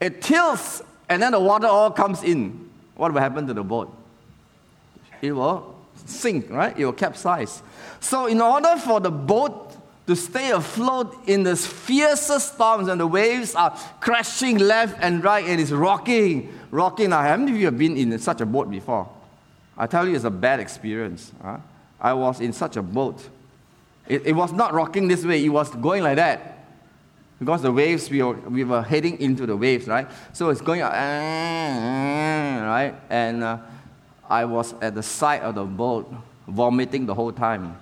it 0.00 0.22
tilts 0.22 0.82
and 1.08 1.22
then 1.22 1.32
the 1.32 1.40
water 1.40 1.66
all 1.66 1.90
comes 1.90 2.22
in? 2.22 2.70
What 2.96 3.12
will 3.12 3.20
happen 3.20 3.46
to 3.46 3.54
the 3.54 3.62
boat? 3.62 3.94
It 5.20 5.32
will 5.32 5.76
sink, 6.06 6.50
right? 6.50 6.76
It 6.76 6.84
will 6.84 6.92
capsize. 6.92 7.62
So 8.00 8.26
in 8.26 8.40
order 8.40 8.76
for 8.76 9.00
the 9.00 9.10
boat 9.10 9.76
to 10.06 10.16
stay 10.16 10.50
afloat 10.50 11.16
in 11.28 11.44
the 11.44 11.54
fiercest 11.54 12.54
storms 12.54 12.88
and 12.88 13.00
the 13.00 13.06
waves 13.06 13.54
are 13.54 13.70
crashing 14.00 14.58
left 14.58 14.98
and 15.00 15.22
right 15.22 15.46
and 15.46 15.60
it's 15.60 15.70
rocking, 15.70 16.52
rocking. 16.70 17.10
Now, 17.10 17.22
how 17.22 17.36
many 17.36 17.52
of 17.52 17.56
you 17.58 17.66
have 17.66 17.78
been 17.78 17.96
in 17.96 18.18
such 18.18 18.40
a 18.40 18.46
boat 18.46 18.68
before? 18.68 19.08
I 19.78 19.86
tell 19.86 20.06
you, 20.06 20.16
it's 20.16 20.24
a 20.24 20.30
bad 20.30 20.58
experience. 20.58 21.30
Huh? 21.40 21.58
I 22.00 22.12
was 22.14 22.40
in 22.40 22.52
such 22.52 22.76
a 22.76 22.82
boat 22.82 23.22
it, 24.08 24.26
it 24.26 24.32
was 24.32 24.52
not 24.52 24.74
rocking 24.74 25.08
this 25.08 25.24
way, 25.24 25.44
it 25.44 25.48
was 25.48 25.70
going 25.70 26.02
like 26.02 26.16
that. 26.16 26.58
Because 27.38 27.62
the 27.62 27.72
waves, 27.72 28.08
we 28.08 28.22
were, 28.22 28.34
we 28.34 28.62
were 28.62 28.82
heading 28.82 29.20
into 29.20 29.46
the 29.46 29.56
waves, 29.56 29.88
right? 29.88 30.08
So 30.32 30.50
it's 30.50 30.60
going, 30.60 30.80
right? 30.80 32.94
And 33.10 33.42
uh, 33.42 33.58
I 34.30 34.44
was 34.44 34.74
at 34.80 34.94
the 34.94 35.02
side 35.02 35.42
of 35.42 35.56
the 35.56 35.64
boat, 35.64 36.12
vomiting 36.46 37.06
the 37.06 37.14
whole 37.14 37.32
time. 37.32 37.76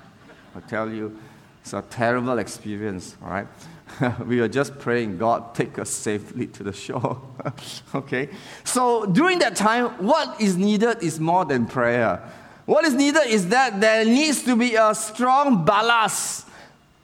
I 0.56 0.60
tell 0.60 0.90
you, 0.90 1.18
it's 1.60 1.74
a 1.74 1.82
terrible 1.82 2.38
experience, 2.38 3.16
all 3.22 3.28
right? 3.28 3.46
we 4.26 4.40
were 4.40 4.48
just 4.48 4.78
praying, 4.78 5.18
God, 5.18 5.54
take 5.54 5.78
us 5.78 5.90
safely 5.90 6.46
to 6.48 6.62
the 6.62 6.72
shore. 6.72 7.20
okay? 7.94 8.28
So 8.64 9.06
during 9.06 9.38
that 9.40 9.56
time, 9.56 9.90
what 10.04 10.40
is 10.40 10.56
needed 10.56 11.02
is 11.02 11.20
more 11.20 11.44
than 11.44 11.66
prayer. 11.66 12.22
What 12.70 12.84
is 12.84 12.94
needed 12.94 13.26
is 13.26 13.48
that 13.48 13.80
there 13.80 14.04
needs 14.04 14.44
to 14.44 14.54
be 14.54 14.76
a 14.76 14.94
strong 14.94 15.64
ballast. 15.64 16.46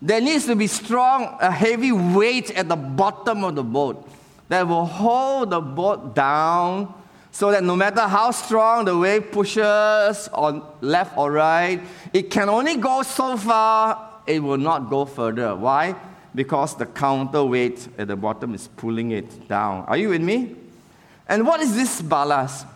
There 0.01 0.21
needs 0.21 0.47
to 0.47 0.55
be 0.55 0.69
strong, 0.69 1.37
a 1.41 1.51
heavy 1.51 1.91
weight 1.91 2.53
at 2.53 2.69
the 2.69 2.77
bottom 2.77 3.43
of 3.43 3.57
the 3.57 3.65
boat 3.65 4.09
that 4.49 4.69
will 4.69 4.85
hold 4.87 5.51
the 5.51 5.61
boat 5.61 6.15
down 6.15 6.95
so 7.33 7.51
that 7.51 7.65
no 7.65 7.75
matter 7.75 8.03
how 8.03 8.31
strong 8.31 8.85
the 8.85 8.97
wave 8.97 9.33
pushes 9.33 10.29
on 10.33 10.63
left 10.83 11.19
or 11.19 11.33
right, 11.33 11.81
it 12.13 12.31
can 12.31 12.49
only 12.49 12.77
go 12.77 13.03
so 13.03 13.37
far, 13.37 14.21
it 14.25 14.39
will 14.39 14.59
not 14.59 14.89
go 14.89 15.05
further. 15.05 15.57
Why? 15.57 15.97
Because 16.33 16.77
the 16.77 16.87
counterweight 16.87 17.89
at 17.99 18.07
the 18.07 18.15
bottom 18.15 18.55
is 18.55 18.69
pulling 18.69 19.11
it 19.11 19.49
down. 19.49 19.85
Are 19.87 19.97
you 19.97 20.11
with 20.11 20.23
me? 20.23 20.55
And 21.29 21.45
what 21.45 21.61
is 21.61 21.75
this 21.75 22.01
ballast? 22.03 22.69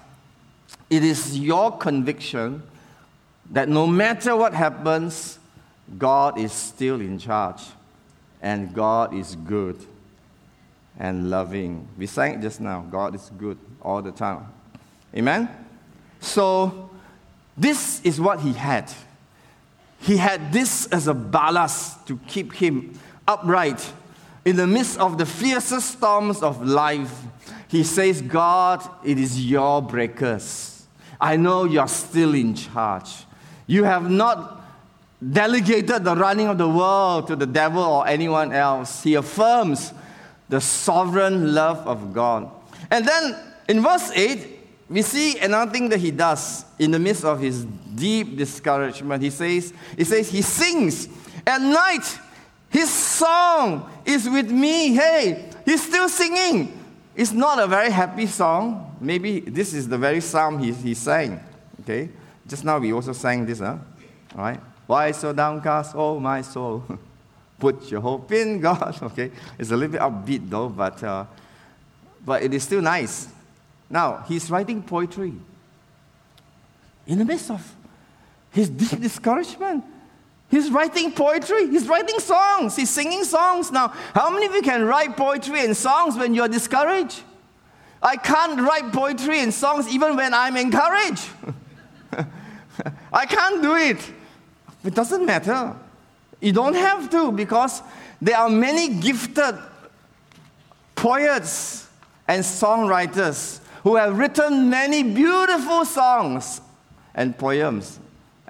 It 0.91 1.05
is 1.05 1.39
your 1.39 1.79
conviction 1.79 2.65
that 3.51 3.69
no 3.69 3.87
matter 3.87 4.37
what 4.37 4.55
happens, 4.55 5.39
God 5.99 6.39
is 6.39 6.53
still 6.53 7.01
in 7.01 7.19
charge 7.19 7.63
and 8.41 8.73
God 8.73 9.15
is 9.15 9.37
good 9.37 9.77
and 10.99 11.31
loving. 11.31 11.89
We 11.99 12.07
sang 12.07 12.41
just 12.41 12.61
now, 12.61 12.87
God 12.91 13.15
is 13.15 13.31
good 13.37 13.59
all 13.83 14.03
the 14.03 14.13
time. 14.13 14.47
Amen? 15.15 15.49
So, 16.21 16.91
this 17.57 18.01
is 18.03 18.21
what 18.21 18.41
he 18.41 18.53
had. 18.53 18.93
He 20.01 20.17
had 20.17 20.53
this 20.53 20.87
as 20.87 21.09
a 21.09 21.15
ballast 21.15 22.07
to 22.07 22.19
keep 22.27 22.55
him 22.55 22.99
upright 23.27 23.93
in 24.45 24.57
the 24.57 24.67
midst 24.67 24.99
of 24.99 25.19
the 25.19 25.27
fiercest 25.27 25.93
storms 25.93 26.43
of 26.43 26.63
life. 26.63 27.23
He 27.69 27.85
says, 27.85 28.23
God, 28.23 28.89
it 29.05 29.19
is 29.19 29.45
your 29.49 29.83
breakers. 29.83 30.87
I 31.21 31.37
know 31.37 31.65
you're 31.65 31.89
still 31.89 32.35
in 32.35 32.55
charge. 32.55 33.25
You 33.71 33.85
have 33.85 34.11
not 34.11 34.65
delegated 35.23 36.03
the 36.03 36.17
running 36.17 36.49
of 36.49 36.59
the 36.59 36.69
world 36.69 37.29
to 37.29 37.37
the 37.37 37.47
devil 37.47 37.81
or 37.81 38.05
anyone 38.05 38.53
else. 38.53 39.05
He 39.05 39.15
affirms 39.15 39.95
the 40.49 40.61
sovereign 40.61 41.55
love 41.55 41.87
of 41.87 42.13
God. 42.13 42.51
And 42.91 43.07
then 43.07 43.37
in 43.69 43.81
verse 43.81 44.11
8, 44.11 44.59
we 44.89 45.03
see 45.03 45.39
another 45.39 45.71
thing 45.71 45.89
that 45.91 46.01
he 46.01 46.11
does 46.11 46.65
in 46.81 46.91
the 46.91 46.99
midst 46.99 47.25
of 47.25 47.39
his 47.39 47.65
deep 47.95 48.37
discouragement. 48.37 49.23
He 49.23 49.31
says, 49.31 49.73
he 49.97 50.03
says, 50.03 50.29
he 50.29 50.43
sings 50.43 51.07
at 51.47 51.61
night. 51.61 52.19
His 52.71 52.91
song 52.91 53.89
is 54.05 54.29
with 54.29 54.51
me. 54.51 54.95
Hey, 54.95 55.49
he's 55.65 55.87
still 55.87 56.09
singing. 56.09 56.77
It's 57.15 57.31
not 57.31 57.61
a 57.61 57.69
very 57.69 57.93
happy 57.93 58.27
song. 58.27 58.97
Maybe 59.01 59.39
this 59.39 59.75
is 59.75 59.87
the 59.87 59.99
very 59.99 60.21
psalm 60.21 60.59
he, 60.59 60.73
he 60.73 60.95
sang. 60.95 61.39
Okay? 61.83 62.09
Just 62.51 62.65
now 62.65 62.79
we 62.79 62.93
also 62.93 63.13
sang 63.13 63.47
this, 63.47 63.61
huh? 63.61 63.77
All 64.35 64.43
right? 64.43 64.61
Why 64.89 65.13
so 65.13 65.33
downcast, 65.33 65.95
oh 65.95 66.19
my 66.19 66.43
soul? 66.43 66.83
Put 67.61 67.89
your 67.93 68.01
hope 68.01 68.33
in 68.33 68.61
God. 68.61 68.99
Okay? 69.03 69.31
It's 69.57 69.71
a 69.71 69.77
little 69.77 69.93
bit 69.93 70.01
upbeat 70.01 70.51
though, 70.51 70.69
but, 70.69 71.01
uh, 71.05 71.27
but 72.27 72.43
it 72.43 72.53
is 72.53 72.65
still 72.65 72.83
nice. 72.83 73.29
Now, 73.89 74.25
he's 74.27 74.51
writing 74.51 74.83
poetry. 74.83 75.33
In 77.07 77.19
the 77.19 77.25
midst 77.25 77.53
of 77.53 77.73
his 78.51 78.69
deep 78.69 79.01
discouragement, 79.09 79.85
he's 80.51 80.73
writing 80.73 81.13
poetry. 81.13 81.69
He's 81.69 81.87
writing 81.87 82.19
songs. 82.19 82.75
He's 82.75 82.91
singing 82.91 83.23
songs. 83.23 83.71
Now, 83.71 83.95
how 84.13 84.29
many 84.29 84.47
of 84.47 84.55
you 84.57 84.63
can 84.63 84.85
write 84.87 85.17
poetry 85.17 85.65
and 85.65 85.77
songs 85.77 86.17
when 86.17 86.35
you're 86.35 86.49
discouraged? 86.49 87.23
I 88.03 88.17
can't 88.17 88.61
write 88.61 88.93
poetry 88.93 89.39
and 89.39 89.55
songs 89.55 89.87
even 89.87 90.17
when 90.17 90.35
I'm 90.35 90.57
encouraged. 90.57 91.29
I 93.13 93.27
can't 93.27 93.63
do 93.63 93.75
it. 93.77 94.13
It 94.85 94.95
doesn't 94.95 95.25
matter. 95.25 95.75
You 96.41 96.53
don't 96.53 96.75
have 96.75 97.11
to 97.11 97.33
because 97.33 97.83
there 98.21 98.37
are 98.37 98.49
many 98.49 98.95
gifted 98.95 99.59
poets 100.95 101.89
and 102.27 102.43
songwriters 102.43 103.61
who 103.83 103.97
have 103.97 104.17
written 104.17 104.71
many 104.71 105.03
beautiful 105.03 105.85
songs 105.85 106.61
and 107.15 107.37
poems 107.37 107.99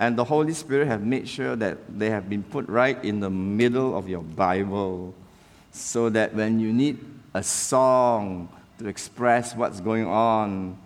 And 0.00 0.16
the 0.16 0.24
Holy 0.24 0.54
Spirit 0.54 0.86
have 0.86 1.04
made 1.04 1.28
sure 1.28 1.54
that 1.56 1.76
they 1.98 2.08
have 2.08 2.30
been 2.30 2.42
put 2.42 2.66
right 2.70 2.96
in 3.04 3.20
the 3.20 3.28
middle 3.28 3.94
of 3.94 4.08
your 4.08 4.22
Bible 4.22 5.14
so 5.72 6.08
that 6.08 6.34
when 6.34 6.58
you 6.58 6.72
need 6.72 7.04
a 7.34 7.42
song 7.42 8.48
to 8.78 8.88
express 8.88 9.54
what's 9.54 9.78
going 9.78 10.06
on, 10.06 10.78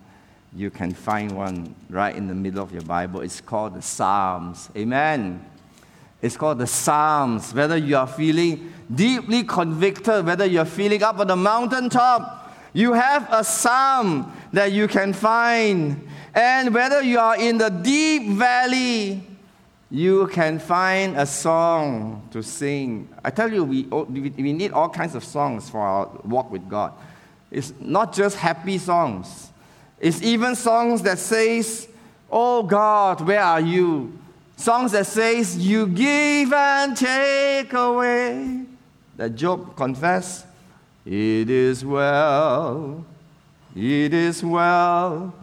you 0.55 0.69
can 0.69 0.93
find 0.93 1.33
one 1.33 1.75
right 1.89 2.15
in 2.15 2.27
the 2.27 2.33
middle 2.33 2.63
of 2.63 2.71
your 2.71 2.81
Bible. 2.83 3.19
It's 3.21 3.41
called 3.41 3.75
the 3.75 3.81
Psalms. 3.81 4.69
Amen. 4.75 5.45
It's 6.21 6.37
called 6.37 6.59
the 6.59 6.67
Psalms. 6.67 7.53
Whether 7.53 7.75
you 7.75 7.97
are 7.97 8.07
feeling 8.07 8.73
deeply 8.93 9.43
convicted, 9.43 10.25
whether 10.25 10.45
you're 10.45 10.63
feeling 10.63 11.03
up 11.03 11.19
on 11.19 11.27
the 11.27 11.35
mountaintop, 11.35 12.55
you 12.71 12.93
have 12.93 13.27
a 13.31 13.43
psalm 13.43 14.33
that 14.53 14.71
you 14.71 14.87
can 14.87 15.11
find. 15.11 16.07
And 16.33 16.73
whether 16.73 17.01
you 17.01 17.19
are 17.19 17.37
in 17.37 17.57
the 17.57 17.69
deep 17.69 18.29
valley, 18.37 19.27
you 19.91 20.27
can 20.27 20.59
find 20.59 21.17
a 21.17 21.25
song 21.25 22.27
to 22.31 22.41
sing. 22.41 23.09
I 23.23 23.29
tell 23.29 23.51
you, 23.51 23.63
we, 23.63 23.83
we 23.83 24.53
need 24.53 24.71
all 24.71 24.89
kinds 24.89 25.15
of 25.15 25.23
songs 25.23 25.69
for 25.69 25.79
our 25.81 26.09
walk 26.23 26.49
with 26.49 26.67
God. 26.69 26.93
It's 27.51 27.73
not 27.79 28.13
just 28.13 28.37
happy 28.37 28.77
songs. 28.77 29.51
It's 30.05 30.21
even 30.21 30.53
songs 30.55 31.01
that 31.01 31.17
says, 31.17 31.87
"Oh 32.31 32.61
God, 32.61 33.21
where 33.21 33.41
are 33.41 33.59
you?" 33.59 34.13
Songs 34.55 34.91
that 34.91 35.07
says, 35.07 35.57
"You 35.57 35.87
give 35.87 36.53
and 36.53 36.95
take 36.95 37.73
away." 37.73 38.65
That 39.17 39.35
Job 39.35 39.75
confessed, 39.75 40.45
"It 41.03 41.49
is 41.49 41.83
well, 41.83 43.03
it 43.75 44.13
is 44.13 44.43
well 44.43 45.33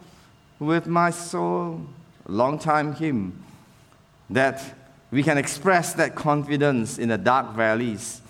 with 0.61 0.87
my 0.87 1.11
soul." 1.11 1.81
Long 2.29 2.57
time 2.57 2.95
hymn 2.95 3.33
that 4.31 4.63
we 5.11 5.25
can 5.25 5.39
express 5.39 5.93
that 5.95 6.15
confidence 6.15 6.99
in 6.99 7.09
the 7.09 7.19
dark 7.19 7.57
valleys. 7.57 8.21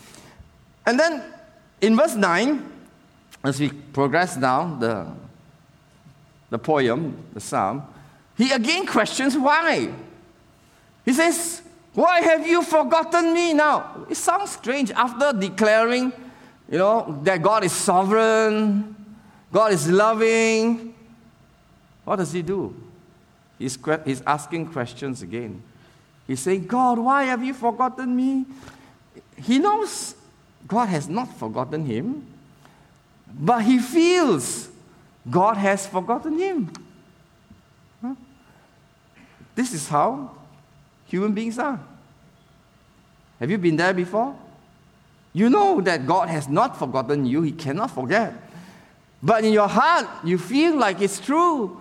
And 0.87 0.99
then 0.99 1.23
in 1.83 1.95
verse 1.95 2.15
9, 2.15 2.63
as 3.45 3.61
we 3.61 3.69
progress 3.69 4.35
down 4.35 4.81
the, 4.81 5.09
the 6.53 6.59
poem, 6.59 7.17
the 7.33 7.41
psalm, 7.41 7.83
he 8.37 8.53
again 8.53 8.85
questions 8.85 9.37
why. 9.39 9.91
He 11.03 11.13
says, 11.15 11.63
Why 11.95 12.21
have 12.21 12.47
you 12.47 12.63
forgotten 12.63 13.33
me 13.33 13.55
now? 13.55 14.05
It 14.11 14.17
sounds 14.17 14.51
strange 14.51 14.91
after 14.91 15.33
declaring, 15.33 16.13
you 16.71 16.77
know, 16.77 17.19
that 17.23 17.43
God 17.43 17.65
is 17.65 17.73
sovereign, 17.73 18.95
God 19.51 19.73
is 19.73 19.91
loving. 19.91 20.95
What 22.05 22.17
does 22.17 22.33
he 22.33 22.43
do? 22.43 22.77
He's, 23.59 23.79
he's 24.05 24.21
asking 24.27 24.67
questions 24.73 25.23
again. 25.23 25.63
He's 26.27 26.41
saying, 26.41 26.67
God, 26.67 26.99
why 26.99 27.25
have 27.25 27.43
you 27.43 27.55
forgotten 27.55 28.15
me? 28.15 28.45
He 29.37 29.59
knows 29.59 30.17
God 30.69 30.87
has 30.91 31.09
not 31.09 31.35
forgotten 31.39 31.87
him, 31.87 32.27
but 33.27 33.63
he 33.63 33.79
feels 33.79 34.69
God 35.31 35.57
has 35.57 35.87
forgotten 35.87 36.39
him. 36.39 36.73
This 39.55 39.73
is 39.73 39.89
how 39.89 40.31
human 41.07 41.33
beings 41.33 41.59
are. 41.59 41.79
Have 43.39 43.51
you 43.51 43.59
been 43.59 43.77
there 43.77 43.93
before? 43.93 44.35
You 45.33 45.51
know 45.51 45.81
that 45.81 46.07
God 46.07 46.29
has 46.29 46.49
not 46.49 46.79
forgotten 46.79 47.27
you, 47.27 47.43
He 47.43 47.53
cannot 47.53 47.91
forget. 47.91 48.35
But 49.23 49.45
in 49.45 49.53
your 49.53 49.69
heart, 49.69 50.07
you 50.25 50.39
feel 50.39 50.77
like 50.77 51.01
it's 51.01 51.21
true. 51.21 51.81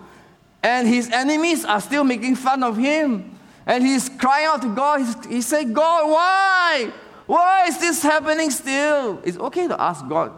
And 0.62 0.86
His 0.86 1.10
enemies 1.10 1.64
are 1.64 1.80
still 1.80 2.04
making 2.04 2.36
fun 2.36 2.62
of 2.62 2.76
Him. 2.76 3.32
And 3.66 3.86
he's 3.86 4.08
crying 4.08 4.46
out 4.46 4.62
to 4.62 4.74
God. 4.74 5.00
He's, 5.00 5.26
he 5.26 5.40
said, 5.40 5.72
God, 5.72 6.10
why? 6.10 6.92
Why 7.26 7.66
is 7.66 7.78
this 7.78 8.02
happening 8.02 8.50
still? 8.50 9.20
It's 9.24 9.38
okay 9.38 9.68
to 9.68 9.80
ask 9.80 10.06
God 10.08 10.32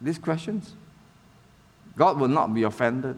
these 0.00 0.18
questions. 0.18 0.74
God 1.98 2.18
will 2.20 2.28
not 2.28 2.54
be 2.54 2.62
offended. 2.62 3.16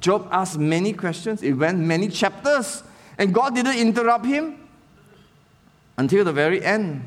Job 0.00 0.28
asked 0.32 0.58
many 0.58 0.92
questions. 0.92 1.42
It 1.42 1.52
went 1.52 1.78
many 1.78 2.08
chapters. 2.08 2.82
And 3.16 3.32
God 3.32 3.54
didn't 3.54 3.78
interrupt 3.78 4.26
him 4.26 4.68
until 5.96 6.24
the 6.24 6.32
very 6.32 6.62
end. 6.62 7.04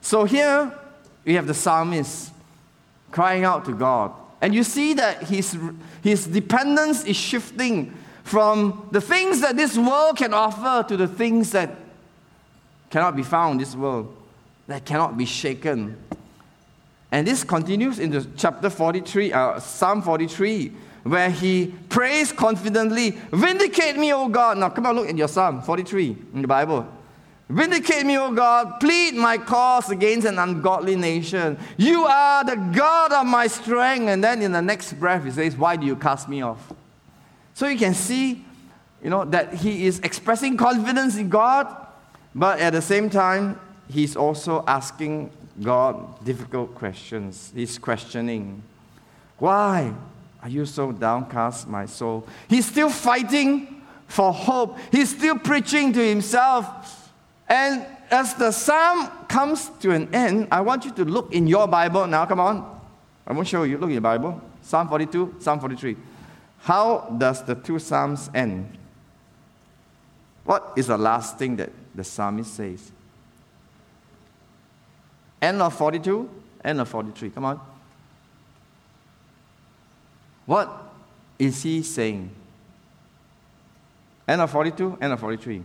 So 0.00 0.24
here 0.24 0.72
we 1.24 1.34
have 1.34 1.46
the 1.46 1.54
psalmist 1.54 2.32
crying 3.10 3.44
out 3.44 3.64
to 3.66 3.72
God. 3.72 4.12
And 4.42 4.54
you 4.54 4.64
see 4.64 4.92
that 4.94 5.22
his, 5.22 5.56
his 6.02 6.26
dependence 6.26 7.04
is 7.04 7.16
shifting 7.16 7.96
from 8.24 8.88
the 8.90 9.00
things 9.00 9.40
that 9.40 9.56
this 9.56 9.78
world 9.78 10.16
can 10.18 10.34
offer 10.34 10.86
to 10.88 10.96
the 10.96 11.06
things 11.08 11.52
that 11.52 11.70
cannot 12.90 13.16
be 13.16 13.22
found 13.22 13.52
in 13.52 13.58
this 13.58 13.76
world, 13.76 14.14
that 14.66 14.84
cannot 14.84 15.16
be 15.16 15.24
shaken. 15.24 15.96
And 17.14 17.24
this 17.24 17.44
continues 17.44 18.00
into 18.00 18.26
chapter 18.36 18.68
43, 18.68 19.32
uh, 19.32 19.60
Psalm 19.60 20.02
43, 20.02 20.72
where 21.04 21.30
he 21.30 21.72
prays 21.88 22.32
confidently, 22.32 23.10
Vindicate 23.30 23.96
me, 23.96 24.12
O 24.12 24.28
God. 24.28 24.58
Now, 24.58 24.70
come 24.70 24.86
on, 24.86 24.96
look 24.96 25.08
at 25.08 25.16
your 25.16 25.28
Psalm 25.28 25.62
43 25.62 26.16
in 26.34 26.42
the 26.42 26.48
Bible. 26.48 26.88
Vindicate 27.48 28.04
me, 28.04 28.18
O 28.18 28.32
God. 28.32 28.80
Plead 28.80 29.14
my 29.14 29.38
cause 29.38 29.90
against 29.90 30.26
an 30.26 30.40
ungodly 30.40 30.96
nation. 30.96 31.56
You 31.76 32.04
are 32.04 32.42
the 32.42 32.56
God 32.56 33.12
of 33.12 33.26
my 33.26 33.46
strength. 33.46 34.08
And 34.08 34.24
then 34.24 34.42
in 34.42 34.50
the 34.50 34.62
next 34.62 34.94
breath, 34.94 35.22
he 35.22 35.30
says, 35.30 35.56
Why 35.56 35.76
do 35.76 35.86
you 35.86 35.94
cast 35.94 36.28
me 36.28 36.42
off? 36.42 36.72
So 37.52 37.68
you 37.68 37.78
can 37.78 37.94
see, 37.94 38.44
you 39.00 39.10
know, 39.10 39.24
that 39.26 39.54
he 39.54 39.86
is 39.86 40.00
expressing 40.00 40.56
confidence 40.56 41.14
in 41.14 41.28
God, 41.28 41.68
but 42.34 42.58
at 42.58 42.72
the 42.72 42.82
same 42.82 43.08
time, 43.08 43.60
he's 43.88 44.16
also 44.16 44.64
asking 44.66 45.30
God 45.62 46.24
difficult 46.24 46.74
questions. 46.74 47.52
He's 47.54 47.78
questioning, 47.78 48.62
Why 49.38 49.92
are 50.42 50.48
you 50.48 50.66
so 50.66 50.92
downcast, 50.92 51.68
my 51.68 51.86
soul? 51.86 52.26
He's 52.48 52.66
still 52.66 52.90
fighting 52.90 53.82
for 54.06 54.32
hope. 54.32 54.78
He's 54.90 55.14
still 55.14 55.38
preaching 55.38 55.92
to 55.92 56.06
himself. 56.06 57.10
And 57.48 57.86
as 58.10 58.34
the 58.34 58.50
psalm 58.50 59.10
comes 59.28 59.70
to 59.80 59.90
an 59.92 60.14
end, 60.14 60.48
I 60.50 60.60
want 60.60 60.84
you 60.84 60.90
to 60.92 61.04
look 61.04 61.32
in 61.32 61.46
your 61.46 61.66
Bible 61.66 62.06
now. 62.06 62.26
Come 62.26 62.40
on. 62.40 62.80
I 63.26 63.32
won't 63.32 63.48
show 63.48 63.62
you. 63.62 63.78
Look 63.78 63.88
in 63.88 63.94
your 63.94 64.00
Bible. 64.00 64.40
Psalm 64.62 64.88
42, 64.88 65.36
Psalm 65.40 65.60
43. 65.60 65.96
How 66.60 67.14
does 67.18 67.44
the 67.44 67.54
two 67.54 67.78
Psalms 67.78 68.30
end? 68.34 68.78
What 70.44 70.72
is 70.76 70.88
the 70.88 70.98
last 70.98 71.38
thing 71.38 71.56
that 71.56 71.70
the 71.94 72.04
psalmist 72.04 72.54
says? 72.54 72.92
End 75.44 75.60
of 75.60 75.74
42, 75.74 76.30
end 76.64 76.80
of 76.80 76.88
43. 76.88 77.28
Come 77.28 77.44
on. 77.44 77.60
What 80.46 80.70
is 81.38 81.62
he 81.62 81.82
saying? 81.82 82.30
End 84.26 84.40
of 84.40 84.50
42, 84.50 84.96
end 85.02 85.12
of 85.12 85.20
43. 85.20 85.62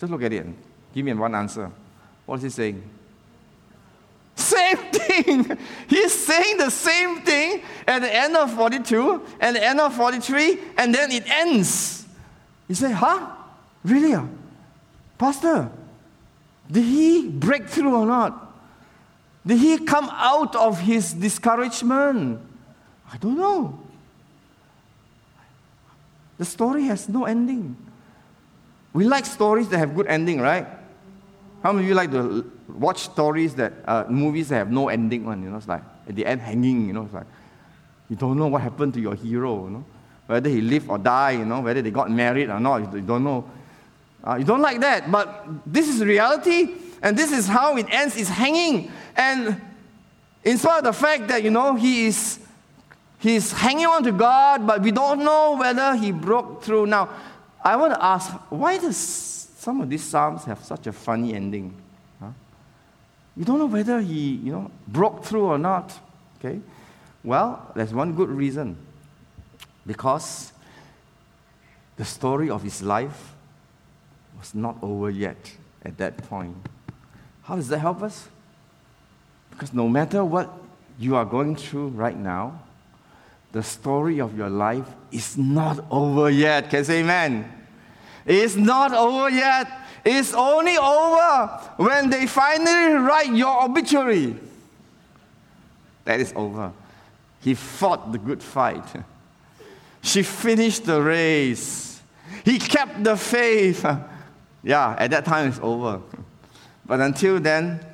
Just 0.00 0.10
look 0.10 0.22
at 0.22 0.32
it 0.32 0.46
give 0.94 1.04
me 1.04 1.12
one 1.12 1.34
answer. 1.34 1.70
What 2.24 2.36
is 2.36 2.42
he 2.44 2.48
saying? 2.48 2.82
Same 4.34 4.76
thing. 4.92 5.58
He's 5.88 6.12
saying 6.14 6.56
the 6.56 6.70
same 6.70 7.20
thing 7.20 7.62
at 7.86 7.98
the 7.98 8.14
end 8.14 8.34
of 8.34 8.50
42 8.54 9.26
and 9.40 9.56
the 9.56 9.62
end 9.62 9.78
of 9.78 9.94
43, 9.94 10.58
and 10.78 10.94
then 10.94 11.12
it 11.12 11.24
ends. 11.28 12.06
You 12.66 12.74
say, 12.74 12.92
huh? 12.92 13.26
Really? 13.84 14.14
Ah? 14.14 14.26
Pastor, 15.18 15.70
did 16.70 16.84
he 16.84 17.28
break 17.28 17.68
through 17.68 17.94
or 17.94 18.06
not? 18.06 18.41
Did 19.46 19.58
he 19.58 19.78
come 19.78 20.08
out 20.12 20.54
of 20.54 20.80
his 20.80 21.12
discouragement? 21.12 22.40
I 23.12 23.16
don't 23.18 23.36
know. 23.36 23.78
The 26.38 26.44
story 26.44 26.84
has 26.84 27.08
no 27.08 27.24
ending. 27.24 27.76
We 28.92 29.04
like 29.04 29.26
stories 29.26 29.68
that 29.68 29.78
have 29.78 29.94
good 29.94 30.06
ending, 30.06 30.40
right? 30.40 30.66
How 31.62 31.72
many 31.72 31.84
of 31.84 31.88
you 31.88 31.94
like 31.94 32.10
to 32.10 32.50
watch 32.68 32.98
stories 32.98 33.54
that 33.54 33.72
uh, 33.86 34.04
movies 34.08 34.48
that 34.48 34.56
have 34.56 34.70
no 34.70 34.88
ending 34.88 35.24
one? 35.24 35.42
You 35.42 35.50
know, 35.50 35.56
it's 35.56 35.68
like 35.68 35.82
at 36.08 36.16
the 36.16 36.26
end 36.26 36.40
hanging. 36.40 36.86
You 36.86 36.92
know, 36.92 37.04
it's 37.04 37.14
like 37.14 37.26
you 38.10 38.16
don't 38.16 38.38
know 38.38 38.48
what 38.48 38.62
happened 38.62 38.94
to 38.94 39.00
your 39.00 39.14
hero. 39.14 39.64
You 39.64 39.70
know, 39.70 39.84
whether 40.26 40.50
he 40.50 40.60
lived 40.60 40.88
or 40.88 40.98
died. 40.98 41.38
You 41.38 41.44
know, 41.44 41.60
whether 41.60 41.80
they 41.80 41.90
got 41.90 42.10
married 42.10 42.50
or 42.50 42.60
not. 42.60 42.92
You 42.92 43.00
don't 43.00 43.24
know. 43.24 43.48
Uh, 44.26 44.36
you 44.36 44.44
don't 44.44 44.60
like 44.60 44.80
that, 44.80 45.10
but 45.10 45.46
this 45.66 45.88
is 45.88 46.04
reality, 46.04 46.74
and 47.02 47.16
this 47.16 47.32
is 47.32 47.48
how 47.48 47.76
it 47.76 47.86
ends. 47.90 48.16
It's 48.16 48.28
hanging, 48.28 48.90
and 49.16 49.60
in 50.44 50.58
spite 50.58 50.78
of 50.78 50.84
the 50.84 50.92
fact 50.92 51.28
that 51.28 51.42
you 51.42 51.50
know 51.50 51.74
he 51.74 52.06
is 52.06 52.38
he's 53.18 53.52
hanging 53.52 53.86
on 53.86 54.02
to 54.04 54.12
God, 54.12 54.66
but 54.66 54.82
we 54.82 54.90
don't 54.90 55.24
know 55.24 55.56
whether 55.56 55.94
he 55.96 56.12
broke 56.12 56.62
through. 56.62 56.86
Now, 56.86 57.08
I 57.64 57.76
want 57.76 57.94
to 57.94 58.04
ask, 58.04 58.32
why 58.50 58.78
does 58.78 59.32
some 59.62 59.80
of 59.80 59.88
these 59.88 60.02
psalms 60.02 60.44
have 60.44 60.64
such 60.64 60.88
a 60.88 60.92
funny 60.92 61.34
ending. 61.34 61.72
Huh? 62.18 62.30
You 63.36 63.44
don't 63.44 63.60
know 63.60 63.66
whether 63.66 64.00
he, 64.00 64.34
you 64.34 64.50
know, 64.50 64.72
broke 64.88 65.24
through 65.24 65.44
or 65.44 65.56
not. 65.56 65.96
Okay? 66.38 66.58
Well, 67.22 67.70
there's 67.76 67.94
one 67.94 68.16
good 68.16 68.28
reason. 68.28 68.76
Because 69.86 70.52
the 71.96 72.04
story 72.04 72.50
of 72.50 72.64
his 72.64 72.82
life 72.82 73.34
was 74.36 74.52
not 74.52 74.78
over 74.82 75.10
yet 75.10 75.52
at 75.84 75.96
that 75.98 76.16
point. 76.28 76.56
How 77.44 77.54
does 77.54 77.68
that 77.68 77.78
help 77.78 78.02
us? 78.02 78.28
Because 79.52 79.72
no 79.72 79.88
matter 79.88 80.24
what 80.24 80.50
you 80.98 81.14
are 81.16 81.24
going 81.24 81.56
through 81.56 81.88
right 81.88 82.16
now, 82.16 82.60
the 83.52 83.62
story 83.62 84.20
of 84.20 84.36
your 84.36 84.48
life 84.48 84.88
is 85.12 85.36
not 85.36 85.84
over 85.90 86.30
yet. 86.30 86.70
Can 86.70 86.80
I 86.80 86.82
say 86.82 87.00
amen? 87.00 87.52
It's 88.26 88.56
not 88.56 88.92
over 88.92 89.30
yet. 89.30 89.70
It's 90.04 90.34
only 90.34 90.76
over 90.76 91.46
when 91.76 92.10
they 92.10 92.26
finally 92.26 92.94
write 92.94 93.32
your 93.34 93.64
obituary. 93.64 94.36
That 96.04 96.18
is 96.18 96.32
over. 96.34 96.72
He 97.40 97.54
fought 97.54 98.10
the 98.12 98.18
good 98.18 98.42
fight. 98.42 98.84
She 100.04 100.24
finished 100.24 100.84
the 100.84 101.00
race. 101.00 102.02
He 102.44 102.58
kept 102.58 103.04
the 103.04 103.16
faith. 103.16 103.86
Yeah, 104.64 104.94
at 104.96 105.10
that 105.10 105.24
time 105.24 105.48
it's 105.48 105.58
over. 105.60 106.00
But 106.86 107.00
until 107.00 107.40
then, 107.40 107.84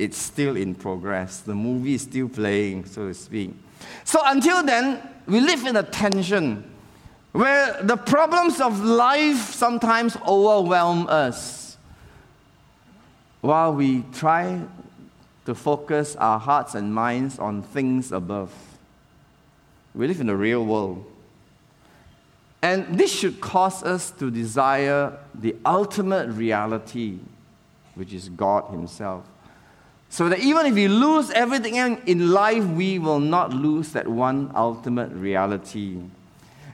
it's 0.00 0.16
still 0.16 0.56
in 0.56 0.74
progress. 0.74 1.40
The 1.40 1.54
movie 1.54 1.94
is 1.94 2.02
still 2.02 2.28
playing, 2.28 2.86
so 2.86 3.08
to 3.08 3.14
speak. 3.14 3.52
So 4.04 4.20
until 4.24 4.62
then, 4.64 5.00
we 5.26 5.40
live 5.40 5.66
in 5.66 5.76
a 5.76 5.82
tension 5.82 6.64
where 7.32 7.80
the 7.82 7.96
problems 7.96 8.60
of 8.60 8.80
life 8.80 9.52
sometimes 9.52 10.16
overwhelm 10.26 11.06
us 11.08 11.76
while 13.42 13.74
we 13.74 14.02
try 14.12 14.60
to 15.44 15.54
focus 15.54 16.16
our 16.16 16.38
hearts 16.38 16.74
and 16.74 16.94
minds 16.94 17.38
on 17.38 17.62
things 17.62 18.10
above. 18.10 18.52
We 19.94 20.06
live 20.06 20.20
in 20.20 20.26
the 20.26 20.36
real 20.36 20.64
world. 20.64 21.04
And 22.62 22.98
this 22.98 23.12
should 23.12 23.40
cause 23.40 23.82
us 23.82 24.10
to 24.12 24.30
desire 24.30 25.18
the 25.34 25.56
ultimate 25.64 26.30
reality, 26.30 27.18
which 27.94 28.12
is 28.12 28.28
God 28.28 28.70
Himself. 28.70 29.24
So 30.10 30.28
that 30.28 30.40
even 30.40 30.66
if 30.66 30.74
we 30.74 30.88
lose 30.88 31.30
everything 31.30 31.76
in 31.76 32.30
life, 32.32 32.64
we 32.64 32.98
will 32.98 33.20
not 33.20 33.52
lose 33.52 33.92
that 33.92 34.08
one 34.08 34.50
ultimate 34.56 35.12
reality. 35.12 35.98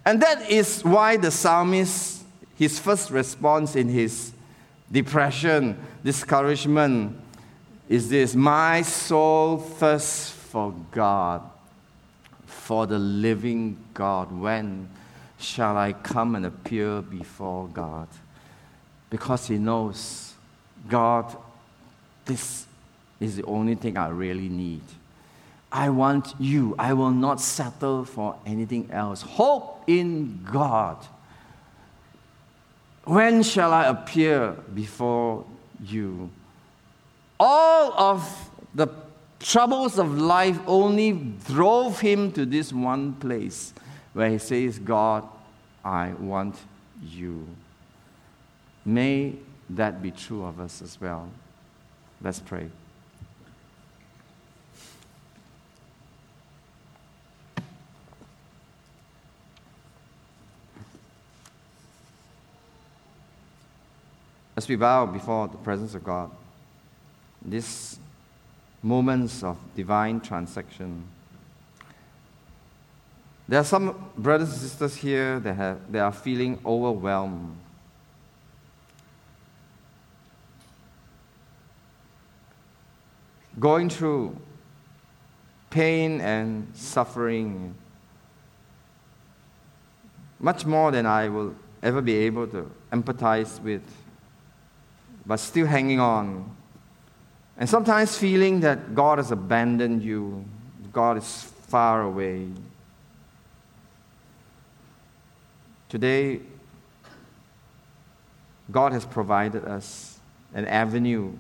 And 0.07 0.23
that 0.23 0.51
is 0.51 0.83
why 0.83 1.19
the 1.19 1.31
psalmist, 1.31 2.25
his 2.57 2.79
first 2.79 3.11
response 3.11 3.77
in 3.77 3.91
his 3.91 4.33
depression, 4.91 5.79
discouragement, 6.03 7.21
is 7.91 8.09
this 8.09 8.35
My 8.35 8.81
soul 8.81 9.59
thirsts 9.59 10.31
for 10.31 10.75
God, 10.91 11.43
for 12.47 12.87
the 12.87 12.99
living 12.99 13.77
God. 13.93 14.33
When 14.33 14.89
shall 15.39 15.77
I 15.77 15.93
come 15.93 16.37
and 16.37 16.47
appear 16.47 17.03
before 17.03 17.69
God? 17.69 18.09
Because 19.11 19.47
he 19.47 19.59
knows, 19.59 20.33
God, 20.89 21.37
this 22.25 22.67
is 23.21 23.37
the 23.37 23.45
only 23.45 23.75
thing 23.75 23.97
I 23.97 24.09
really 24.09 24.49
need. 24.49 24.83
I 25.73 25.91
want 25.91 26.35
you. 26.39 26.75
I 26.79 26.93
will 26.93 27.11
not 27.11 27.41
settle 27.41 28.05
for 28.05 28.37
anything 28.47 28.91
else. 28.91 29.23
Hope 29.23 29.85
in 29.87 30.47
God. 30.51 30.97
When 33.05 33.43
shall 33.43 33.73
I 33.73 33.85
appear 33.85 34.53
before 34.75 35.45
you? 35.85 36.31
All 37.39 37.93
of 37.93 38.51
the 38.75 38.89
troubles 39.39 39.99
of 39.99 40.19
life 40.19 40.59
only 40.67 41.13
drove 41.13 42.01
him 42.01 42.33
to 42.33 42.47
this 42.47 42.73
one 42.73 43.13
place 43.15 43.73
where 44.13 44.31
he 44.31 44.39
says, 44.39 44.79
God, 44.79 45.29
I 45.85 46.15
want 46.19 46.57
you. 47.07 47.47
May 48.85 49.35
that 49.71 50.03
be 50.03 50.11
true 50.11 50.45
of 50.45 50.59
us 50.59 50.81
as 50.81 51.01
well. 51.01 51.29
Let's 52.23 52.41
pray. 52.41 52.71
As 64.57 64.67
we 64.69 64.77
bow 64.77 65.05
before 65.05 65.49
the 65.49 65.59
presence 65.59 65.95
of 65.95 66.03
God, 66.03 66.31
these 67.45 67.99
moments 68.83 69.43
of 69.43 69.59
divine 69.75 70.19
transaction, 70.21 71.05
there 73.47 73.61
are 73.61 73.65
some 73.65 74.11
brothers 74.17 74.51
and 74.53 74.59
sisters 74.59 74.97
here 74.97 75.39
that, 75.41 75.55
have, 75.55 75.93
that 75.93 76.01
are 76.01 76.13
feeling 76.13 76.59
overwhelmed. 76.65 77.55
Going 83.61 83.91
through 83.91 84.37
pain 85.69 86.21
and 86.23 86.67
suffering, 86.75 87.75
much 90.41 90.65
more 90.65 90.91
than 90.91 91.05
I 91.05 91.29
will 91.29 91.55
ever 91.83 92.01
be 92.01 92.15
able 92.17 92.47
to 92.49 92.71
empathize 92.91 93.61
with 93.63 93.83
but 95.27 95.39
still 95.39 95.67
hanging 95.67 96.01
on. 96.01 96.57
And 97.59 97.69
sometimes 97.69 98.17
feeling 98.17 98.61
that 98.61 98.95
God 98.95 99.19
has 99.19 99.33
abandoned 99.33 100.03
you, 100.03 100.45
God 100.93 101.17
is 101.17 101.53
far 101.69 102.03
away. 102.03 102.49
Today, 105.89 106.41
God 108.71 108.93
has 108.93 109.05
provided 109.05 109.65
us 109.65 110.19
an 110.55 110.67
avenue 110.67 111.33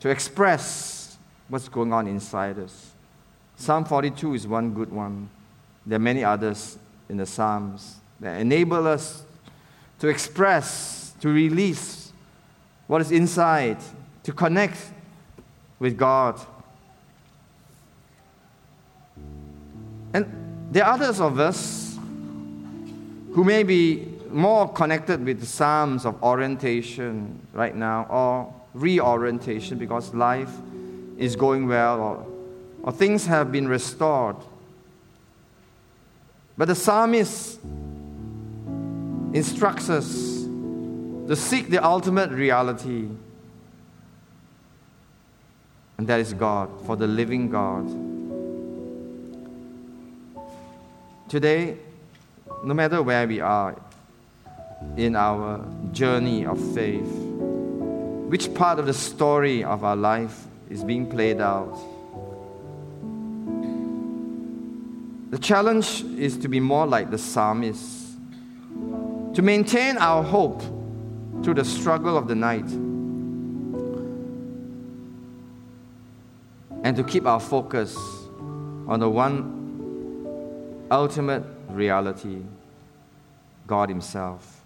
to 0.00 0.08
express 0.08 1.16
what's 1.48 1.68
going 1.68 1.92
on 1.92 2.06
inside 2.06 2.58
us. 2.58 2.92
Psalm 3.56 3.84
42 3.84 4.34
is 4.34 4.46
one 4.46 4.74
good 4.74 4.92
one. 4.92 5.28
There 5.86 5.96
are 5.96 6.00
many 6.00 6.24
others 6.24 6.78
in 7.08 7.16
the 7.16 7.26
Psalms 7.26 7.96
that 8.20 8.40
enable 8.40 8.86
us 8.86 9.22
to 9.98 10.08
express 10.08 11.05
to 11.26 11.32
release 11.32 12.12
what 12.86 13.00
is 13.00 13.10
inside, 13.10 13.78
to 14.22 14.32
connect 14.32 14.78
with 15.80 15.96
God. 15.96 16.40
And 20.14 20.68
there 20.70 20.84
are 20.84 20.92
others 20.92 21.20
of 21.20 21.40
us 21.40 21.98
who 23.32 23.42
may 23.42 23.64
be 23.64 24.06
more 24.30 24.72
connected 24.72 25.24
with 25.24 25.40
the 25.40 25.46
Psalms 25.46 26.06
of 26.06 26.22
orientation 26.22 27.40
right 27.52 27.74
now 27.74 28.06
or 28.08 28.54
reorientation 28.74 29.78
because 29.78 30.14
life 30.14 30.52
is 31.18 31.34
going 31.34 31.66
well 31.66 32.00
or, 32.00 32.26
or 32.84 32.92
things 32.92 33.26
have 33.26 33.50
been 33.50 33.66
restored. 33.66 34.36
But 36.56 36.68
the 36.68 36.76
psalmist 36.76 37.58
instructs 39.32 39.90
us 39.90 40.35
to 41.26 41.34
seek 41.34 41.70
the 41.70 41.84
ultimate 41.84 42.30
reality. 42.30 43.08
And 45.98 46.06
that 46.06 46.20
is 46.20 46.32
God, 46.32 46.70
for 46.86 46.94
the 46.94 47.06
living 47.06 47.50
God. 47.50 47.88
Today, 51.28 51.78
no 52.64 52.74
matter 52.74 53.02
where 53.02 53.26
we 53.26 53.40
are 53.40 53.74
in 54.96 55.16
our 55.16 55.64
journey 55.92 56.46
of 56.46 56.60
faith, 56.74 57.10
which 58.28 58.52
part 58.54 58.78
of 58.78 58.86
the 58.86 58.94
story 58.94 59.64
of 59.64 59.82
our 59.82 59.96
life 59.96 60.44
is 60.70 60.84
being 60.84 61.08
played 61.08 61.40
out, 61.40 61.76
the 65.30 65.38
challenge 65.38 66.02
is 66.16 66.36
to 66.38 66.48
be 66.48 66.60
more 66.60 66.86
like 66.86 67.10
the 67.10 67.18
psalmist, 67.18 68.16
to 69.34 69.42
maintain 69.42 69.96
our 69.96 70.22
hope 70.22 70.62
through 71.42 71.54
the 71.54 71.64
struggle 71.64 72.16
of 72.16 72.28
the 72.28 72.34
night. 72.34 72.68
And 76.82 76.96
to 76.96 77.04
keep 77.04 77.26
our 77.26 77.40
focus 77.40 77.96
on 78.86 79.00
the 79.00 79.08
one 79.08 80.86
ultimate 80.90 81.42
reality 81.68 82.42
God 83.66 83.88
Himself. 83.88 84.62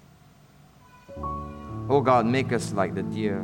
Oh 1.89 2.01
God, 2.01 2.25
make 2.25 2.53
us 2.53 2.73
like 2.73 2.93
the 2.93 3.03
deer 3.03 3.43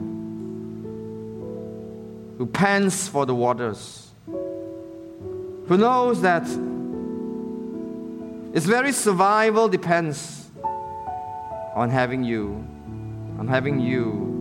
who 2.38 2.46
pants 2.46 3.08
for 3.08 3.26
the 3.26 3.34
waters, 3.34 4.12
who 4.28 5.78
knows 5.78 6.22
that 6.22 6.44
its 8.54 8.66
very 8.66 8.92
survival 8.92 9.68
depends 9.68 10.50
on 11.76 11.90
having 11.90 12.24
you 12.24 12.66
I'm 13.40 13.48
having 13.48 13.80
you 13.80 14.36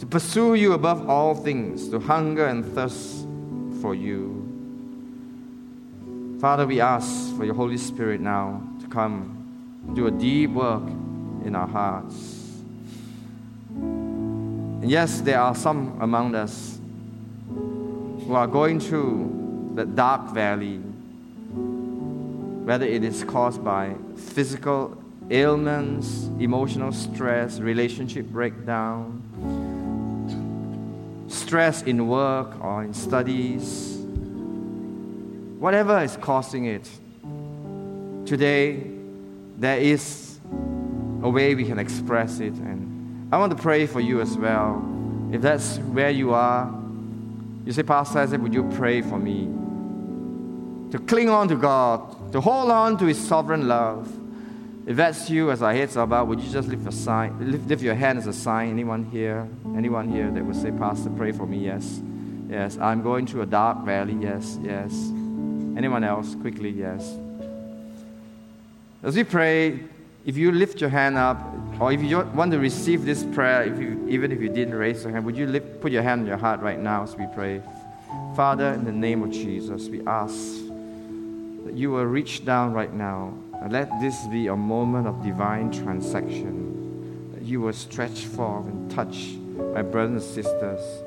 to 0.00 0.06
pursue 0.06 0.54
you 0.54 0.72
above 0.72 1.08
all 1.08 1.34
things, 1.34 1.88
to 1.90 2.00
hunger 2.00 2.46
and 2.46 2.64
thirst 2.74 3.26
for 3.82 3.94
you. 3.94 4.40
Father, 6.40 6.66
we 6.66 6.80
ask 6.80 7.36
for 7.36 7.44
your 7.44 7.54
Holy 7.54 7.76
Spirit 7.76 8.20
now 8.20 8.62
to 8.80 8.86
come 8.88 9.92
do 9.94 10.06
a 10.06 10.10
deep 10.10 10.50
work 10.50 10.82
in 11.44 11.54
our 11.54 11.68
hearts. 11.68 12.60
And 13.76 14.90
yes, 14.90 15.20
there 15.20 15.38
are 15.38 15.54
some 15.54 15.98
among 16.00 16.34
us 16.34 16.78
who 17.48 18.34
are 18.34 18.46
going 18.46 18.80
through 18.80 19.72
the 19.74 19.84
dark 19.84 20.30
valley, 20.32 20.78
whether 22.64 22.86
it 22.86 23.04
is 23.04 23.22
caused 23.24 23.62
by 23.62 23.94
physical 24.16 25.03
ailments, 25.30 26.24
emotional 26.38 26.92
stress, 26.92 27.58
relationship 27.60 28.26
breakdown, 28.26 29.22
stress 31.28 31.82
in 31.82 32.08
work 32.08 32.62
or 32.62 32.84
in 32.84 32.92
studies, 32.92 33.98
whatever 35.58 36.02
is 36.02 36.16
causing 36.18 36.66
it. 36.66 36.88
Today, 38.26 38.82
there 39.56 39.78
is 39.78 40.38
a 41.22 41.28
way 41.28 41.54
we 41.54 41.64
can 41.64 41.78
express 41.78 42.40
it. 42.40 42.52
And 42.54 43.32
I 43.32 43.38
want 43.38 43.56
to 43.56 43.62
pray 43.62 43.86
for 43.86 44.00
you 44.00 44.20
as 44.20 44.36
well. 44.36 44.82
If 45.32 45.40
that's 45.42 45.78
where 45.78 46.10
you 46.10 46.34
are, 46.34 46.72
you 47.64 47.72
say, 47.72 47.82
Pastor 47.82 48.18
Isaac, 48.20 48.40
would 48.42 48.52
you 48.52 48.64
pray 48.74 49.00
for 49.00 49.18
me? 49.18 49.48
To 50.92 50.98
cling 50.98 51.30
on 51.30 51.48
to 51.48 51.56
God, 51.56 52.32
to 52.32 52.40
hold 52.40 52.70
on 52.70 52.98
to 52.98 53.06
His 53.06 53.18
sovereign 53.18 53.66
love. 53.66 54.12
If 54.86 54.96
that's 54.98 55.30
you, 55.30 55.50
as 55.50 55.62
our 55.62 55.72
heads 55.72 55.96
are 55.96 56.06
bowed, 56.06 56.28
would 56.28 56.40
you 56.40 56.52
just 56.52 56.68
lift, 56.68 56.86
a 56.86 56.92
sign, 56.92 57.50
lift, 57.50 57.66
lift 57.66 57.82
your 57.82 57.94
hand 57.94 58.18
as 58.18 58.26
a 58.26 58.34
sign? 58.34 58.68
Anyone 58.68 59.04
here? 59.06 59.48
Anyone 59.74 60.10
here 60.10 60.30
that 60.30 60.44
would 60.44 60.56
say, 60.56 60.70
Pastor, 60.72 61.08
pray 61.08 61.32
for 61.32 61.46
me? 61.46 61.58
Yes. 61.58 62.02
Yes. 62.50 62.76
I'm 62.76 63.02
going 63.02 63.26
through 63.26 63.42
a 63.42 63.46
dark 63.46 63.82
valley. 63.84 64.14
Yes. 64.20 64.58
Yes. 64.62 64.92
Anyone 65.74 66.04
else? 66.04 66.34
Quickly. 66.34 66.68
Yes. 66.68 67.16
As 69.02 69.16
we 69.16 69.24
pray, 69.24 69.80
if 70.26 70.36
you 70.36 70.52
lift 70.52 70.82
your 70.82 70.90
hand 70.90 71.16
up, 71.16 71.38
or 71.80 71.90
if 71.90 72.02
you 72.02 72.20
want 72.34 72.52
to 72.52 72.58
receive 72.58 73.06
this 73.06 73.24
prayer, 73.24 73.64
if 73.64 73.80
you, 73.80 74.06
even 74.08 74.32
if 74.32 74.40
you 74.40 74.50
didn't 74.50 74.74
raise 74.74 75.02
your 75.02 75.12
hand, 75.12 75.24
would 75.24 75.36
you 75.36 75.46
lift, 75.46 75.80
put 75.80 75.92
your 75.92 76.02
hand 76.02 76.22
on 76.22 76.26
your 76.26 76.36
heart 76.36 76.60
right 76.60 76.78
now 76.78 77.02
as 77.02 77.16
we 77.16 77.26
pray? 77.34 77.62
Father, 78.36 78.74
in 78.74 78.84
the 78.84 78.92
name 78.92 79.22
of 79.22 79.30
Jesus, 79.30 79.88
we 79.88 80.06
ask 80.06 80.34
that 81.64 81.72
you 81.72 81.90
will 81.90 82.04
reach 82.04 82.44
down 82.44 82.74
right 82.74 82.92
now 82.92 83.32
let 83.68 83.88
this 84.00 84.26
be 84.26 84.48
a 84.48 84.56
moment 84.56 85.06
of 85.06 85.22
divine 85.22 85.70
transaction. 85.70 87.32
That 87.34 87.42
you 87.42 87.60
will 87.60 87.72
stretch 87.72 88.26
forth 88.26 88.66
and 88.66 88.90
touch 88.90 89.34
my 89.74 89.82
brothers 89.82 90.24
and 90.24 90.44
sisters 90.44 91.04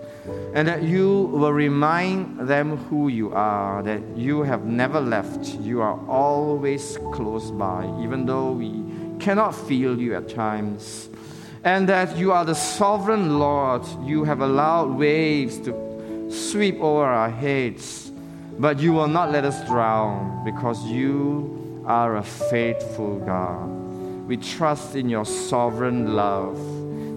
and 0.54 0.68
that 0.68 0.84
you 0.84 1.24
will 1.34 1.54
remind 1.54 2.40
them 2.48 2.78
who 2.78 3.08
you 3.08 3.32
are, 3.34 3.82
that 3.84 4.02
you 4.16 4.44
have 4.44 4.66
never 4.66 5.00
left. 5.00 5.46
You 5.60 5.82
are 5.82 6.00
always 6.08 6.98
close 7.14 7.52
by, 7.52 7.86
even 8.02 8.26
though 8.26 8.52
we 8.52 8.84
cannot 9.20 9.52
feel 9.52 10.00
you 10.00 10.16
at 10.16 10.30
times. 10.30 11.10
And 11.64 11.88
that 11.90 12.18
you 12.18 12.32
are 12.32 12.46
the 12.46 12.56
sovereign 12.56 13.40
Lord. 13.40 13.84
You 14.04 14.24
have 14.24 14.42
allowed 14.42 14.92
waves 14.92 15.60
to 15.60 16.30
sweep 16.30 16.80
over 16.80 17.06
our 17.06 17.30
heads, 17.30 18.12
but 18.60 18.80
you 18.80 18.94
will 18.94 19.08
not 19.08 19.32
let 19.32 19.46
us 19.46 19.66
drown 19.66 20.44
because 20.44 20.84
you 20.86 21.67
are 21.88 22.18
a 22.18 22.24
faithful 22.24 23.18
God. 23.20 23.68
We 24.28 24.36
trust 24.36 24.96
in 24.96 25.08
your 25.10 25.26
sovereign 25.26 26.16
love 26.16 26.58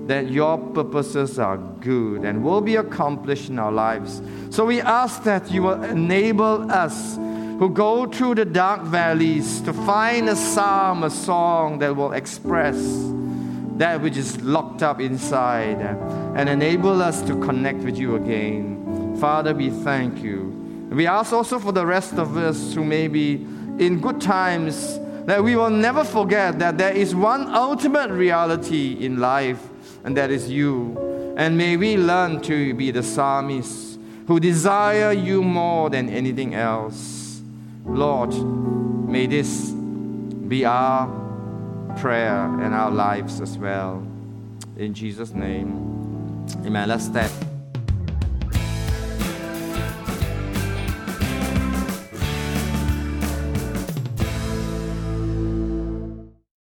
that 0.07 0.31
your 0.31 0.59
purposes 0.59 1.39
are 1.39 1.57
good 1.57 2.25
and 2.25 2.43
will 2.43 2.61
be 2.61 2.77
accomplished 2.77 3.51
in 3.51 3.59
our 3.59 3.73
lives. 3.73 4.23
So 4.51 4.64
we 4.64 4.81
ask 4.81 5.25
that 5.25 5.51
you 5.51 5.62
will 5.62 5.83
enable 5.83 6.71
us 6.71 7.16
who 7.16 7.68
go 7.68 8.07
through 8.07 8.37
the 8.37 8.45
dark 8.45 8.83
valleys 8.83 9.61
to 9.62 9.73
find 9.73 10.29
a 10.29 10.37
psalm, 10.37 11.05
a 11.05 11.11
song 11.11 11.81
that 11.81 11.95
will 11.95 12.12
express 12.12 12.77
that 13.77 14.01
which 14.01 14.16
is 14.16 14.41
locked 14.43 14.83
up 14.83 15.01
inside 15.01 15.81
and 16.37 16.49
enable 16.49 17.03
us 17.03 17.23
to 17.23 17.39
connect 17.41 17.79
with 17.79 17.99
you 17.99 18.16
again. 18.16 19.16
Father, 19.21 19.55
we 19.55 19.71
thank 19.71 20.23
you. 20.23 20.89
We 20.91 21.07
ask 21.07 21.33
also 21.33 21.59
for 21.59 21.73
the 21.73 21.87
rest 21.87 22.14
of 22.14 22.37
us 22.37 22.75
who 22.75 22.85
may 22.85 23.09
be 23.09 23.47
in 23.81 23.99
good 23.99 24.20
times 24.20 25.01
that 25.24 25.43
we 25.43 25.57
will 25.57 25.70
never 25.70 26.05
forget 26.05 26.59
that 26.59 26.76
there 26.76 26.93
is 26.93 27.14
one 27.14 27.49
ultimate 27.55 28.11
reality 28.11 29.05
in 29.05 29.18
life 29.18 29.61
and 30.05 30.16
that 30.16 30.31
is 30.31 30.51
you. 30.51 31.35
And 31.37 31.57
may 31.57 31.76
we 31.76 31.97
learn 31.97 32.43
to 32.43 32.74
be 32.74 32.91
the 32.91 33.03
psalmists 33.03 33.99
who 34.26 34.39
desire 34.39 35.12
you 35.12 35.43
more 35.43 35.89
than 35.89 36.09
anything 36.11 36.55
else. 36.55 37.41
Lord, 37.87 38.35
may 39.09 39.26
this 39.26 39.70
be 39.70 40.64
our 40.64 41.09
prayer 41.97 42.45
and 42.61 42.74
our 42.74 42.91
lives 42.91 43.41
as 43.41 43.57
well. 43.57 44.07
In 44.76 44.93
Jesus' 44.95 45.33
name, 45.33 46.47
amen. 46.64 46.89
Let's 46.89 47.07
stand. 47.07 47.50